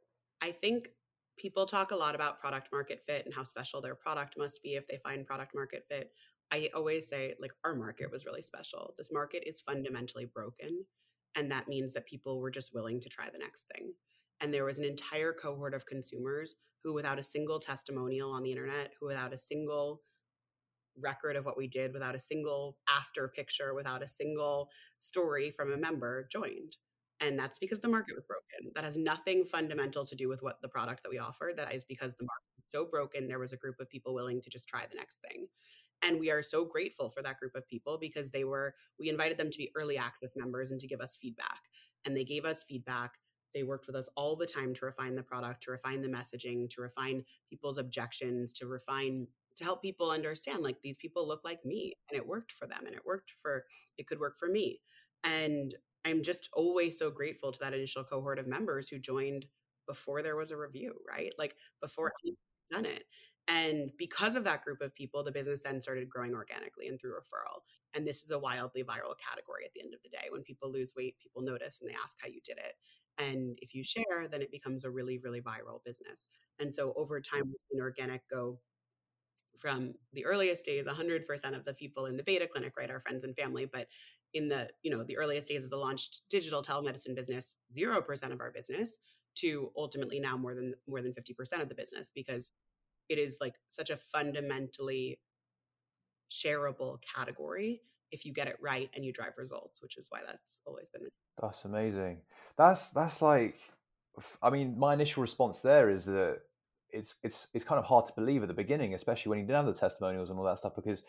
I 0.41 0.51
think 0.51 0.89
people 1.39 1.65
talk 1.65 1.91
a 1.91 1.95
lot 1.95 2.13
about 2.13 2.39
product 2.39 2.69
market 2.71 3.01
fit 3.05 3.25
and 3.25 3.33
how 3.33 3.43
special 3.43 3.81
their 3.81 3.95
product 3.95 4.35
must 4.37 4.61
be 4.61 4.75
if 4.75 4.87
they 4.87 4.99
find 5.03 5.25
product 5.25 5.53
market 5.55 5.85
fit. 5.89 6.11
I 6.51 6.69
always 6.75 7.09
say, 7.09 7.33
like, 7.39 7.51
our 7.63 7.75
market 7.75 8.11
was 8.11 8.25
really 8.25 8.43
special. 8.43 8.93
This 8.97 9.09
market 9.11 9.43
is 9.47 9.61
fundamentally 9.61 10.25
broken. 10.25 10.85
And 11.35 11.51
that 11.51 11.67
means 11.67 11.93
that 11.93 12.05
people 12.05 12.39
were 12.39 12.51
just 12.51 12.73
willing 12.73 13.01
to 13.01 13.09
try 13.09 13.29
the 13.31 13.39
next 13.39 13.65
thing. 13.73 13.91
And 14.39 14.53
there 14.53 14.65
was 14.65 14.77
an 14.77 14.85
entire 14.85 15.33
cohort 15.33 15.73
of 15.73 15.85
consumers 15.85 16.55
who, 16.83 16.93
without 16.93 17.19
a 17.19 17.23
single 17.23 17.59
testimonial 17.59 18.31
on 18.31 18.43
the 18.43 18.51
internet, 18.51 18.91
who, 18.99 19.07
without 19.07 19.33
a 19.33 19.37
single 19.37 20.01
record 20.99 21.35
of 21.35 21.45
what 21.45 21.57
we 21.57 21.67
did, 21.67 21.93
without 21.93 22.15
a 22.15 22.19
single 22.19 22.77
after 22.89 23.27
picture, 23.27 23.73
without 23.73 24.03
a 24.03 24.07
single 24.07 24.69
story 24.97 25.51
from 25.51 25.71
a 25.71 25.77
member, 25.77 26.27
joined. 26.31 26.77
And 27.21 27.39
that's 27.39 27.59
because 27.59 27.79
the 27.79 27.87
market 27.87 28.15
was 28.15 28.25
broken. 28.25 28.71
That 28.75 28.83
has 28.83 28.97
nothing 28.97 29.45
fundamental 29.45 30.05
to 30.05 30.15
do 30.15 30.27
with 30.27 30.43
what 30.43 30.61
the 30.61 30.67
product 30.67 31.03
that 31.03 31.09
we 31.09 31.17
offered. 31.17 31.57
That 31.57 31.73
is 31.73 31.85
because 31.85 32.13
the 32.13 32.25
market 32.25 32.51
was 32.57 32.65
so 32.67 32.85
broken, 32.85 33.27
there 33.27 33.39
was 33.39 33.53
a 33.53 33.57
group 33.57 33.79
of 33.79 33.89
people 33.89 34.13
willing 34.13 34.41
to 34.41 34.49
just 34.49 34.67
try 34.67 34.81
the 34.89 34.97
next 34.97 35.17
thing. 35.27 35.47
And 36.01 36.19
we 36.19 36.29
are 36.29 36.43
so 36.43 36.65
grateful 36.65 37.09
for 37.09 37.21
that 37.23 37.39
group 37.39 37.55
of 37.55 37.67
people 37.67 37.97
because 37.99 38.29
they 38.29 38.43
were, 38.43 38.75
we 38.99 39.09
invited 39.09 39.37
them 39.37 39.49
to 39.49 39.57
be 39.57 39.71
early 39.75 39.97
access 39.97 40.33
members 40.35 40.71
and 40.71 40.79
to 40.81 40.87
give 40.87 40.99
us 40.99 41.17
feedback. 41.21 41.61
And 42.05 42.15
they 42.15 42.25
gave 42.25 42.45
us 42.45 42.63
feedback. 42.67 43.13
They 43.53 43.63
worked 43.63 43.87
with 43.87 43.95
us 43.95 44.09
all 44.17 44.35
the 44.35 44.45
time 44.45 44.73
to 44.75 44.85
refine 44.85 45.15
the 45.15 45.23
product, 45.23 45.63
to 45.63 45.71
refine 45.71 46.01
the 46.01 46.09
messaging, 46.09 46.69
to 46.71 46.81
refine 46.81 47.23
people's 47.49 47.77
objections, 47.77 48.51
to 48.53 48.67
refine, 48.67 49.27
to 49.57 49.63
help 49.63 49.81
people 49.81 50.11
understand 50.11 50.63
like 50.63 50.77
these 50.81 50.97
people 50.97 51.27
look 51.27 51.41
like 51.43 51.63
me 51.65 51.93
and 52.09 52.17
it 52.17 52.27
worked 52.27 52.51
for 52.51 52.67
them 52.67 52.85
and 52.85 52.95
it 52.95 53.05
worked 53.05 53.31
for, 53.41 53.65
it 53.97 54.07
could 54.07 54.19
work 54.19 54.37
for 54.37 54.47
me. 54.47 54.79
And 55.23 55.75
I'm 56.05 56.21
just 56.23 56.49
always 56.53 56.99
so 56.99 57.09
grateful 57.09 57.51
to 57.51 57.59
that 57.59 57.73
initial 57.73 58.03
cohort 58.03 58.39
of 58.39 58.47
members 58.47 58.87
who 58.89 58.99
joined 58.99 59.45
before 59.87 60.21
there 60.21 60.35
was 60.35 60.51
a 60.51 60.57
review, 60.57 60.93
right? 61.07 61.33
Like 61.37 61.55
before 61.81 62.11
done 62.71 62.85
it. 62.85 63.03
And 63.47 63.91
because 63.97 64.35
of 64.35 64.43
that 64.45 64.63
group 64.63 64.81
of 64.81 64.95
people, 64.95 65.23
the 65.23 65.31
business 65.31 65.59
then 65.63 65.79
started 65.79 66.09
growing 66.09 66.33
organically 66.33 66.87
and 66.87 66.99
through 66.99 67.11
referral. 67.11 67.61
And 67.93 68.05
this 68.05 68.23
is 68.23 68.31
a 68.31 68.39
wildly 68.39 68.83
viral 68.83 69.13
category 69.19 69.65
at 69.65 69.71
the 69.75 69.81
end 69.81 69.93
of 69.93 70.01
the 70.03 70.09
day. 70.09 70.27
When 70.31 70.41
people 70.41 70.71
lose 70.71 70.93
weight, 70.97 71.15
people 71.21 71.43
notice 71.43 71.79
and 71.79 71.89
they 71.89 71.93
ask 71.93 72.15
how 72.19 72.27
you 72.27 72.41
did 72.43 72.57
it. 72.57 72.73
And 73.19 73.57
if 73.61 73.75
you 73.75 73.83
share, 73.83 74.27
then 74.29 74.41
it 74.41 74.51
becomes 74.51 74.83
a 74.83 74.89
really, 74.89 75.19
really 75.19 75.41
viral 75.41 75.83
business. 75.85 76.27
And 76.59 76.73
so 76.73 76.93
over 76.97 77.21
time, 77.21 77.43
we've 77.45 77.55
seen 77.71 77.81
organic 77.81 78.21
go 78.29 78.59
from 79.57 79.93
the 80.13 80.25
earliest 80.25 80.65
days, 80.65 80.85
100% 80.87 81.55
of 81.55 81.65
the 81.65 81.73
people 81.73 82.05
in 82.05 82.17
the 82.17 82.23
beta 82.23 82.47
clinic, 82.47 82.73
right, 82.77 82.89
our 82.89 82.99
friends 82.99 83.23
and 83.23 83.35
family. 83.35 83.65
But 83.65 83.87
in 84.33 84.49
the, 84.49 84.69
you 84.83 84.91
know, 84.91 85.03
the 85.03 85.17
earliest 85.17 85.47
days 85.47 85.63
of 85.63 85.69
the 85.69 85.77
launched 85.77 86.21
digital 86.29 86.61
telemedicine 86.61 87.15
business, 87.15 87.57
0% 87.77 88.31
of 88.31 88.41
our 88.41 88.51
business 88.51 88.97
to 89.35 89.71
ultimately 89.77 90.19
now 90.19 90.37
more 90.37 90.55
than 90.55 90.73
more 90.87 91.01
than 91.01 91.13
50% 91.13 91.61
of 91.61 91.69
the 91.69 91.75
business 91.75 92.11
because 92.13 92.51
it 93.09 93.19
is 93.19 93.37
like 93.39 93.53
such 93.69 93.89
a 93.89 93.97
fundamentally 93.97 95.19
shareable 96.31 96.97
category 97.15 97.81
if 98.11 98.25
you 98.25 98.33
get 98.33 98.47
it 98.47 98.57
right 98.61 98.89
and 98.95 99.05
you 99.05 99.13
drive 99.13 99.33
results 99.37 99.81
which 99.81 99.97
is 99.97 100.07
why 100.09 100.19
that's 100.25 100.59
always 100.65 100.89
been 100.89 101.03
the 101.03 101.09
that's 101.41 101.65
amazing 101.65 102.17
that's 102.57 102.89
that's 102.89 103.21
like 103.21 103.57
i 104.41 104.49
mean 104.49 104.77
my 104.77 104.93
initial 104.93 105.21
response 105.21 105.59
there 105.59 105.89
is 105.89 106.05
that 106.05 106.39
it's 106.91 107.15
it's 107.23 107.47
it's 107.53 107.65
kind 107.65 107.79
of 107.79 107.85
hard 107.85 108.05
to 108.05 108.13
believe 108.13 108.41
at 108.41 108.47
the 108.47 108.53
beginning 108.53 108.93
especially 108.93 109.29
when 109.29 109.39
you 109.39 109.45
didn't 109.45 109.57
have 109.57 109.65
the 109.65 109.79
testimonials 109.79 110.29
and 110.29 110.39
all 110.39 110.45
that 110.45 110.57
stuff 110.57 110.75
because 110.75 111.03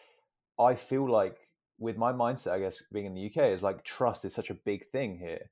i 0.59 0.75
feel 0.75 1.09
like 1.09 1.39
with 1.79 1.97
my 1.97 2.13
mindset 2.13 2.53
i 2.53 2.59
guess 2.59 2.83
being 2.93 3.07
in 3.07 3.15
the 3.15 3.27
uk 3.27 3.37
is 3.37 3.63
like 3.63 3.85
trust 3.85 4.25
is 4.25 4.35
such 4.35 4.51
a 4.51 4.55
big 4.55 4.87
thing 4.87 5.19
here 5.19 5.51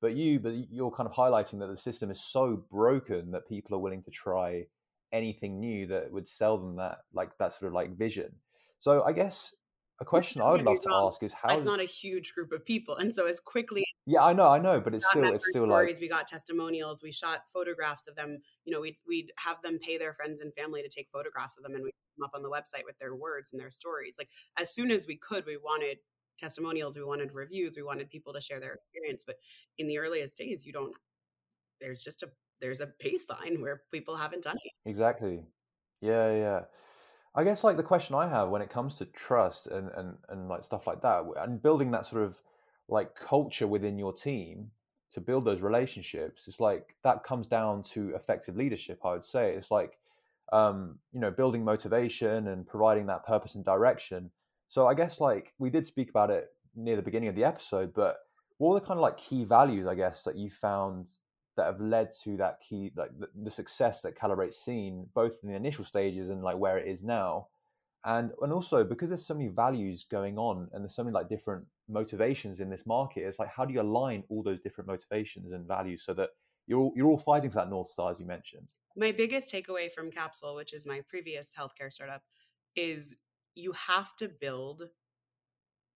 but 0.00 0.14
you 0.14 0.40
but 0.40 0.52
you're 0.70 0.90
kind 0.90 1.08
of 1.08 1.14
highlighting 1.14 1.58
that 1.60 1.68
the 1.68 1.78
system 1.78 2.10
is 2.10 2.20
so 2.20 2.64
broken 2.70 3.30
that 3.30 3.48
people 3.48 3.76
are 3.76 3.80
willing 3.80 4.02
to 4.02 4.10
try 4.10 4.66
anything 5.12 5.60
new 5.60 5.86
that 5.86 6.12
would 6.12 6.28
sell 6.28 6.58
them 6.58 6.76
that 6.76 6.98
like 7.12 7.36
that 7.38 7.52
sort 7.52 7.68
of 7.68 7.74
like 7.74 7.96
vision. 7.96 8.32
So 8.78 9.02
I 9.02 9.12
guess 9.12 9.52
a 10.00 10.04
question 10.04 10.40
I 10.40 10.50
would 10.52 10.62
love 10.62 10.80
to 10.80 10.90
ask 10.92 11.22
is 11.22 11.32
how 11.32 11.54
it's 11.54 11.66
not 11.66 11.80
a 11.80 11.84
huge 11.84 12.32
group 12.32 12.52
of 12.52 12.64
people, 12.64 12.96
and 12.96 13.14
so 13.14 13.26
as 13.26 13.38
quickly. 13.38 13.84
Yeah, 14.06 14.24
I 14.24 14.32
know, 14.32 14.48
I 14.48 14.58
know, 14.58 14.80
but 14.80 14.94
it's 14.94 15.06
still 15.08 15.24
it's 15.24 15.46
still 15.48 15.66
stories, 15.66 15.94
like 15.94 16.00
we 16.00 16.08
got 16.08 16.26
testimonials, 16.26 17.02
we 17.02 17.12
shot 17.12 17.42
photographs 17.52 18.08
of 18.08 18.16
them. 18.16 18.38
You 18.64 18.72
know, 18.72 18.80
we'd 18.80 18.96
we'd 19.06 19.30
have 19.38 19.60
them 19.62 19.78
pay 19.78 19.98
their 19.98 20.14
friends 20.14 20.40
and 20.40 20.54
family 20.54 20.82
to 20.82 20.88
take 20.88 21.08
photographs 21.12 21.58
of 21.58 21.62
them, 21.62 21.74
and 21.74 21.84
we 21.84 21.90
put 21.90 22.16
them 22.16 22.24
up 22.24 22.32
on 22.34 22.42
the 22.42 22.48
website 22.50 22.84
with 22.86 22.98
their 22.98 23.14
words 23.14 23.52
and 23.52 23.60
their 23.60 23.70
stories. 23.70 24.16
Like 24.18 24.30
as 24.58 24.74
soon 24.74 24.90
as 24.90 25.06
we 25.06 25.16
could, 25.16 25.44
we 25.44 25.58
wanted 25.58 25.98
testimonials, 26.38 26.96
we 26.96 27.04
wanted 27.04 27.32
reviews, 27.32 27.76
we 27.76 27.82
wanted 27.82 28.08
people 28.08 28.32
to 28.32 28.40
share 28.40 28.58
their 28.58 28.72
experience. 28.72 29.22
But 29.26 29.36
in 29.76 29.86
the 29.86 29.98
earliest 29.98 30.38
days, 30.38 30.64
you 30.64 30.72
don't. 30.72 30.94
There's 31.80 32.02
just 32.02 32.22
a 32.22 32.30
there's 32.60 32.80
a 32.80 32.88
baseline 33.04 33.60
where 33.60 33.82
people 33.92 34.16
haven't 34.16 34.44
done 34.44 34.56
it. 34.64 34.72
Exactly. 34.88 35.44
Yeah, 36.00 36.34
yeah. 36.34 36.60
I 37.34 37.44
guess 37.44 37.62
like 37.62 37.76
the 37.76 37.82
question 37.82 38.16
I 38.16 38.28
have 38.28 38.48
when 38.48 38.62
it 38.62 38.70
comes 38.70 38.96
to 38.96 39.04
trust 39.06 39.66
and 39.68 39.90
and 39.94 40.16
and 40.28 40.48
like 40.48 40.64
stuff 40.64 40.86
like 40.86 41.00
that 41.02 41.24
and 41.38 41.62
building 41.62 41.90
that 41.92 42.06
sort 42.06 42.22
of 42.22 42.40
like 42.88 43.14
culture 43.14 43.66
within 43.66 43.98
your 43.98 44.12
team 44.12 44.70
to 45.12 45.20
build 45.20 45.44
those 45.44 45.60
relationships 45.62 46.46
it's 46.46 46.60
like 46.60 46.96
that 47.04 47.24
comes 47.24 47.46
down 47.46 47.82
to 47.82 48.14
effective 48.14 48.56
leadership 48.56 49.00
i 49.04 49.12
would 49.12 49.24
say. 49.24 49.54
It's 49.54 49.70
like 49.70 49.98
um 50.52 50.98
you 51.12 51.20
know 51.20 51.30
building 51.30 51.64
motivation 51.64 52.48
and 52.48 52.66
providing 52.66 53.06
that 53.06 53.24
purpose 53.24 53.54
and 53.54 53.64
direction. 53.64 54.30
So 54.68 54.88
i 54.88 54.94
guess 54.94 55.20
like 55.20 55.54
we 55.58 55.70
did 55.70 55.86
speak 55.86 56.10
about 56.10 56.30
it 56.30 56.48
near 56.74 56.96
the 56.96 57.02
beginning 57.02 57.28
of 57.28 57.34
the 57.34 57.44
episode 57.44 57.92
but 57.94 58.18
what 58.58 58.74
are 58.74 58.80
the 58.80 58.86
kind 58.86 58.98
of 58.98 59.02
like 59.02 59.16
key 59.16 59.44
values 59.44 59.86
i 59.88 59.94
guess 59.94 60.22
that 60.22 60.36
you 60.36 60.48
found 60.48 61.08
that 61.60 61.66
have 61.66 61.80
led 61.80 62.10
to 62.24 62.38
that 62.38 62.58
key 62.66 62.90
like 62.96 63.10
the, 63.18 63.28
the 63.42 63.50
success 63.50 64.00
that 64.00 64.18
calibrate's 64.18 64.56
seen 64.56 65.06
both 65.14 65.36
in 65.42 65.50
the 65.50 65.54
initial 65.54 65.84
stages 65.84 66.30
and 66.30 66.42
like 66.42 66.56
where 66.56 66.78
it 66.78 66.88
is 66.88 67.04
now. 67.04 67.48
And 68.02 68.30
and 68.40 68.50
also 68.50 68.82
because 68.82 69.10
there's 69.10 69.26
so 69.26 69.34
many 69.34 69.48
values 69.48 70.06
going 70.10 70.38
on 70.38 70.68
and 70.72 70.82
there's 70.82 70.94
so 70.94 71.04
many 71.04 71.12
like 71.12 71.28
different 71.28 71.66
motivations 71.86 72.60
in 72.60 72.70
this 72.70 72.86
market 72.86 73.24
it's 73.24 73.38
like 73.38 73.50
how 73.50 73.64
do 73.66 73.74
you 73.74 73.80
align 73.82 74.22
all 74.30 74.42
those 74.42 74.60
different 74.60 74.88
motivations 74.88 75.52
and 75.52 75.66
values 75.66 76.02
so 76.04 76.14
that 76.14 76.30
you're 76.66 76.78
all, 76.78 76.92
you're 76.96 77.08
all 77.08 77.18
fighting 77.18 77.50
for 77.50 77.56
that 77.56 77.68
north 77.68 77.88
star 77.88 78.10
as 78.10 78.18
you 78.18 78.26
mentioned? 78.26 78.68
My 78.96 79.12
biggest 79.12 79.52
takeaway 79.52 79.92
from 79.92 80.10
capsule 80.10 80.54
which 80.54 80.72
is 80.72 80.86
my 80.86 81.02
previous 81.08 81.52
healthcare 81.58 81.92
startup 81.92 82.22
is 82.74 83.16
you 83.54 83.72
have 83.72 84.16
to 84.16 84.28
build 84.28 84.84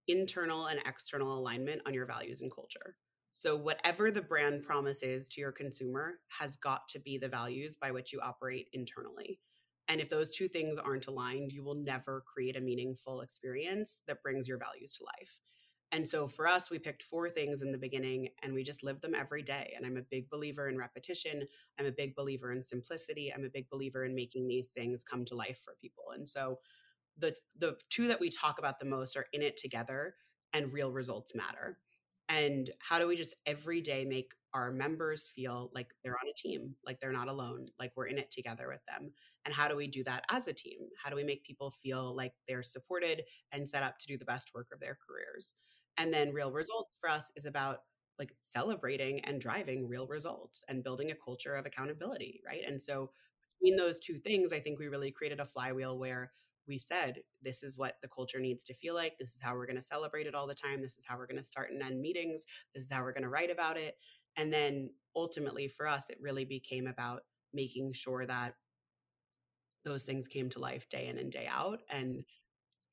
internal 0.08 0.66
and 0.66 0.80
external 0.86 1.38
alignment 1.38 1.80
on 1.86 1.94
your 1.94 2.04
values 2.04 2.42
and 2.42 2.52
culture 2.54 2.96
so 3.36 3.56
whatever 3.56 4.10
the 4.10 4.22
brand 4.22 4.62
promise 4.62 5.02
is 5.02 5.28
to 5.28 5.40
your 5.40 5.52
consumer 5.52 6.20
has 6.28 6.56
got 6.56 6.88
to 6.88 7.00
be 7.00 7.18
the 7.18 7.28
values 7.28 7.76
by 7.80 7.90
which 7.90 8.12
you 8.12 8.20
operate 8.20 8.68
internally 8.72 9.38
and 9.88 10.00
if 10.00 10.08
those 10.08 10.30
two 10.30 10.48
things 10.48 10.78
aren't 10.78 11.06
aligned, 11.06 11.52
you 11.52 11.62
will 11.62 11.74
never 11.74 12.24
create 12.32 12.56
a 12.56 12.60
meaningful 12.60 13.20
experience 13.20 14.02
that 14.06 14.22
brings 14.22 14.48
your 14.48 14.58
values 14.58 14.92
to 14.92 15.04
life. 15.04 15.38
And 15.92 16.08
so 16.08 16.26
for 16.26 16.48
us, 16.48 16.70
we 16.70 16.78
picked 16.78 17.02
four 17.04 17.28
things 17.28 17.62
in 17.62 17.70
the 17.70 17.78
beginning 17.78 18.28
and 18.42 18.52
we 18.52 18.64
just 18.64 18.82
lived 18.82 19.02
them 19.02 19.14
every 19.14 19.42
day. 19.42 19.74
And 19.76 19.86
I'm 19.86 19.96
a 19.96 20.02
big 20.10 20.28
believer 20.30 20.68
in 20.68 20.78
repetition. 20.78 21.44
I'm 21.78 21.86
a 21.86 21.92
big 21.92 22.16
believer 22.16 22.50
in 22.50 22.62
simplicity. 22.62 23.32
I'm 23.32 23.44
a 23.44 23.50
big 23.50 23.68
believer 23.70 24.04
in 24.04 24.14
making 24.14 24.48
these 24.48 24.70
things 24.70 25.04
come 25.04 25.24
to 25.26 25.36
life 25.36 25.60
for 25.64 25.76
people. 25.80 26.04
And 26.14 26.28
so 26.28 26.58
the 27.18 27.36
the 27.58 27.76
two 27.90 28.08
that 28.08 28.18
we 28.18 28.28
talk 28.30 28.58
about 28.58 28.80
the 28.80 28.86
most 28.86 29.16
are 29.16 29.26
in 29.32 29.42
it 29.42 29.56
together 29.56 30.16
and 30.52 30.72
real 30.72 30.90
results 30.90 31.32
matter. 31.34 31.78
And 32.28 32.70
how 32.80 32.98
do 32.98 33.06
we 33.06 33.16
just 33.16 33.34
every 33.46 33.80
day 33.80 34.04
make 34.04 34.32
our 34.54 34.70
members 34.70 35.28
feel 35.28 35.70
like 35.74 35.88
they're 36.02 36.12
on 36.14 36.28
a 36.28 36.32
team, 36.36 36.74
like 36.86 37.00
they're 37.00 37.12
not 37.12 37.28
alone, 37.28 37.66
like 37.78 37.92
we're 37.96 38.06
in 38.06 38.18
it 38.18 38.30
together 38.30 38.68
with 38.68 38.80
them? 38.88 39.12
And 39.44 39.54
how 39.54 39.68
do 39.68 39.76
we 39.76 39.86
do 39.86 40.02
that 40.04 40.24
as 40.30 40.48
a 40.48 40.52
team? 40.52 40.78
How 41.02 41.10
do 41.10 41.16
we 41.16 41.24
make 41.24 41.44
people 41.44 41.70
feel 41.82 42.14
like 42.16 42.32
they're 42.48 42.62
supported 42.62 43.22
and 43.52 43.68
set 43.68 43.82
up 43.82 43.98
to 43.98 44.06
do 44.06 44.16
the 44.16 44.24
best 44.24 44.50
work 44.54 44.68
of 44.72 44.80
their 44.80 44.96
careers? 45.06 45.54
And 45.98 46.12
then 46.12 46.32
real 46.32 46.50
results 46.52 46.90
for 47.00 47.10
us 47.10 47.30
is 47.36 47.44
about 47.44 47.80
like 48.18 48.34
celebrating 48.42 49.20
and 49.24 49.40
driving 49.40 49.88
real 49.88 50.06
results 50.06 50.62
and 50.68 50.84
building 50.84 51.10
a 51.10 51.14
culture 51.16 51.56
of 51.56 51.66
accountability, 51.66 52.40
right? 52.46 52.62
And 52.66 52.80
so 52.80 53.10
between 53.60 53.76
those 53.76 54.00
two 54.00 54.18
things, 54.18 54.52
I 54.52 54.60
think 54.60 54.78
we 54.78 54.88
really 54.88 55.10
created 55.10 55.40
a 55.40 55.46
flywheel 55.46 55.98
where 55.98 56.32
we 56.66 56.78
said 56.78 57.20
this 57.42 57.62
is 57.62 57.78
what 57.78 57.96
the 58.02 58.08
culture 58.08 58.40
needs 58.40 58.64
to 58.64 58.74
feel 58.74 58.94
like. 58.94 59.18
This 59.18 59.34
is 59.34 59.40
how 59.42 59.54
we're 59.54 59.66
going 59.66 59.76
to 59.76 59.82
celebrate 59.82 60.26
it 60.26 60.34
all 60.34 60.46
the 60.46 60.54
time. 60.54 60.80
This 60.80 60.96
is 60.96 61.04
how 61.06 61.16
we're 61.16 61.26
going 61.26 61.40
to 61.40 61.44
start 61.44 61.70
and 61.70 61.82
end 61.82 62.00
meetings. 62.00 62.44
This 62.74 62.84
is 62.84 62.90
how 62.90 63.02
we're 63.02 63.12
going 63.12 63.24
to 63.24 63.28
write 63.28 63.50
about 63.50 63.76
it. 63.76 63.96
And 64.36 64.52
then 64.52 64.90
ultimately 65.16 65.68
for 65.68 65.86
us 65.86 66.10
it 66.10 66.18
really 66.20 66.44
became 66.44 66.86
about 66.86 67.22
making 67.52 67.92
sure 67.92 68.26
that 68.26 68.54
those 69.84 70.04
things 70.04 70.26
came 70.26 70.48
to 70.50 70.58
life 70.58 70.88
day 70.88 71.06
in 71.08 71.18
and 71.18 71.30
day 71.30 71.46
out. 71.48 71.80
And 71.90 72.24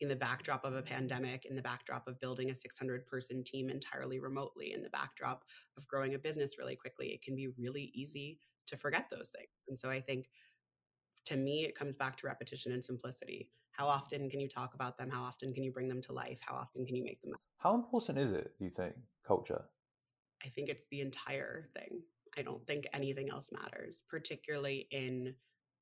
in 0.01 0.07
the 0.07 0.15
backdrop 0.15 0.65
of 0.65 0.75
a 0.75 0.81
pandemic 0.81 1.45
in 1.45 1.55
the 1.55 1.61
backdrop 1.61 2.07
of 2.07 2.19
building 2.19 2.49
a 2.49 2.55
600 2.55 3.05
person 3.05 3.43
team 3.43 3.69
entirely 3.69 4.19
remotely 4.19 4.73
in 4.73 4.81
the 4.81 4.89
backdrop 4.89 5.43
of 5.77 5.87
growing 5.87 6.15
a 6.15 6.19
business 6.19 6.57
really 6.57 6.75
quickly 6.75 7.09
it 7.09 7.21
can 7.21 7.35
be 7.35 7.49
really 7.57 7.91
easy 7.93 8.39
to 8.65 8.75
forget 8.75 9.05
those 9.11 9.29
things. 9.29 9.49
And 9.67 9.79
so 9.79 9.89
i 9.89 10.01
think 10.01 10.27
to 11.25 11.37
me 11.37 11.65
it 11.65 11.77
comes 11.77 11.95
back 11.95 12.17
to 12.17 12.27
repetition 12.27 12.71
and 12.71 12.83
simplicity 12.83 13.49
how 13.71 13.87
often 13.87 14.29
can 14.29 14.39
you 14.39 14.49
talk 14.49 14.73
about 14.73 14.97
them? 14.97 15.09
How 15.09 15.23
often 15.23 15.53
can 15.53 15.63
you 15.63 15.71
bring 15.71 15.87
them 15.87 16.01
to 16.03 16.13
life? 16.13 16.39
How 16.41 16.55
often 16.55 16.85
can 16.85 16.95
you 16.95 17.03
make 17.03 17.21
them 17.21 17.33
how 17.61 17.75
important 17.75 18.17
is 18.17 18.31
it 18.31 18.53
do 18.57 18.65
you 18.65 18.71
think 18.71 18.95
culture? 19.25 19.65
I 20.43 20.49
think 20.49 20.67
it's 20.67 20.87
the 20.89 21.01
entire 21.01 21.67
thing. 21.75 22.01
I 22.35 22.41
don't 22.41 22.65
think 22.65 22.87
anything 22.91 23.29
else 23.29 23.51
matters 23.51 24.03
particularly 24.09 24.87
in 24.89 25.35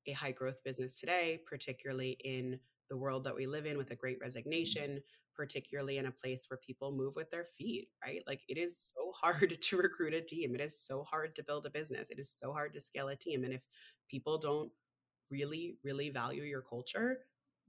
a 0.06 0.12
high 0.12 0.32
growth 0.32 0.62
business 0.62 0.94
today 0.94 1.40
particularly 1.48 2.18
in 2.24 2.58
the 2.90 2.96
world 2.96 3.24
that 3.24 3.34
we 3.34 3.46
live 3.46 3.64
in 3.64 3.78
with 3.78 3.92
a 3.92 3.96
great 3.96 4.18
mm. 4.18 4.22
resignation 4.22 5.00
particularly 5.34 5.96
in 5.96 6.06
a 6.06 6.10
place 6.10 6.44
where 6.48 6.58
people 6.66 6.92
move 6.92 7.16
with 7.16 7.30
their 7.30 7.46
feet 7.56 7.88
right? 8.04 8.22
Like 8.26 8.40
it 8.48 8.58
is 8.58 8.92
so 8.94 9.12
hard 9.18 9.56
to 9.62 9.76
recruit 9.78 10.12
a 10.12 10.20
team. 10.20 10.54
It 10.54 10.60
is 10.60 10.84
so 10.84 11.02
hard 11.04 11.34
to 11.36 11.44
build 11.44 11.64
a 11.64 11.70
business. 11.70 12.10
It 12.10 12.18
is 12.18 12.30
so 12.30 12.52
hard 12.52 12.74
to 12.74 12.80
scale 12.80 13.08
a 13.08 13.16
team. 13.16 13.44
And 13.44 13.54
if 13.54 13.62
people 14.10 14.36
don't 14.36 14.70
really 15.30 15.76
really 15.82 16.10
value 16.10 16.42
your 16.42 16.60
culture 16.60 17.20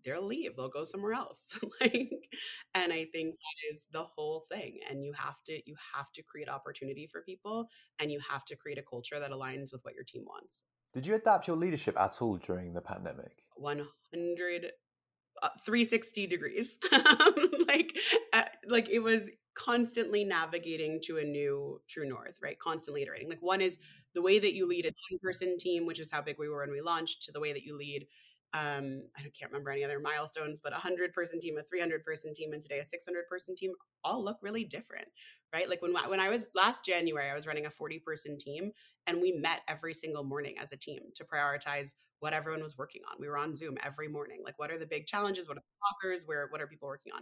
they'll 0.03 0.25
leave 0.25 0.55
they'll 0.55 0.69
go 0.69 0.83
somewhere 0.83 1.13
else. 1.13 1.47
Like 1.81 2.29
and 2.75 2.93
i 2.93 3.05
think 3.11 3.35
that 3.35 3.73
is 3.73 3.85
the 3.91 4.03
whole 4.03 4.45
thing 4.51 4.79
and 4.89 5.03
you 5.03 5.13
have 5.13 5.41
to 5.45 5.53
you 5.65 5.75
have 5.95 6.11
to 6.13 6.21
create 6.23 6.49
opportunity 6.49 7.07
for 7.11 7.21
people 7.21 7.67
and 7.99 8.11
you 8.11 8.19
have 8.29 8.45
to 8.45 8.55
create 8.55 8.77
a 8.77 8.83
culture 8.83 9.19
that 9.19 9.31
aligns 9.31 9.71
with 9.71 9.83
what 9.83 9.93
your 9.93 10.03
team 10.03 10.23
wants. 10.25 10.61
Did 10.93 11.07
you 11.07 11.15
adapt 11.15 11.47
your 11.47 11.57
leadership 11.57 11.97
at 11.97 12.21
all 12.21 12.37
during 12.37 12.73
the 12.73 12.81
pandemic? 12.81 13.43
100 13.55 14.71
uh, 15.41 15.49
360 15.65 16.27
degrees. 16.27 16.77
Like 17.67 17.97
uh, 18.33 18.43
like 18.67 18.89
it 18.89 18.99
was 18.99 19.29
constantly 19.53 20.25
navigating 20.25 20.99
to 21.03 21.19
a 21.19 21.23
new 21.23 21.79
true 21.87 22.07
north 22.07 22.37
right? 22.43 22.59
Constantly 22.59 23.01
iterating. 23.03 23.29
Like 23.29 23.41
one 23.41 23.61
is 23.61 23.77
the 24.13 24.21
way 24.21 24.39
that 24.39 24.53
you 24.53 24.67
lead 24.67 24.85
a 24.85 24.91
10 25.09 25.19
person 25.21 25.57
team 25.57 25.85
which 25.85 25.99
is 25.99 26.11
how 26.11 26.21
big 26.21 26.35
we 26.37 26.49
were 26.49 26.59
when 26.59 26.71
we 26.71 26.81
launched 26.81 27.23
to 27.23 27.31
the 27.31 27.39
way 27.39 27.53
that 27.53 27.63
you 27.63 27.77
lead 27.77 28.07
um, 28.53 29.03
I 29.17 29.21
can't 29.21 29.51
remember 29.51 29.71
any 29.71 29.83
other 29.83 29.99
milestones, 29.99 30.59
but 30.61 30.73
a 30.73 30.77
hundred 30.77 31.13
person 31.13 31.39
team, 31.39 31.57
a 31.57 31.63
300 31.63 32.03
person 32.03 32.33
team, 32.33 32.53
and 32.53 32.61
today 32.61 32.79
a 32.79 32.85
600 32.85 33.27
person 33.27 33.55
team 33.55 33.71
all 34.03 34.23
look 34.23 34.37
really 34.41 34.63
different, 34.65 35.07
right? 35.53 35.69
Like 35.69 35.81
when, 35.81 35.93
when 35.93 36.19
I 36.19 36.29
was 36.29 36.49
last 36.55 36.85
January, 36.85 37.29
I 37.29 37.35
was 37.35 37.47
running 37.47 37.65
a 37.65 37.69
40 37.69 37.99
person 37.99 38.37
team 38.37 38.71
and 39.07 39.21
we 39.21 39.31
met 39.31 39.61
every 39.67 39.93
single 39.93 40.23
morning 40.23 40.55
as 40.59 40.71
a 40.73 40.77
team 40.77 41.01
to 41.15 41.23
prioritize 41.23 41.93
what 42.19 42.33
everyone 42.33 42.61
was 42.61 42.77
working 42.77 43.01
on. 43.09 43.17
We 43.19 43.27
were 43.27 43.37
on 43.37 43.55
Zoom 43.55 43.77
every 43.83 44.07
morning. 44.07 44.41
Like, 44.43 44.59
what 44.59 44.69
are 44.69 44.77
the 44.77 44.85
big 44.85 45.07
challenges? 45.07 45.47
What 45.47 45.57
are 45.57 45.61
the 45.61 46.09
blockers? 46.09 46.21
Where, 46.25 46.47
what 46.49 46.61
are 46.61 46.67
people 46.67 46.87
working 46.87 47.13
on? 47.13 47.21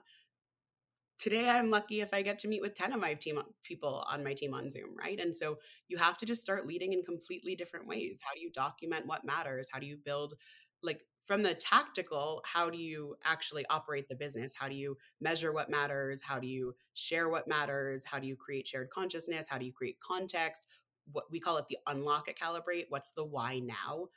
today 1.20 1.50
i'm 1.50 1.70
lucky 1.70 2.02
if 2.02 2.14
i 2.14 2.22
get 2.22 2.40
to 2.40 2.48
meet 2.48 2.62
with 2.62 2.74
10 2.74 2.94
of 2.94 3.00
my 3.00 3.14
team 3.14 3.40
people 3.64 4.04
on 4.10 4.24
my 4.24 4.34
team 4.34 4.54
on 4.54 4.70
zoom 4.70 4.96
right 4.98 5.20
and 5.20 5.36
so 5.36 5.58
you 5.90 5.98
have 5.98 6.18
to 6.18 6.26
just 6.26 6.42
start 6.42 6.66
leading 6.66 6.94
in 6.94 7.04
completely 7.04 7.56
different 7.56 7.86
ways 7.86 8.20
how 8.24 8.34
do 8.34 8.40
you 8.40 8.50
document 8.52 9.06
what 9.06 9.26
matters 9.26 9.68
how 9.72 9.80
do 9.80 9.86
you 9.86 9.98
build 9.98 10.34
like 10.82 11.02
from 11.30 11.44
the 11.44 11.54
tactical 11.54 12.44
how 12.44 12.72
do 12.72 12.78
you 12.80 13.16
actually 13.24 13.64
operate 13.70 14.10
the 14.10 14.16
business? 14.16 14.52
How 14.58 14.68
do 14.68 14.74
you 14.74 14.98
measure 15.22 15.54
what 15.54 15.70
matters? 15.70 16.24
How 16.24 16.40
do 16.40 16.48
you 16.48 16.74
share 16.96 17.30
what 17.30 17.48
matters? 17.48 18.04
How 18.04 18.18
do 18.18 18.26
you 18.26 18.36
create 18.36 18.66
shared 18.66 18.90
consciousness? 18.90 19.46
How 19.48 19.60
do 19.60 19.66
you 19.66 19.72
create 19.72 20.00
context? 20.00 20.66
What 21.12 21.26
we 21.30 21.40
call 21.40 21.58
it 21.58 21.66
the 21.70 21.78
unlock 21.86 22.30
at 22.30 22.40
calibrate. 22.40 22.86
What's 22.90 23.12
the 23.12 23.24
why 23.24 23.60
now? 23.60 24.08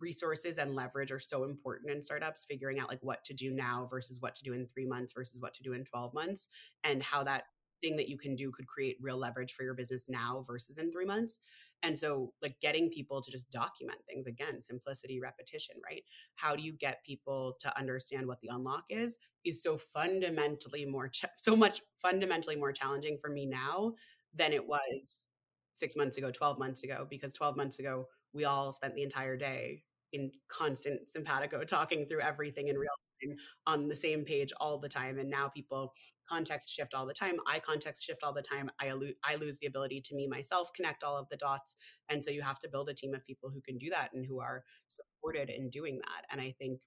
Resources 0.00 0.56
and 0.56 0.74
leverage 0.74 1.12
are 1.12 1.20
so 1.20 1.44
important 1.44 1.92
in 1.92 2.00
startups 2.00 2.46
figuring 2.48 2.78
out 2.78 2.88
like 2.88 3.02
what 3.02 3.22
to 3.26 3.34
do 3.34 3.52
now 3.52 3.86
versus 3.90 4.22
what 4.22 4.34
to 4.36 4.42
do 4.42 4.54
in 4.54 4.66
3 4.66 4.86
months 4.86 5.12
versus 5.12 5.42
what 5.42 5.52
to 5.52 5.62
do 5.62 5.74
in 5.74 5.84
12 5.84 6.14
months 6.14 6.48
and 6.84 7.02
how 7.02 7.22
that 7.22 7.44
thing 7.82 7.96
that 7.96 8.08
you 8.08 8.16
can 8.16 8.34
do 8.34 8.50
could 8.50 8.66
create 8.66 8.96
real 8.98 9.18
leverage 9.18 9.52
for 9.52 9.62
your 9.62 9.74
business 9.74 10.08
now 10.08 10.42
versus 10.46 10.78
in 10.78 10.90
3 10.90 11.04
months 11.04 11.38
and 11.82 11.98
so 11.98 12.32
like 12.42 12.56
getting 12.60 12.90
people 12.90 13.20
to 13.22 13.30
just 13.30 13.50
document 13.50 13.98
things 14.08 14.26
again 14.26 14.60
simplicity 14.60 15.20
repetition 15.20 15.76
right? 15.84 16.02
How 16.36 16.56
do 16.56 16.62
you 16.62 16.72
get 16.72 17.04
people 17.04 17.56
to 17.60 17.78
understand 17.78 18.26
what 18.26 18.40
the 18.40 18.48
unlock 18.50 18.84
is 18.88 19.18
is 19.44 19.62
so 19.62 19.76
fundamentally 19.76 20.84
more 20.84 21.10
so 21.36 21.56
much 21.56 21.82
fundamentally 22.00 22.56
more 22.56 22.72
challenging 22.72 23.18
for 23.20 23.30
me 23.30 23.46
now 23.46 23.94
than 24.34 24.52
it 24.52 24.66
was 24.66 25.28
6 25.74 25.96
months 25.96 26.16
ago 26.18 26.30
12 26.30 26.58
months 26.58 26.84
ago 26.84 27.06
because 27.08 27.34
12 27.34 27.56
months 27.56 27.78
ago 27.78 28.06
we 28.32 28.44
all 28.44 28.72
spent 28.72 28.94
the 28.94 29.02
entire 29.02 29.36
day 29.36 29.82
in 30.12 30.30
constant 30.48 31.08
simpatico 31.08 31.64
talking 31.64 32.06
through 32.06 32.20
everything 32.20 32.68
in 32.68 32.76
real 32.76 32.90
time 33.22 33.36
on 33.66 33.88
the 33.88 33.96
same 33.96 34.24
page 34.24 34.52
all 34.60 34.78
the 34.78 34.88
time 34.88 35.18
and 35.18 35.30
now 35.30 35.48
people 35.48 35.92
context 36.28 36.70
shift 36.70 36.94
all 36.94 37.06
the 37.06 37.14
time 37.14 37.36
i 37.48 37.58
context 37.58 38.04
shift 38.04 38.22
all 38.22 38.32
the 38.32 38.42
time 38.42 38.70
i, 38.80 38.92
I 39.24 39.36
lose 39.36 39.58
the 39.58 39.66
ability 39.66 40.00
to 40.02 40.14
me 40.14 40.26
myself 40.26 40.72
connect 40.74 41.02
all 41.02 41.16
of 41.16 41.28
the 41.30 41.36
dots 41.36 41.76
and 42.08 42.22
so 42.22 42.30
you 42.30 42.42
have 42.42 42.58
to 42.60 42.68
build 42.68 42.88
a 42.88 42.94
team 42.94 43.14
of 43.14 43.24
people 43.24 43.50
who 43.50 43.60
can 43.60 43.78
do 43.78 43.90
that 43.90 44.12
and 44.12 44.24
who 44.26 44.40
are 44.40 44.64
supported 44.88 45.50
in 45.50 45.70
doing 45.70 45.98
that 45.98 46.26
and 46.30 46.40
i 46.40 46.54
think 46.58 46.80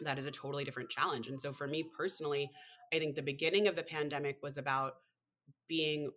that 0.00 0.18
is 0.18 0.26
a 0.26 0.30
totally 0.30 0.64
different 0.64 0.90
challenge 0.90 1.28
and 1.28 1.40
so 1.40 1.52
for 1.52 1.66
me 1.66 1.84
personally 1.96 2.50
i 2.92 2.98
think 2.98 3.14
the 3.14 3.22
beginning 3.22 3.66
of 3.66 3.76
the 3.76 3.82
pandemic 3.82 4.38
was 4.42 4.58
about 4.58 4.96
being 5.68 6.10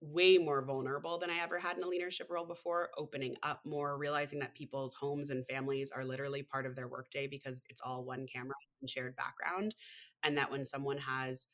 way 0.00 0.38
more 0.38 0.62
vulnerable 0.64 1.18
than 1.18 1.30
I 1.30 1.38
ever 1.38 1.58
had 1.58 1.76
in 1.76 1.82
a 1.82 1.88
leadership 1.88 2.28
role 2.30 2.44
before, 2.44 2.90
opening 2.98 3.36
up 3.42 3.60
more, 3.64 3.96
realizing 3.96 4.38
that 4.40 4.54
people's 4.54 4.94
homes 4.94 5.30
and 5.30 5.46
families 5.46 5.90
are 5.94 6.04
literally 6.04 6.42
part 6.42 6.66
of 6.66 6.76
their 6.76 6.88
workday 6.88 7.26
because 7.26 7.64
it's 7.68 7.80
all 7.84 8.04
one 8.04 8.26
camera 8.32 8.54
and 8.80 8.90
shared 8.90 9.16
background. 9.16 9.74
And 10.22 10.36
that 10.38 10.50
when 10.50 10.64
someone 10.64 10.98
has 10.98 11.46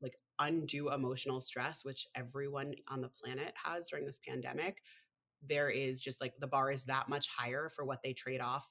like 0.00 0.14
undue 0.38 0.92
emotional 0.92 1.40
stress, 1.40 1.84
which 1.84 2.06
everyone 2.14 2.74
on 2.88 3.00
the 3.00 3.08
planet 3.08 3.54
has 3.62 3.88
during 3.88 4.06
this 4.06 4.20
pandemic, 4.26 4.82
there 5.46 5.70
is 5.70 6.00
just 6.00 6.20
like 6.20 6.34
the 6.38 6.46
bar 6.46 6.70
is 6.70 6.84
that 6.84 7.08
much 7.08 7.28
higher 7.28 7.70
for 7.74 7.84
what 7.84 8.00
they 8.02 8.12
trade 8.12 8.40
off 8.40 8.66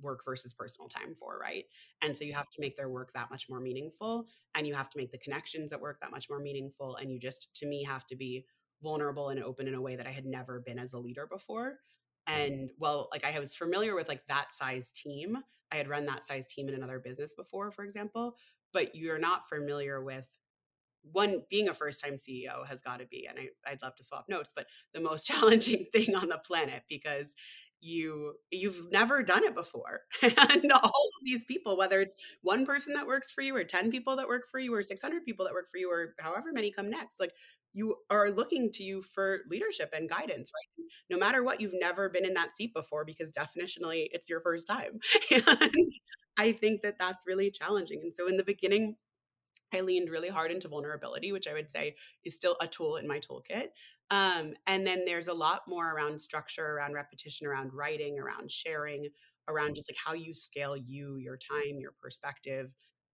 work 0.00 0.20
versus 0.24 0.52
personal 0.52 0.88
time 0.88 1.14
for, 1.14 1.38
right? 1.38 1.64
And 2.02 2.16
so 2.16 2.24
you 2.24 2.30
mm-hmm. 2.30 2.38
have 2.38 2.50
to 2.50 2.60
make 2.60 2.76
their 2.76 2.88
work 2.88 3.12
that 3.14 3.30
much 3.30 3.48
more 3.48 3.60
meaningful 3.60 4.26
and 4.54 4.66
you 4.66 4.74
have 4.74 4.90
to 4.90 4.98
make 4.98 5.12
the 5.12 5.18
connections 5.18 5.72
at 5.72 5.80
work 5.80 5.98
that 6.00 6.10
much 6.10 6.28
more 6.28 6.40
meaningful. 6.40 6.96
And 6.96 7.12
you 7.12 7.18
just, 7.18 7.48
to 7.56 7.66
me, 7.66 7.84
have 7.84 8.06
to 8.06 8.16
be 8.16 8.44
vulnerable 8.82 9.30
and 9.30 9.42
open 9.42 9.68
in 9.68 9.74
a 9.74 9.80
way 9.80 9.96
that 9.96 10.06
I 10.06 10.10
had 10.10 10.26
never 10.26 10.62
been 10.64 10.78
as 10.78 10.92
a 10.92 10.98
leader 10.98 11.26
before. 11.30 11.78
And 12.26 12.70
well, 12.78 13.08
like 13.12 13.24
I 13.24 13.38
was 13.38 13.54
familiar 13.54 13.94
with 13.94 14.08
like 14.08 14.26
that 14.26 14.52
size 14.52 14.92
team. 14.92 15.38
I 15.72 15.76
had 15.76 15.88
run 15.88 16.06
that 16.06 16.24
size 16.24 16.46
team 16.46 16.68
in 16.68 16.74
another 16.74 16.98
business 16.98 17.34
before, 17.36 17.70
for 17.70 17.84
example, 17.84 18.36
but 18.72 18.94
you're 18.94 19.18
not 19.18 19.48
familiar 19.48 20.02
with 20.02 20.24
one 21.12 21.42
being 21.50 21.68
a 21.68 21.74
first 21.74 22.02
time 22.02 22.14
CEO 22.14 22.66
has 22.66 22.80
got 22.80 23.00
to 23.00 23.06
be, 23.06 23.26
and 23.28 23.38
I, 23.38 23.70
would 23.72 23.82
love 23.82 23.94
to 23.96 24.04
swap 24.04 24.24
notes, 24.28 24.52
but 24.54 24.66
the 24.94 25.00
most 25.00 25.26
challenging 25.26 25.86
thing 25.92 26.14
on 26.14 26.28
the 26.28 26.38
planet 26.38 26.82
because 26.88 27.34
you 27.84 28.34
you've 28.50 28.90
never 28.90 29.22
done 29.22 29.44
it 29.44 29.54
before. 29.54 30.00
And 30.22 30.72
all 30.72 31.08
of 31.18 31.24
these 31.24 31.44
people 31.44 31.76
whether 31.76 32.00
it's 32.00 32.16
one 32.42 32.64
person 32.66 32.94
that 32.94 33.06
works 33.06 33.30
for 33.30 33.42
you 33.42 33.54
or 33.56 33.64
10 33.64 33.90
people 33.90 34.16
that 34.16 34.28
work 34.28 34.44
for 34.50 34.58
you 34.58 34.74
or 34.74 34.82
600 34.82 35.24
people 35.24 35.44
that 35.44 35.54
work 35.54 35.70
for 35.70 35.78
you 35.78 35.90
or 35.90 36.14
however 36.20 36.48
many 36.52 36.72
come 36.72 36.90
next 36.90 37.20
like 37.20 37.32
you 37.72 37.96
are 38.10 38.30
looking 38.30 38.70
to 38.72 38.82
you 38.84 39.02
for 39.02 39.40
leadership 39.50 39.90
and 39.94 40.08
guidance 40.08 40.50
right? 40.54 40.86
No 41.10 41.18
matter 41.18 41.42
what 41.42 41.60
you've 41.60 41.72
never 41.74 42.08
been 42.08 42.24
in 42.24 42.34
that 42.34 42.56
seat 42.56 42.72
before 42.74 43.04
because 43.04 43.32
definitionally 43.32 44.08
it's 44.12 44.28
your 44.30 44.40
first 44.40 44.66
time. 44.66 45.00
And 45.30 45.90
i 46.36 46.50
think 46.52 46.82
that 46.82 46.98
that's 46.98 47.24
really 47.26 47.50
challenging. 47.50 48.00
And 48.02 48.14
so 48.14 48.26
in 48.28 48.36
the 48.36 48.44
beginning 48.44 48.96
I 49.74 49.80
leaned 49.80 50.08
really 50.10 50.28
hard 50.28 50.52
into 50.52 50.68
vulnerability, 50.68 51.32
which 51.32 51.48
I 51.48 51.52
would 51.52 51.70
say 51.70 51.96
is 52.24 52.36
still 52.36 52.56
a 52.60 52.66
tool 52.68 52.96
in 52.96 53.08
my 53.08 53.18
toolkit. 53.18 53.68
Um, 54.10 54.54
and 54.66 54.86
then 54.86 55.04
there's 55.04 55.28
a 55.28 55.34
lot 55.34 55.62
more 55.66 55.92
around 55.92 56.20
structure, 56.20 56.66
around 56.76 56.92
repetition, 56.92 57.46
around 57.46 57.72
writing, 57.72 58.18
around 58.18 58.50
sharing, 58.50 59.08
around 59.48 59.74
just 59.74 59.90
like 59.90 59.96
how 60.04 60.14
you 60.14 60.34
scale 60.34 60.76
you, 60.76 61.16
your 61.16 61.36
time, 61.36 61.78
your 61.80 61.92
perspective, 62.00 62.70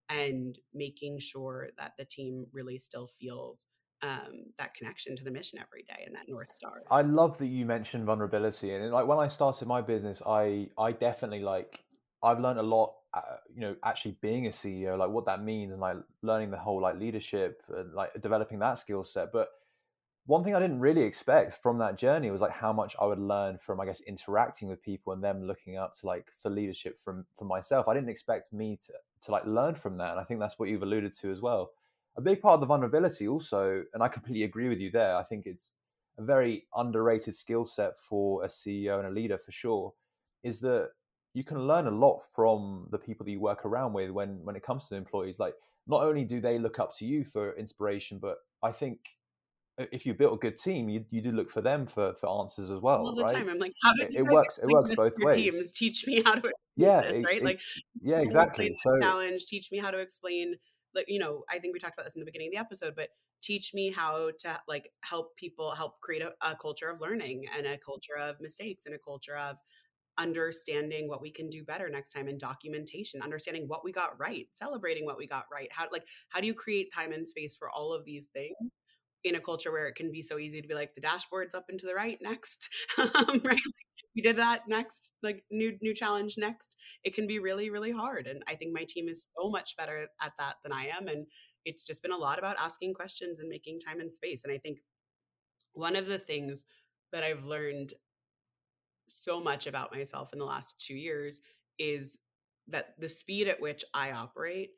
and 0.09 0.57
making 0.73 1.19
sure 1.19 1.69
that 1.77 1.93
the 1.97 2.05
team 2.05 2.45
really 2.51 2.77
still 2.77 3.09
feels 3.19 3.65
um, 4.01 4.45
that 4.57 4.73
connection 4.73 5.15
to 5.15 5.23
the 5.23 5.31
mission 5.31 5.59
every 5.59 5.83
day 5.83 6.03
and 6.05 6.15
that 6.15 6.27
north 6.27 6.51
star. 6.51 6.81
I 6.89 7.01
love 7.03 7.37
that 7.37 7.47
you 7.47 7.65
mentioned 7.65 8.05
vulnerability, 8.05 8.73
and 8.73 8.91
like 8.91 9.07
when 9.07 9.19
I 9.19 9.27
started 9.27 9.67
my 9.67 9.81
business, 9.81 10.21
I 10.25 10.69
I 10.77 10.91
definitely 10.91 11.41
like 11.41 11.83
I've 12.23 12.39
learned 12.39 12.59
a 12.59 12.63
lot 12.63 12.95
uh, 13.13 13.37
you 13.53 13.61
know 13.61 13.75
actually 13.83 14.17
being 14.21 14.47
a 14.47 14.49
ceo 14.49 14.97
like 14.97 15.09
what 15.09 15.25
that 15.25 15.43
means 15.43 15.71
and 15.71 15.81
like 15.81 15.97
learning 16.21 16.49
the 16.49 16.57
whole 16.57 16.81
like 16.81 16.97
leadership 16.97 17.61
and 17.75 17.93
like 17.93 18.09
developing 18.21 18.59
that 18.59 18.77
skill 18.77 19.03
set 19.03 19.33
but 19.33 19.49
one 20.25 20.43
thing 20.43 20.55
i 20.55 20.59
didn't 20.59 20.79
really 20.79 21.01
expect 21.01 21.53
from 21.61 21.77
that 21.79 21.97
journey 21.97 22.29
was 22.29 22.41
like 22.41 22.51
how 22.51 22.71
much 22.71 22.95
i 23.01 23.05
would 23.05 23.19
learn 23.19 23.57
from 23.57 23.79
i 23.79 23.85
guess 23.85 24.01
interacting 24.01 24.67
with 24.67 24.81
people 24.81 25.13
and 25.13 25.23
them 25.23 25.43
looking 25.43 25.77
up 25.77 25.95
to 25.99 26.05
like 26.05 26.27
for 26.37 26.49
leadership 26.49 26.99
from 26.99 27.25
from 27.37 27.47
myself. 27.47 27.87
I 27.87 27.93
didn't 27.93 28.09
expect 28.09 28.53
me 28.53 28.77
to 28.85 28.93
to 29.23 29.31
like 29.31 29.45
learn 29.45 29.75
from 29.75 29.97
that 29.97 30.11
and 30.11 30.19
i 30.19 30.23
think 30.23 30.39
that's 30.39 30.59
what 30.59 30.69
you've 30.69 30.83
alluded 30.83 31.13
to 31.13 31.31
as 31.31 31.41
well. 31.41 31.71
A 32.17 32.21
big 32.21 32.41
part 32.41 32.55
of 32.55 32.59
the 32.59 32.65
vulnerability 32.65 33.27
also 33.27 33.83
and 33.93 34.03
i 34.03 34.07
completely 34.07 34.43
agree 34.43 34.69
with 34.69 34.79
you 34.79 34.91
there 34.91 35.15
i 35.15 35.23
think 35.23 35.45
it's 35.45 35.71
a 36.17 36.23
very 36.23 36.65
underrated 36.75 37.35
skill 37.35 37.65
set 37.65 37.97
for 37.97 38.43
a 38.43 38.47
ceo 38.47 38.99
and 38.99 39.07
a 39.07 39.11
leader 39.11 39.37
for 39.37 39.51
sure 39.51 39.93
is 40.43 40.59
that 40.59 40.89
you 41.33 41.43
can 41.43 41.65
learn 41.65 41.87
a 41.87 41.91
lot 41.91 42.19
from 42.35 42.87
the 42.91 42.97
people 42.97 43.23
that 43.25 43.31
you 43.31 43.39
work 43.39 43.65
around 43.65 43.93
with 43.93 44.11
when 44.11 44.43
when 44.43 44.55
it 44.57 44.63
comes 44.63 44.87
to 44.87 44.95
employees. 44.95 45.39
Like 45.39 45.55
not 45.87 46.03
only 46.03 46.23
do 46.23 46.39
they 46.41 46.59
look 46.59 46.79
up 46.79 46.95
to 46.97 47.05
you 47.05 47.23
for 47.23 47.53
inspiration 47.57 48.19
but 48.19 48.37
i 48.63 48.71
think 48.71 48.99
if 49.77 50.05
you 50.05 50.13
built 50.13 50.33
a 50.33 50.37
good 50.37 50.57
team 50.57 50.89
you, 50.89 51.05
you 51.09 51.21
do 51.21 51.31
look 51.31 51.49
for 51.49 51.61
them 51.61 51.85
for, 51.85 52.13
for 52.15 52.27
answers 52.41 52.69
as 52.69 52.79
well 52.79 53.05
all 53.05 53.15
the 53.15 53.23
right? 53.23 53.35
time 53.35 53.49
i'm 53.49 53.59
like 53.59 53.73
how 53.83 53.93
do 53.93 54.03
it, 54.03 54.15
it 54.15 54.23
works 54.23 54.57
it 54.57 54.67
works 54.67 54.93
both 54.95 55.13
ways. 55.19 55.53
teams 55.53 55.71
teach 55.71 56.05
me 56.05 56.21
how 56.25 56.33
to 56.33 56.47
explain 56.47 56.51
yeah 56.75 57.01
this 57.01 57.17
it, 57.17 57.25
right? 57.25 57.37
it, 57.37 57.43
like 57.43 57.59
yeah 58.01 58.19
exactly 58.19 58.73
so 58.81 58.99
challenge 59.01 59.45
teach 59.45 59.71
me 59.71 59.77
how 59.77 59.91
to 59.91 59.97
explain 59.97 60.55
like 60.93 61.05
you 61.07 61.19
know 61.19 61.43
i 61.49 61.57
think 61.57 61.73
we 61.73 61.79
talked 61.79 61.93
about 61.93 62.03
this 62.03 62.15
in 62.15 62.19
the 62.19 62.25
beginning 62.25 62.49
of 62.49 62.53
the 62.53 62.59
episode 62.59 62.93
but 62.95 63.09
teach 63.41 63.73
me 63.73 63.91
how 63.91 64.29
to 64.39 64.59
like 64.67 64.91
help 65.03 65.35
people 65.35 65.71
help 65.71 65.99
create 66.01 66.21
a, 66.21 66.31
a 66.41 66.55
culture 66.55 66.89
of 66.89 67.01
learning 67.01 67.45
and 67.57 67.65
a 67.65 67.77
culture 67.77 68.17
of 68.19 68.39
mistakes 68.39 68.85
and 68.85 68.93
a 68.93 68.99
culture 68.99 69.35
of 69.35 69.57
understanding 70.17 71.07
what 71.07 71.21
we 71.21 71.31
can 71.31 71.49
do 71.49 71.63
better 71.63 71.89
next 71.89 72.11
time 72.11 72.27
and 72.27 72.39
documentation 72.39 73.21
understanding 73.21 73.63
what 73.67 73.83
we 73.83 73.91
got 73.91 74.19
right 74.19 74.47
celebrating 74.51 75.05
what 75.05 75.17
we 75.17 75.25
got 75.25 75.45
right 75.51 75.69
how 75.71 75.87
like 75.91 76.03
how 76.29 76.39
do 76.39 76.45
you 76.45 76.53
create 76.53 76.93
time 76.93 77.13
and 77.13 77.27
space 77.27 77.55
for 77.55 77.69
all 77.71 77.93
of 77.93 78.03
these 78.03 78.27
things 78.27 78.75
in 79.23 79.35
a 79.35 79.39
culture 79.39 79.71
where 79.71 79.87
it 79.87 79.95
can 79.95 80.11
be 80.11 80.21
so 80.21 80.37
easy 80.37 80.61
to 80.61 80.67
be 80.67 80.73
like 80.73 80.93
the 80.95 81.01
dashboard's 81.01 81.55
up 81.55 81.65
and 81.69 81.79
to 81.79 81.85
the 81.85 81.93
right 81.93 82.19
next 82.21 82.69
um, 82.97 83.41
right 83.43 83.59
we 84.15 84.21
did 84.21 84.35
that 84.35 84.61
next 84.67 85.13
like 85.23 85.43
new 85.51 85.77
new 85.81 85.93
challenge 85.93 86.35
next 86.37 86.75
it 87.03 87.13
can 87.13 87.27
be 87.27 87.39
really 87.39 87.69
really 87.69 87.91
hard 87.91 88.27
and 88.27 88.43
i 88.47 88.55
think 88.55 88.73
my 88.73 88.85
team 88.87 89.07
is 89.07 89.33
so 89.37 89.49
much 89.49 89.75
better 89.77 90.07
at 90.21 90.33
that 90.39 90.55
than 90.63 90.71
i 90.71 90.87
am 90.87 91.07
and 91.07 91.25
it's 91.65 91.83
just 91.83 92.01
been 92.01 92.11
a 92.11 92.17
lot 92.17 92.39
about 92.39 92.55
asking 92.59 92.93
questions 92.93 93.39
and 93.39 93.47
making 93.47 93.79
time 93.79 93.99
and 93.99 94.11
space 94.11 94.43
and 94.43 94.53
i 94.53 94.57
think 94.57 94.79
one 95.73 95.95
of 95.95 96.07
the 96.07 96.19
things 96.19 96.63
that 97.11 97.23
i've 97.23 97.45
learned 97.45 97.93
so 99.07 99.39
much 99.39 99.67
about 99.67 99.93
myself 99.93 100.33
in 100.33 100.39
the 100.39 100.45
last 100.45 100.79
two 100.79 100.95
years 100.95 101.39
is 101.77 102.17
that 102.67 102.95
the 102.99 103.09
speed 103.09 103.47
at 103.47 103.59
which 103.59 103.83
I 103.93 104.11
operate 104.11 104.71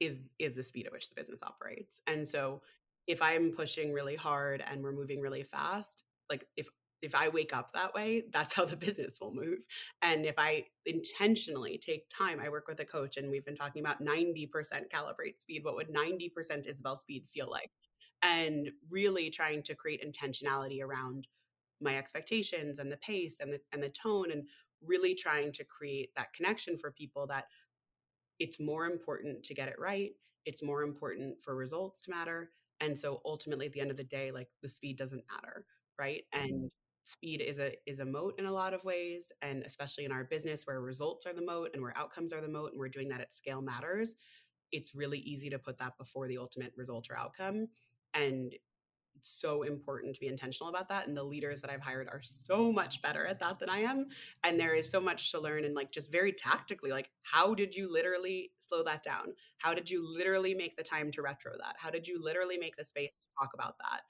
is 0.00 0.16
is 0.38 0.56
the 0.56 0.64
speed 0.64 0.86
at 0.86 0.92
which 0.92 1.08
the 1.08 1.14
business 1.14 1.42
operates. 1.42 2.00
And 2.06 2.26
so 2.26 2.62
if 3.10 3.20
I'm 3.20 3.50
pushing 3.50 3.92
really 3.92 4.14
hard 4.14 4.62
and 4.64 4.82
we're 4.82 4.92
moving 4.92 5.20
really 5.20 5.42
fast, 5.42 6.04
like 6.30 6.46
if 6.56 6.68
if 7.02 7.14
I 7.14 7.28
wake 7.28 7.56
up 7.56 7.72
that 7.72 7.94
way, 7.94 8.24
that's 8.32 8.52
how 8.52 8.66
the 8.66 8.76
business 8.86 9.18
will 9.20 9.34
move. 9.34 9.60
And 10.02 10.26
if 10.26 10.34
I 10.38 10.66
intentionally 10.86 11.80
take 11.84 12.04
time, 12.10 12.38
I 12.40 12.50
work 12.50 12.68
with 12.68 12.78
a 12.80 12.84
coach 12.84 13.16
and 13.16 13.30
we've 13.30 13.44
been 13.44 13.56
talking 13.56 13.82
about 13.82 14.04
90% 14.04 14.50
calibrate 14.94 15.40
speed. 15.40 15.64
What 15.64 15.76
would 15.76 15.92
90% 15.92 16.66
Isabelle 16.66 16.98
speed 16.98 17.24
feel 17.32 17.50
like? 17.50 17.70
And 18.22 18.70
really 18.90 19.30
trying 19.30 19.62
to 19.62 19.74
create 19.74 20.04
intentionality 20.06 20.82
around 20.82 21.26
my 21.80 21.96
expectations 21.96 22.78
and 22.78 22.92
the 22.92 22.98
pace 22.98 23.40
and 23.40 23.52
the 23.52 23.60
and 23.72 23.82
the 23.82 23.88
tone 23.88 24.30
and 24.30 24.44
really 24.84 25.14
trying 25.14 25.52
to 25.52 25.64
create 25.64 26.10
that 26.16 26.32
connection 26.34 26.76
for 26.76 26.90
people 26.90 27.26
that 27.26 27.46
it's 28.38 28.60
more 28.60 28.86
important 28.86 29.42
to 29.44 29.54
get 29.54 29.68
it 29.68 29.78
right 29.78 30.10
it's 30.44 30.62
more 30.62 30.82
important 30.82 31.36
for 31.42 31.54
results 31.54 32.02
to 32.02 32.10
matter 32.10 32.50
and 32.80 32.98
so 32.98 33.20
ultimately 33.24 33.66
at 33.66 33.72
the 33.72 33.80
end 33.80 33.90
of 33.90 33.96
the 33.96 34.04
day 34.04 34.30
like 34.30 34.48
the 34.62 34.68
speed 34.68 34.96
doesn't 34.96 35.24
matter 35.30 35.64
right? 36.00 36.24
Mm-hmm. 36.34 36.44
And 36.44 36.70
speed 37.04 37.40
is 37.40 37.58
a 37.58 37.72
is 37.86 38.00
a 38.00 38.04
moat 38.04 38.34
in 38.38 38.46
a 38.46 38.52
lot 38.52 38.74
of 38.74 38.84
ways 38.84 39.32
and 39.42 39.62
especially 39.64 40.04
in 40.04 40.12
our 40.12 40.24
business 40.24 40.62
where 40.64 40.80
results 40.80 41.26
are 41.26 41.32
the 41.32 41.44
moat 41.44 41.70
and 41.72 41.82
where 41.82 41.96
outcomes 41.96 42.32
are 42.32 42.40
the 42.40 42.48
moat 42.48 42.72
and 42.72 42.80
we're 42.80 42.88
doing 42.88 43.08
that 43.08 43.20
at 43.20 43.34
scale 43.34 43.62
matters 43.62 44.14
it's 44.70 44.94
really 44.94 45.18
easy 45.18 45.50
to 45.50 45.58
put 45.58 45.78
that 45.78 45.96
before 45.98 46.28
the 46.28 46.38
ultimate 46.38 46.72
result 46.76 47.08
or 47.10 47.18
outcome 47.18 47.66
and 48.14 48.54
so 49.22 49.62
important 49.64 50.14
to 50.14 50.20
be 50.20 50.28
intentional 50.28 50.70
about 50.70 50.88
that 50.88 51.06
and 51.06 51.16
the 51.16 51.22
leaders 51.22 51.60
that 51.60 51.70
i've 51.70 51.82
hired 51.82 52.08
are 52.08 52.22
so 52.22 52.72
much 52.72 53.02
better 53.02 53.26
at 53.26 53.38
that 53.38 53.58
than 53.58 53.68
i 53.68 53.78
am 53.78 54.06
and 54.44 54.58
there 54.58 54.74
is 54.74 54.90
so 54.90 54.98
much 54.98 55.30
to 55.30 55.38
learn 55.38 55.64
and 55.64 55.74
like 55.74 55.92
just 55.92 56.10
very 56.10 56.32
tactically 56.32 56.90
like 56.90 57.10
how 57.22 57.54
did 57.54 57.74
you 57.74 57.90
literally 57.90 58.50
slow 58.58 58.82
that 58.84 59.02
down? 59.02 59.34
How 59.58 59.74
did 59.74 59.90
you 59.90 60.06
literally 60.06 60.54
make 60.54 60.76
the 60.76 60.82
time 60.82 61.10
to 61.12 61.22
retro 61.22 61.52
that? 61.58 61.76
How 61.78 61.90
did 61.90 62.06
you 62.06 62.22
literally 62.22 62.58
make 62.58 62.76
the 62.76 62.84
space 62.84 63.18
to 63.18 63.26
talk 63.38 63.50
about 63.54 63.76
that? 63.78 64.02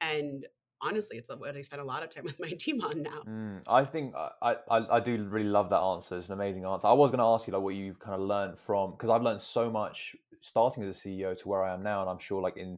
And 0.00 0.46
honestly 0.82 1.16
it's 1.16 1.30
what 1.30 1.56
i 1.56 1.62
spend 1.62 1.80
a 1.80 1.84
lot 1.84 2.02
of 2.02 2.10
time 2.10 2.24
with 2.30 2.38
my 2.40 2.50
team 2.50 2.82
on 2.82 3.02
now. 3.02 3.22
Mm, 3.26 3.62
i 3.68 3.84
think 3.84 4.14
I, 4.14 4.56
I 4.70 4.96
i 4.96 5.00
do 5.00 5.22
really 5.24 5.48
love 5.48 5.70
that 5.70 5.80
answer. 5.80 6.18
It's 6.18 6.28
an 6.28 6.34
amazing 6.34 6.64
answer. 6.64 6.88
I 6.88 6.92
was 6.92 7.10
going 7.10 7.20
to 7.20 7.24
ask 7.24 7.46
you 7.46 7.52
like 7.52 7.62
what 7.62 7.74
you 7.74 7.94
kind 7.94 8.20
of 8.20 8.20
learned 8.26 8.58
from 8.58 8.90
because 8.90 9.08
i've 9.08 9.22
learned 9.22 9.40
so 9.40 9.70
much 9.70 10.16
starting 10.40 10.82
as 10.84 10.96
a 10.96 11.08
ceo 11.08 11.38
to 11.38 11.48
where 11.48 11.62
i 11.62 11.72
am 11.72 11.82
now 11.82 12.02
and 12.02 12.10
i'm 12.10 12.18
sure 12.18 12.42
like 12.42 12.56
in 12.56 12.76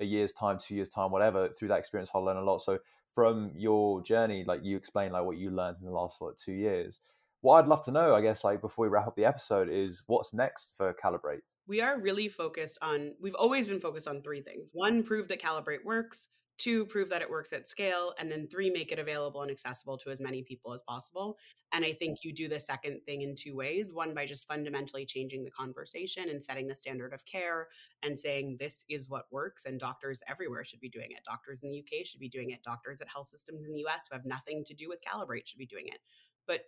a 0.00 0.04
year's 0.04 0.32
time, 0.32 0.58
two 0.58 0.74
years 0.74 0.88
time, 0.88 1.10
whatever, 1.10 1.48
through 1.48 1.68
that 1.68 1.78
experience, 1.78 2.10
I'll 2.14 2.24
learn 2.24 2.36
a 2.36 2.42
lot. 2.42 2.62
So 2.62 2.78
from 3.12 3.52
your 3.54 4.02
journey, 4.02 4.44
like 4.46 4.60
you 4.62 4.76
explained, 4.76 5.12
like 5.12 5.24
what 5.24 5.38
you 5.38 5.50
learned 5.50 5.78
in 5.80 5.86
the 5.86 5.92
last 5.92 6.20
like 6.20 6.36
two 6.36 6.52
years. 6.52 7.00
What 7.40 7.62
I'd 7.62 7.68
love 7.68 7.84
to 7.84 7.92
know, 7.92 8.16
I 8.16 8.20
guess, 8.20 8.42
like 8.42 8.60
before 8.60 8.84
we 8.84 8.88
wrap 8.88 9.06
up 9.06 9.14
the 9.14 9.24
episode, 9.24 9.68
is 9.68 10.02
what's 10.08 10.34
next 10.34 10.74
for 10.76 10.92
Calibrate. 10.92 11.42
We 11.68 11.80
are 11.80 12.00
really 12.00 12.28
focused 12.28 12.78
on. 12.82 13.14
We've 13.20 13.36
always 13.36 13.68
been 13.68 13.78
focused 13.78 14.08
on 14.08 14.22
three 14.22 14.40
things. 14.40 14.70
One, 14.72 15.04
prove 15.04 15.28
that 15.28 15.40
Calibrate 15.40 15.84
works 15.84 16.28
two 16.58 16.84
prove 16.86 17.08
that 17.08 17.22
it 17.22 17.30
works 17.30 17.52
at 17.52 17.68
scale 17.68 18.14
and 18.18 18.30
then 18.30 18.46
three 18.48 18.68
make 18.68 18.92
it 18.92 18.98
available 18.98 19.42
and 19.42 19.50
accessible 19.50 19.96
to 19.96 20.10
as 20.10 20.20
many 20.20 20.42
people 20.42 20.74
as 20.74 20.82
possible. 20.82 21.38
And 21.72 21.84
i 21.84 21.92
think 21.92 22.18
you 22.22 22.32
do 22.32 22.48
the 22.48 22.58
second 22.58 23.00
thing 23.06 23.22
in 23.22 23.34
two 23.34 23.56
ways. 23.56 23.92
One 23.92 24.14
by 24.14 24.26
just 24.26 24.48
fundamentally 24.48 25.06
changing 25.06 25.44
the 25.44 25.50
conversation 25.50 26.28
and 26.28 26.42
setting 26.42 26.66
the 26.66 26.74
standard 26.74 27.12
of 27.12 27.24
care 27.24 27.68
and 28.02 28.18
saying 28.18 28.56
this 28.58 28.84
is 28.88 29.08
what 29.08 29.26
works 29.30 29.64
and 29.64 29.78
doctors 29.78 30.20
everywhere 30.28 30.64
should 30.64 30.80
be 30.80 30.88
doing 30.88 31.10
it. 31.10 31.24
Doctors 31.24 31.60
in 31.62 31.70
the 31.70 31.78
uk 31.78 32.06
should 32.06 32.20
be 32.20 32.28
doing 32.28 32.50
it. 32.50 32.62
Doctors 32.62 33.00
at 33.00 33.08
health 33.08 33.28
systems 33.28 33.64
in 33.64 33.72
the 33.72 33.84
us 33.86 34.08
who 34.10 34.16
have 34.16 34.26
nothing 34.26 34.64
to 34.66 34.74
do 34.74 34.88
with 34.88 35.00
calibrate 35.00 35.46
should 35.46 35.58
be 35.58 35.66
doing 35.66 35.86
it. 35.86 36.00
But 36.46 36.62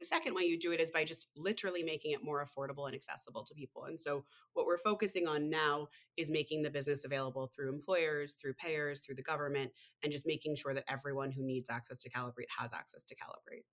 the 0.00 0.06
second 0.06 0.34
way 0.34 0.42
you 0.42 0.58
do 0.58 0.72
it 0.72 0.80
is 0.80 0.90
by 0.90 1.04
just 1.04 1.26
literally 1.36 1.82
making 1.82 2.12
it 2.12 2.24
more 2.24 2.44
affordable 2.44 2.86
and 2.86 2.94
accessible 2.94 3.44
to 3.44 3.54
people. 3.54 3.84
And 3.84 4.00
so, 4.00 4.24
what 4.54 4.66
we're 4.66 4.78
focusing 4.78 5.28
on 5.28 5.50
now 5.50 5.88
is 6.16 6.30
making 6.30 6.62
the 6.62 6.70
business 6.70 7.04
available 7.04 7.50
through 7.54 7.68
employers, 7.68 8.32
through 8.32 8.54
payers, 8.54 9.00
through 9.04 9.16
the 9.16 9.22
government, 9.22 9.70
and 10.02 10.10
just 10.10 10.26
making 10.26 10.56
sure 10.56 10.72
that 10.72 10.84
everyone 10.88 11.30
who 11.30 11.44
needs 11.44 11.68
access 11.68 12.00
to 12.00 12.10
Calibrate 12.10 12.48
has 12.58 12.72
access 12.72 13.04
to 13.04 13.14
Calibrate. 13.14 13.64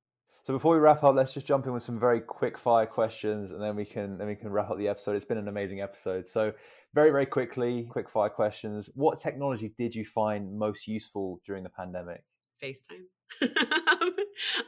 So 0.44 0.54
before 0.54 0.74
we 0.74 0.80
wrap 0.80 1.04
up, 1.04 1.16
let's 1.16 1.34
just 1.34 1.48
jump 1.48 1.66
in 1.66 1.74
with 1.74 1.84
some 1.84 2.00
very 2.00 2.22
quick 2.22 2.58
fire 2.58 2.86
questions, 2.86 3.52
and 3.52 3.62
then 3.62 3.76
we 3.76 3.86
can 3.86 4.18
then 4.18 4.28
we 4.28 4.36
can 4.36 4.50
wrap 4.50 4.70
up 4.70 4.78
the 4.78 4.90
episode. 4.90 5.16
It's 5.16 5.26
been 5.26 5.38
an 5.38 5.48
amazing 5.48 5.82
episode. 5.82 6.28
So 6.28 6.54
very 6.94 7.10
very 7.10 7.26
quickly, 7.26 7.88
quick 7.90 8.10
fire 8.10 8.30
questions. 8.30 8.90
What 8.96 9.20
technology 9.20 9.74
did 9.78 9.96
you 9.96 10.04
find 10.04 10.58
most 10.58 10.88
useful 10.88 11.40
during 11.46 11.64
the 11.64 11.70
pandemic? 11.70 12.24
FaceTime. 12.62 13.06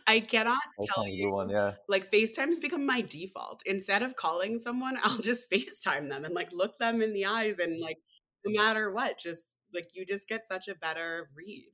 I 0.08 0.20
cannot 0.20 0.58
tell 0.82 1.04
sounds 1.04 1.14
a 1.14 1.18
good 1.18 1.24
you. 1.26 1.32
one, 1.32 1.50
yeah. 1.50 1.74
Like 1.88 2.12
FaceTime 2.12 2.48
has 2.48 2.60
become 2.60 2.86
my 2.86 3.02
default. 3.02 3.62
Instead 3.66 4.04
of 4.04 4.16
calling 4.16 4.60
someone, 4.60 4.98
I'll 5.04 5.20
just 5.20 5.50
FaceTime 5.50 6.10
them 6.10 6.26
and 6.26 6.34
like 6.34 6.52
look 6.52 6.78
them 6.80 7.02
in 7.02 7.14
the 7.14 7.26
eyes 7.26 7.60
and 7.60 7.80
like 7.80 7.98
no 8.46 8.58
matter 8.58 8.92
what, 8.92 9.20
just 9.20 9.56
like 9.74 9.88
you 9.94 10.06
just 10.06 10.28
get 10.28 10.48
such 10.48 10.68
a 10.68 10.76
better 10.76 11.30
read. 11.36 11.72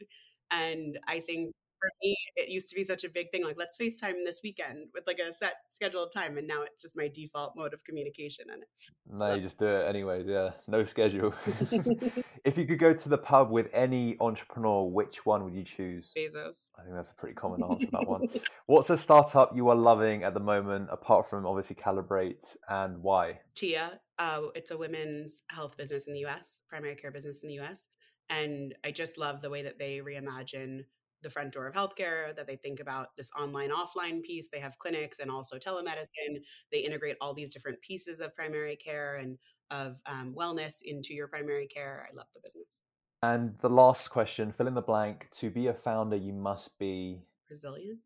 And 0.52 0.98
I 1.08 1.20
think 1.20 1.54
for 1.80 1.90
me, 2.02 2.18
it 2.36 2.50
used 2.50 2.70
to 2.70 2.76
be 2.76 2.84
such 2.84 3.04
a 3.04 3.10
big 3.10 3.32
thing. 3.32 3.44
Like, 3.44 3.58
let's 3.58 3.78
FaceTime 3.78 4.24
this 4.26 4.42
weekend 4.44 4.88
with 4.94 5.06
like 5.08 5.20
a 5.20 5.34
set 5.34 5.56
scheduled 5.70 6.12
time. 6.12 6.38
And 6.38 6.48
now 6.48 6.64
it's 6.64 6.82
just 6.82 6.96
my 6.96 7.08
default 7.08 7.54
mode 7.56 7.74
of 7.74 7.84
communication. 7.84 8.46
And 8.52 8.64
No, 9.08 9.34
you 9.36 9.42
just 9.42 9.60
do 9.60 9.68
it 9.68 9.88
anyways, 9.88 10.26
yeah. 10.28 10.52
No 10.68 10.84
schedule. 10.84 11.34
if 12.46 12.58
you 12.58 12.66
could 12.66 12.80
go 12.80 12.94
to 12.94 13.10
the 13.10 13.18
pub 13.18 13.52
with 13.52 13.70
any 13.74 14.18
entrepreneur, 14.20 14.84
which 14.84 15.26
one 15.26 15.44
would 15.44 15.54
you 15.54 15.64
choose? 15.64 16.12
Bezos. 16.18 16.70
I 16.78 16.84
think 16.84 16.96
that's 16.96 17.12
a 17.12 17.16
pretty 17.16 17.36
common 17.36 17.64
answer, 17.64 17.88
that 17.92 18.08
one. 18.08 18.28
What's 18.66 18.90
a 18.90 18.98
startup 18.98 19.56
you 19.56 19.70
are 19.70 19.76
loving 19.76 20.24
at 20.24 20.34
the 20.34 20.40
moment, 20.40 20.90
apart 20.92 21.30
from 21.30 21.46
obviously 21.46 21.76
Calibrate, 21.76 22.56
and 22.70 23.02
why? 23.02 23.40
Tia. 23.56 24.00
Uh, 24.18 24.44
it's 24.56 24.72
a 24.72 24.78
women's 24.78 25.42
health 25.50 25.76
business 25.76 26.06
in 26.08 26.14
the 26.14 26.26
US, 26.26 26.62
primary 26.70 26.96
care 26.96 27.12
business 27.12 27.44
in 27.44 27.50
the 27.50 27.60
US. 27.60 27.90
And 28.30 28.74
I 28.84 28.92
just 28.92 29.18
love 29.18 29.42
the 29.42 29.50
way 29.50 29.62
that 29.64 29.78
they 29.78 30.00
reimagine 30.00 30.86
the 31.26 31.30
front 31.32 31.52
door 31.52 31.68
of 31.68 31.74
healthcare, 31.74 32.34
that 32.36 32.48
they 32.48 32.56
think 32.56 32.80
about 32.80 33.16
this 33.18 33.30
online 33.38 33.72
offline 33.72 34.22
piece. 34.22 34.48
They 34.48 34.60
have 34.60 34.78
clinics 34.80 35.20
and 35.20 35.30
also 35.30 35.58
telemedicine. 35.58 36.40
They 36.72 36.80
integrate 36.80 37.18
all 37.20 37.34
these 37.34 37.52
different 37.52 37.82
pieces 37.82 38.20
of 38.20 38.34
primary 38.36 38.76
care 38.78 39.18
and 39.18 39.38
of 39.72 39.98
um, 40.06 40.34
wellness 40.38 40.76
into 40.84 41.14
your 41.14 41.28
primary 41.28 41.68
care. 41.68 42.08
I 42.10 42.16
love 42.16 42.28
the 42.34 42.42
business. 42.42 42.82
And 43.24 43.56
the 43.60 43.70
last 43.70 44.10
question, 44.10 44.52
fill 44.52 44.68
in 44.68 44.76
the 44.76 44.82
blank. 44.82 45.28
To 45.40 45.50
be 45.50 45.68
a 45.68 45.74
founder, 45.74 46.16
you 46.16 46.32
must 46.32 46.78
be. 46.78 47.24
Resilient. 47.50 48.00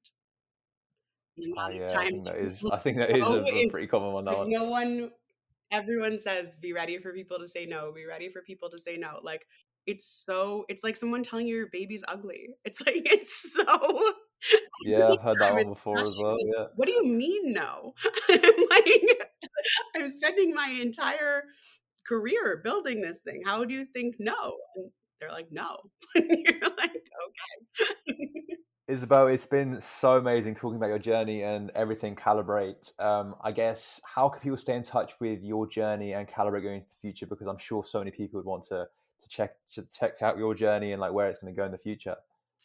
Oh, 1.58 1.70
yeah, 1.70 1.92
I 1.98 2.08
think 2.08 2.26
that 2.26 2.38
is. 2.38 2.64
I 2.72 2.78
think 2.78 2.98
that 2.98 3.10
is 3.16 3.22
a, 3.22 3.44
a 3.44 3.70
pretty 3.70 3.88
common 3.88 4.14
one. 4.14 4.26
That 4.26 4.38
one. 4.38 4.50
no 4.50 4.64
one 4.66 5.12
everyone 5.72 6.20
says 6.20 6.56
be 6.56 6.74
ready 6.74 6.98
for 6.98 7.14
people 7.14 7.38
to 7.38 7.48
say 7.48 7.66
no 7.66 7.92
be 7.92 8.06
ready 8.06 8.30
for 8.30 8.42
people 8.42 8.70
to 8.70 8.80
say 8.80 8.98
no 8.98 9.20
like 9.24 9.46
it's 9.86 10.24
so 10.28 10.66
it's 10.70 10.84
like 10.84 10.96
someone 10.96 11.24
telling 11.24 11.48
you 11.48 11.56
your 11.56 11.68
baby's 11.72 12.04
ugly 12.08 12.50
it's 12.66 12.82
like 12.82 13.02
it's 13.06 13.54
so 13.54 14.14
Yeah, 14.86 15.10
I've 15.10 15.22
heard 15.22 15.36
that 15.42 15.54
one 15.54 15.68
before 15.68 16.00
as 16.00 16.16
well. 16.18 16.38
Yeah. 16.40 16.68
what 16.76 16.88
do 16.88 16.94
you 16.94 17.06
mean 17.06 17.54
no 17.54 17.94
i'm 18.30 18.42
like 18.70 19.30
i'm 19.96 20.10
spending 20.10 20.54
my 20.54 20.70
entire 20.82 21.44
career 22.08 22.62
building 22.64 23.02
this 23.02 23.20
thing 23.24 23.42
how 23.46 23.66
do 23.66 23.74
you 23.74 23.86
think 23.86 24.16
no 24.20 24.56
and 24.76 24.92
they're 25.20 25.32
like 25.32 25.52
no 25.52 25.78
and 26.16 26.30
you're 26.30 26.70
like 26.78 26.92
okay 26.92 28.30
Isabelle, 28.90 29.28
it's 29.28 29.46
been 29.46 29.80
so 29.80 30.14
amazing 30.14 30.56
talking 30.56 30.78
about 30.78 30.88
your 30.88 30.98
journey 30.98 31.44
and 31.44 31.70
everything 31.76 32.16
Calibrate. 32.16 32.92
Um, 33.00 33.36
I 33.44 33.52
guess 33.52 34.02
how 34.04 34.30
can 34.30 34.42
people 34.42 34.58
stay 34.58 34.74
in 34.76 34.82
touch 34.82 35.14
with 35.20 35.44
your 35.44 35.68
journey 35.68 36.14
and 36.14 36.28
Calibrate 36.28 36.64
going 36.64 36.76
into 36.78 36.90
the 36.90 36.96
future? 37.00 37.28
Because 37.28 37.46
I'm 37.46 37.60
sure 37.60 37.84
so 37.84 38.00
many 38.00 38.10
people 38.10 38.40
would 38.40 38.48
want 38.48 38.64
to 38.70 38.70
to 38.70 38.88
check 39.30 39.56
to 39.76 39.84
check 39.84 40.22
out 40.22 40.38
your 40.38 40.54
journey 40.56 40.92
and 40.92 41.00
like 41.00 41.14
where 41.14 41.30
it's 41.30 41.40
going 41.40 41.54
to 41.54 41.58
go 41.58 41.66
in 41.66 41.72
the 41.72 41.78
future. 41.78 42.16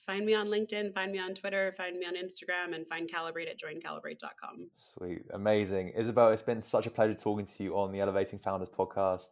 find 0.06 0.26
me 0.26 0.34
on 0.34 0.48
linkedin 0.48 0.92
find 0.92 1.12
me 1.12 1.18
on 1.18 1.32
twitter 1.34 1.72
find 1.76 1.98
me 1.98 2.04
on 2.06 2.14
instagram 2.14 2.74
and 2.74 2.86
find 2.88 3.10
calibrate 3.10 3.48
at 3.48 3.58
joincalibrate.com 3.58 4.68
Sweet, 4.98 5.22
amazing, 5.32 5.90
Isabelle. 5.96 6.30
It's 6.30 6.42
been 6.42 6.62
such 6.62 6.86
a 6.86 6.90
pleasure 6.90 7.14
talking 7.14 7.46
to 7.46 7.62
you 7.64 7.76
on 7.78 7.92
the 7.92 8.00
Elevating 8.00 8.38
Founders 8.40 8.68
podcast, 8.68 9.28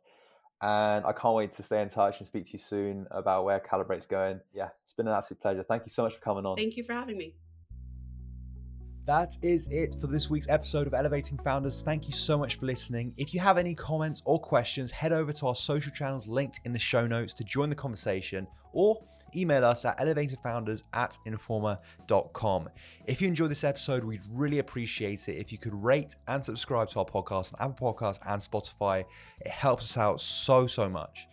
and 0.62 1.04
I 1.04 1.12
can't 1.12 1.34
wait 1.34 1.52
to 1.52 1.62
stay 1.62 1.82
in 1.82 1.88
touch 1.88 2.18
and 2.18 2.26
speak 2.26 2.46
to 2.46 2.52
you 2.52 2.58
soon 2.58 3.06
about 3.10 3.44
where 3.44 3.60
Calibrate's 3.60 4.06
going. 4.06 4.40
Yeah, 4.54 4.68
it's 4.84 4.94
been 4.94 5.08
an 5.08 5.14
absolute 5.14 5.40
pleasure. 5.40 5.62
Thank 5.62 5.84
you 5.86 5.90
so 5.90 6.04
much 6.04 6.14
for 6.14 6.20
coming 6.20 6.46
on. 6.46 6.56
thank 6.56 6.76
you 6.76 6.84
for 6.84 6.92
having 6.94 7.18
me 7.18 7.34
That 9.04 9.36
is 9.42 9.66
it 9.68 9.96
for 10.00 10.06
this 10.06 10.30
week's 10.30 10.48
episode 10.48 10.86
of 10.86 10.94
Elevating 10.94 11.36
Founders. 11.38 11.82
Thank 11.82 12.06
you 12.06 12.12
so 12.12 12.38
much 12.38 12.60
for 12.60 12.66
listening. 12.66 13.12
If 13.16 13.34
you 13.34 13.40
have 13.40 13.58
any 13.58 13.74
comments 13.74 14.22
or 14.24 14.38
questions, 14.38 14.92
head 14.92 15.12
over 15.12 15.32
to 15.32 15.46
our 15.48 15.56
social 15.56 15.90
channels 15.92 16.28
linked 16.28 16.60
in 16.64 16.72
the 16.72 16.78
show 16.78 17.08
notes 17.08 17.34
to 17.34 17.44
join 17.44 17.68
the 17.68 17.74
conversation 17.74 18.46
or 18.72 19.02
email 19.34 19.64
us 19.64 19.84
at 19.84 19.98
elevatingfounders 19.98 20.84
at 20.92 21.18
informa.com. 21.26 22.68
If 23.06 23.20
you 23.20 23.26
enjoyed 23.26 23.50
this 23.50 23.64
episode, 23.64 24.04
we'd 24.04 24.24
really 24.30 24.60
appreciate 24.60 25.28
it 25.28 25.36
if 25.36 25.50
you 25.50 25.58
could 25.58 25.74
rate 25.74 26.14
and 26.28 26.44
subscribe 26.44 26.88
to 26.90 27.00
our 27.00 27.04
podcast 27.04 27.54
on 27.58 27.70
Apple 27.70 27.92
Podcasts 27.92 28.20
and 28.24 28.40
Spotify. 28.40 29.04
It 29.40 29.50
helps 29.50 29.84
us 29.84 29.96
out 29.96 30.20
so, 30.20 30.68
so 30.68 30.88
much. 30.88 31.26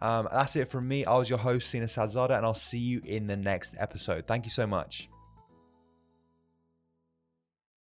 Um, 0.00 0.26
that's 0.32 0.56
it 0.56 0.70
from 0.70 0.88
me. 0.88 1.04
I 1.04 1.18
was 1.18 1.28
your 1.28 1.38
host, 1.38 1.68
Sina 1.68 1.84
Sadzada, 1.84 2.38
and 2.38 2.46
I'll 2.46 2.54
see 2.54 2.78
you 2.78 3.02
in 3.04 3.26
the 3.26 3.36
next 3.36 3.74
episode. 3.78 4.26
Thank 4.26 4.46
you 4.46 4.50
so 4.50 4.66
much. 4.66 5.09